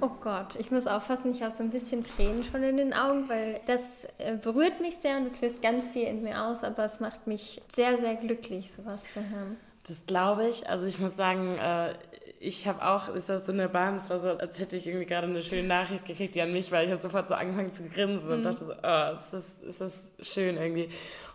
Oh 0.00 0.10
Gott, 0.20 0.56
ich 0.56 0.70
muss 0.70 0.86
aufpassen, 0.86 1.32
ich 1.32 1.42
habe 1.42 1.54
so 1.54 1.62
ein 1.62 1.70
bisschen 1.70 2.04
Tränen 2.04 2.44
schon 2.44 2.62
in 2.62 2.76
den 2.76 2.92
Augen, 2.92 3.28
weil 3.28 3.60
das 3.66 4.04
äh, 4.18 4.36
berührt 4.36 4.80
mich 4.80 4.98
sehr 5.00 5.16
und 5.16 5.26
es 5.26 5.40
löst 5.40 5.60
ganz 5.60 5.88
viel 5.88 6.04
in 6.04 6.22
mir 6.22 6.44
aus, 6.44 6.62
aber 6.62 6.84
es 6.84 7.00
macht 7.00 7.26
mich 7.26 7.60
sehr, 7.72 7.98
sehr 7.98 8.14
glücklich, 8.14 8.72
sowas 8.72 9.12
zu 9.12 9.20
hören. 9.20 9.56
Das 9.86 10.06
glaube 10.06 10.46
ich. 10.46 10.68
Also 10.68 10.86
ich 10.86 11.00
muss 11.00 11.16
sagen, 11.16 11.56
äh, 11.58 11.94
ich 12.40 12.68
habe 12.68 12.86
auch, 12.86 13.08
ist 13.08 13.28
das 13.28 13.46
so 13.46 13.52
in 13.52 13.58
der 13.58 13.68
Bahn, 13.68 13.96
es 13.96 14.10
war 14.10 14.20
so, 14.20 14.28
als 14.30 14.60
hätte 14.60 14.76
ich 14.76 14.86
irgendwie 14.86 15.06
gerade 15.06 15.26
eine 15.26 15.42
schöne 15.42 15.66
Nachricht 15.66 16.06
gekriegt, 16.06 16.34
die 16.34 16.42
an 16.42 16.52
mich, 16.52 16.70
weil 16.70 16.84
ich 16.86 16.92
habe 16.92 17.00
sofort 17.00 17.28
so 17.28 17.34
angefangen 17.34 17.72
zu 17.72 17.82
grinsen 17.88 18.34
und 18.34 18.40
mhm. 18.40 18.44
dachte 18.44 18.64
so, 18.64 18.72
oh, 18.72 19.14
ist 19.14 19.32
das, 19.32 19.58
ist 19.60 19.80
das 19.80 20.10
schön 20.20 20.56
irgendwie. 20.56 20.90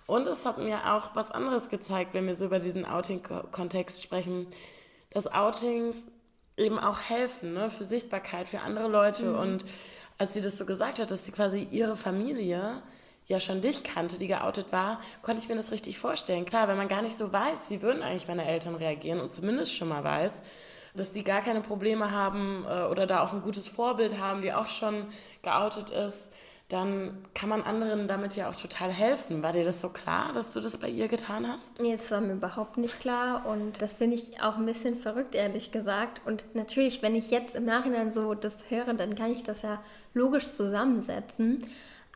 Und 0.06 0.28
es 0.28 0.46
hat 0.46 0.58
mir 0.58 0.94
auch 0.94 1.16
was 1.16 1.32
anderes 1.32 1.70
gezeigt, 1.70 2.14
wenn 2.14 2.28
wir 2.28 2.36
so 2.36 2.46
über 2.46 2.60
diesen 2.60 2.86
Outing-Kontext 2.86 4.04
sprechen, 4.04 4.48
dass 5.12 5.32
Outings 5.32 6.08
eben 6.58 6.80
auch 6.80 7.00
helfen, 7.02 7.54
ne, 7.54 7.70
für 7.70 7.86
Sichtbarkeit, 7.86 8.48
für 8.48 8.62
andere 8.62 8.88
Leute. 8.88 9.26
Mhm. 9.26 9.40
Und 9.40 9.66
als 10.18 10.34
sie 10.34 10.42
das 10.42 10.58
so 10.58 10.66
gesagt 10.66 11.00
hat, 11.00 11.12
dass 11.12 11.26
sie 11.26 11.32
quasi 11.32 11.68
ihre 11.72 11.98
Familie 11.98 12.82
ja 13.28 13.40
schon 13.40 13.62
dich 13.62 13.84
kannte, 13.84 14.18
die 14.18 14.28
geoutet 14.28 14.72
war, 14.72 15.00
konnte 15.22 15.42
ich 15.42 15.50
mir 15.50 15.56
das 15.56 15.72
richtig 15.72 15.98
vorstellen. 15.98 16.46
Klar, 16.46 16.68
wenn 16.68 16.78
man 16.78 16.88
gar 16.88 17.02
nicht 17.02 17.18
so 17.18 17.32
weiß, 17.32 17.70
wie 17.70 17.82
würden 17.82 18.04
eigentlich 18.04 18.28
meine 18.28 18.46
Eltern 18.46 18.76
reagieren 18.76 19.20
und 19.20 19.32
zumindest 19.32 19.76
schon 19.76 19.88
mal 19.88 20.04
weiß, 20.04 20.44
dass 20.96 21.12
die 21.12 21.24
gar 21.24 21.42
keine 21.42 21.62
Probleme 21.62 22.12
haben 22.12 22.66
äh, 22.70 22.84
oder 22.84 23.08
da 23.08 23.24
auch 23.24 23.34
ein 23.34 23.42
gutes 23.42 23.68
Vorbild 23.68 24.20
haben, 24.20 24.42
die 24.42 24.54
auch 24.54 24.68
schon 24.68 25.08
geoutet 25.42 25.90
ist, 25.90 26.32
dann 26.74 27.24
kann 27.36 27.50
man 27.50 27.62
anderen 27.62 28.08
damit 28.08 28.36
ja 28.36 28.50
auch 28.50 28.56
total 28.56 28.90
helfen. 28.90 29.44
War 29.44 29.52
dir 29.52 29.64
das 29.64 29.80
so 29.80 29.90
klar, 29.90 30.34
dass 30.34 30.54
du 30.54 30.60
das 30.60 30.78
bei 30.78 30.90
ihr 30.90 31.08
getan 31.08 31.48
hast? 31.48 31.80
Nee, 31.80 31.92
das 31.92 32.10
war 32.10 32.20
mir 32.20 32.34
überhaupt 32.34 32.78
nicht 32.78 33.00
klar 33.00 33.46
und 33.46 33.80
das 33.82 33.94
finde 33.94 34.16
ich 34.16 34.42
auch 34.42 34.58
ein 34.58 34.66
bisschen 34.66 34.96
verrückt, 34.96 35.36
ehrlich 35.36 35.72
gesagt. 35.72 36.22
Und 36.26 36.56
natürlich, 36.56 37.04
wenn 37.04 37.14
ich 37.14 37.30
jetzt 37.30 37.56
im 37.56 37.66
Nachhinein 37.66 38.12
so 38.12 38.34
das 38.34 38.72
höre, 38.72 38.94
dann 38.96 39.14
kann 39.14 39.32
ich 39.32 39.44
das 39.44 39.62
ja 39.62 39.84
logisch 40.16 40.50
zusammensetzen. 40.50 41.64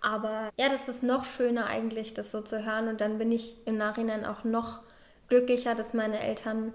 Aber 0.01 0.49
ja, 0.57 0.69
das 0.69 0.89
ist 0.89 1.03
noch 1.03 1.25
schöner 1.25 1.67
eigentlich, 1.67 2.15
das 2.15 2.31
so 2.31 2.41
zu 2.41 2.65
hören. 2.65 2.87
Und 2.87 2.99
dann 2.99 3.19
bin 3.19 3.31
ich 3.31 3.55
im 3.65 3.77
Nachhinein 3.77 4.25
auch 4.25 4.43
noch 4.43 4.81
glücklicher, 5.27 5.75
dass 5.75 5.93
meine 5.93 6.19
Eltern 6.19 6.73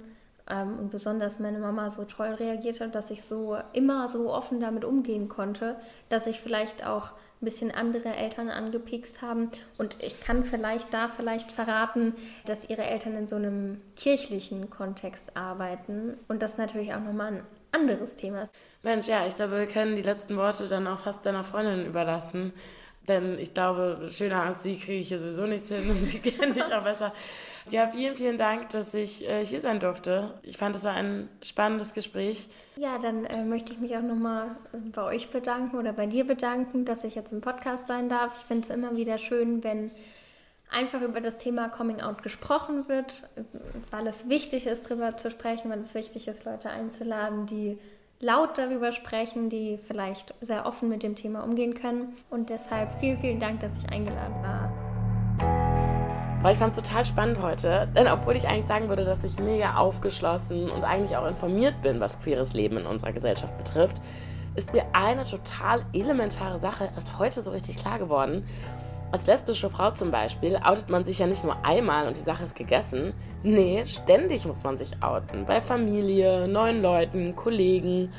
ähm, 0.53 0.79
und 0.79 0.91
besonders 0.91 1.39
meine 1.39 1.59
Mama 1.59 1.91
so 1.91 2.05
toll 2.05 2.35
reagiert 2.35 2.81
hat, 2.81 2.95
dass 2.95 3.11
ich 3.11 3.23
so 3.23 3.57
immer 3.73 4.07
so 4.07 4.33
offen 4.33 4.61
damit 4.61 4.85
umgehen 4.85 5.29
konnte, 5.29 5.77
dass 6.09 6.27
ich 6.27 6.41
vielleicht 6.41 6.87
auch 6.87 7.13
ein 7.41 7.45
bisschen 7.47 7.71
andere 7.73 8.15
Eltern 8.15 8.51
angepikst 8.51 9.23
haben. 9.23 9.51
Und 9.79 9.97
ich 10.01 10.21
kann 10.21 10.45
vielleicht 10.45 10.93
da 10.93 11.09
vielleicht 11.09 11.51
verraten, 11.51 12.15
dass 12.45 12.69
ihre 12.69 12.83
Eltern 12.83 13.17
in 13.17 13.29
so 13.29 13.37
einem 13.37 13.81
kirchlichen 13.97 14.69
Kontext 14.71 15.37
arbeiten 15.37 16.19
und 16.29 16.43
das 16.43 16.59
natürlich 16.59 16.95
auch 16.95 17.01
nochmal 17.01 17.33
ein 17.33 17.43
anderes 17.73 18.15
Thema 18.15 18.43
ist. 18.43 18.55
Mensch, 18.83 19.09
ja, 19.09 19.27
ich 19.27 19.35
glaube, 19.35 19.59
wir 19.59 19.67
können 19.67 19.97
die 19.97 20.03
letzten 20.03 20.37
Worte 20.37 20.69
dann 20.69 20.87
auch 20.87 20.99
fast 20.99 21.25
deiner 21.25 21.45
Freundin 21.45 21.87
überlassen. 21.87 22.53
Denn 23.09 23.39
ich 23.39 23.53
glaube, 23.53 24.09
schöner 24.13 24.43
als 24.43 24.63
sie 24.63 24.79
kriege 24.79 24.99
ich 24.99 25.09
hier 25.09 25.19
sowieso 25.19 25.47
nichts 25.47 25.69
hin 25.69 25.91
und 25.91 26.05
sie 26.05 26.21
kennen 26.21 26.53
dich 26.53 26.73
auch 26.73 26.85
besser. 26.85 27.13
Ja, 27.71 27.89
vielen, 27.89 28.17
vielen 28.17 28.39
Dank, 28.39 28.71
dass 28.71 28.93
ich 28.95 29.29
äh, 29.29 29.45
hier 29.45 29.61
sein 29.61 29.81
durfte. 29.81 30.35
Ich 30.43 30.57
fand, 30.57 30.75
es 30.75 30.85
war 30.85 30.95
ein 30.95 31.29
spannendes 31.43 31.95
Gespräch. 31.95 32.49
Ja, 32.77 32.99
dann 32.99 33.25
äh, 33.25 33.45
möchte 33.45 33.73
ich 33.73 33.79
mich 33.79 33.97
auch 33.97 34.03
nochmal 34.03 34.57
bei 34.73 35.03
euch 35.03 35.31
bedanken 35.31 35.79
oder 35.79 35.93
bei 35.93 36.07
dir 36.07 36.27
bedanken, 36.27 36.85
dass 36.85 37.05
ich 37.05 37.15
jetzt 37.15 37.33
im 37.33 37.41
Podcast 37.41 37.87
sein 37.87 38.09
darf. 38.09 38.33
Ich 38.41 38.47
finde 38.47 38.67
es 38.67 38.75
immer 38.75 38.97
wieder 38.97 39.19
schön, 39.19 39.63
wenn 39.63 39.91
einfach 40.71 41.03
über 41.03 41.21
das 41.21 41.37
Thema 41.37 41.69
Coming 41.69 42.01
Out 42.01 42.23
gesprochen 42.23 42.89
wird, 42.89 43.23
weil 43.91 44.07
es 44.07 44.29
wichtig 44.29 44.67
ist, 44.67 44.91
darüber 44.91 45.17
zu 45.17 45.31
sprechen, 45.31 45.71
weil 45.71 45.81
es 45.81 45.95
wichtig 45.95 46.29
ist, 46.29 46.45
Leute 46.45 46.71
einzuladen, 46.71 47.47
die 47.47 47.79
laut 48.21 48.57
darüber 48.57 48.93
sprechen, 48.93 49.51
die 49.51 49.79
vielleicht 49.83 50.35
sehr 50.41 50.67
offen 50.67 50.89
mit 50.89 51.03
dem 51.03 51.15
Thema 51.15 51.43
umgehen 51.43 51.75
können. 51.75 52.17
Und 52.31 52.51
deshalb 52.51 52.99
vielen, 53.01 53.19
vielen 53.21 53.41
Dank, 53.41 53.61
dass 53.61 53.83
ich 53.83 53.91
eingeladen 53.91 54.43
war. 54.43 54.92
Aber 56.43 56.51
ich 56.51 56.59
fand 56.59 56.77
es 56.77 56.83
total 56.83 57.05
spannend 57.05 57.41
heute, 57.41 57.87
denn 57.95 58.09
obwohl 58.09 58.35
ich 58.35 58.49
eigentlich 58.49 58.67
sagen 58.67 58.89
würde, 58.89 59.05
dass 59.05 59.23
ich 59.23 59.39
mega 59.39 59.77
aufgeschlossen 59.77 60.71
und 60.71 60.83
eigentlich 60.83 61.17
auch 61.17 61.29
informiert 61.29 61.81
bin, 61.83 62.01
was 62.01 62.21
queeres 62.21 62.53
Leben 62.53 62.79
in 62.79 62.87
unserer 62.87 63.13
Gesellschaft 63.13 63.57
betrifft, 63.57 64.03
ist 64.57 64.73
mir 64.73 64.85
eine 64.93 65.25
total 65.25 65.85
elementare 65.93 66.59
Sache 66.59 66.91
erst 66.97 67.21
heute 67.21 67.43
so 67.43 67.53
richtig 67.53 67.77
klar 67.77 68.01
geworden. 68.01 68.45
Als 69.13 69.29
lesbische 69.29 69.71
Frau 69.71 69.93
zum 69.93 70.11
Beispiel 70.11 70.57
outet 70.57 70.89
man 70.89 71.05
sich 71.05 71.21
ja 71.21 71.29
nicht 71.29 71.45
nur 71.45 71.65
einmal 71.65 72.09
und 72.09 72.17
die 72.17 72.23
Sache 72.23 72.43
ist 72.43 72.57
gegessen. 72.57 73.15
Nee, 73.45 73.85
ständig 73.85 74.45
muss 74.45 74.65
man 74.65 74.77
sich 74.77 75.01
outen. 75.01 75.47
Bei 75.47 75.61
Familie, 75.61 76.49
neuen 76.49 76.83
Leuten, 76.83 77.37
Kollegen. 77.37 78.13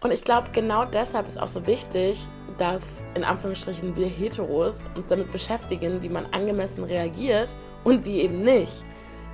Und 0.00 0.12
ich 0.12 0.22
glaube, 0.22 0.50
genau 0.52 0.84
deshalb 0.84 1.26
ist 1.26 1.40
auch 1.40 1.48
so 1.48 1.66
wichtig, 1.66 2.28
dass 2.58 3.04
in 3.14 3.24
Anführungsstrichen 3.24 3.96
wir 3.96 4.06
Heteros 4.06 4.84
uns 4.94 5.06
damit 5.06 5.32
beschäftigen, 5.32 6.02
wie 6.02 6.08
man 6.08 6.26
angemessen 6.26 6.84
reagiert 6.84 7.54
und 7.84 8.04
wie 8.04 8.20
eben 8.20 8.42
nicht. 8.42 8.84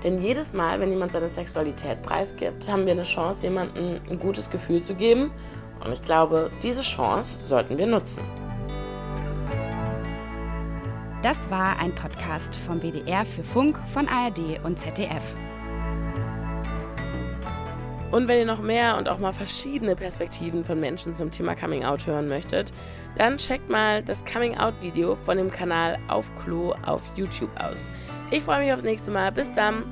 Denn 0.03 0.21
jedes 0.21 0.53
Mal, 0.53 0.79
wenn 0.81 0.91
jemand 0.91 1.13
seine 1.13 1.29
Sexualität 1.29 2.03
preisgibt, 2.03 2.69
haben 2.69 2.85
wir 2.85 2.93
eine 2.93 3.03
Chance, 3.03 3.47
jemandem 3.47 4.01
ein 4.09 4.19
gutes 4.19 4.51
Gefühl 4.51 4.83
zu 4.83 4.95
geben. 4.95 5.33
Und 5.83 5.93
ich 5.93 6.03
glaube, 6.03 6.51
diese 6.63 6.83
Chance 6.83 7.43
sollten 7.43 7.79
wir 7.79 7.87
nutzen. 7.87 8.23
Das 11.23 11.49
war 11.51 11.79
ein 11.79 11.95
Podcast 11.95 12.55
vom 12.55 12.83
WDR 12.83 13.25
für 13.25 13.43
Funk 13.43 13.81
von 13.89 14.07
ARD 14.09 14.63
und 14.63 14.79
ZDF. 14.79 15.35
Und 18.15 18.29
wenn 18.29 18.39
ihr 18.39 18.47
noch 18.47 18.63
mehr 18.63 18.97
und 18.97 19.09
auch 19.09 19.19
mal 19.19 19.33
verschiedene 19.33 19.97
Perspektiven 19.97 20.65
von 20.65 20.79
Menschen 20.79 21.17
zum 21.17 21.33
Thema 21.33 21.57
Coming 21.57 21.85
Out 21.85 22.07
hören 22.07 22.29
möchtet, 22.29 22.73
dann 23.17 23.39
checkt 23.39 23.69
mal 23.69 24.05
das 24.05 24.25
Coming 24.25 24.57
Out 24.57 24.75
Video 24.81 25.17
von 25.17 25.37
dem 25.37 25.51
Kanal 25.51 25.99
Auf 26.07 26.33
Klo 26.37 26.75
auf 26.87 27.11
YouTube 27.17 27.51
aus. 27.59 27.91
Ich 28.31 28.45
freue 28.45 28.61
mich 28.65 28.73
aufs 28.73 28.85
nächste 28.85 29.11
Mal. 29.11 29.33
Bis 29.33 29.51
dann. 29.51 29.83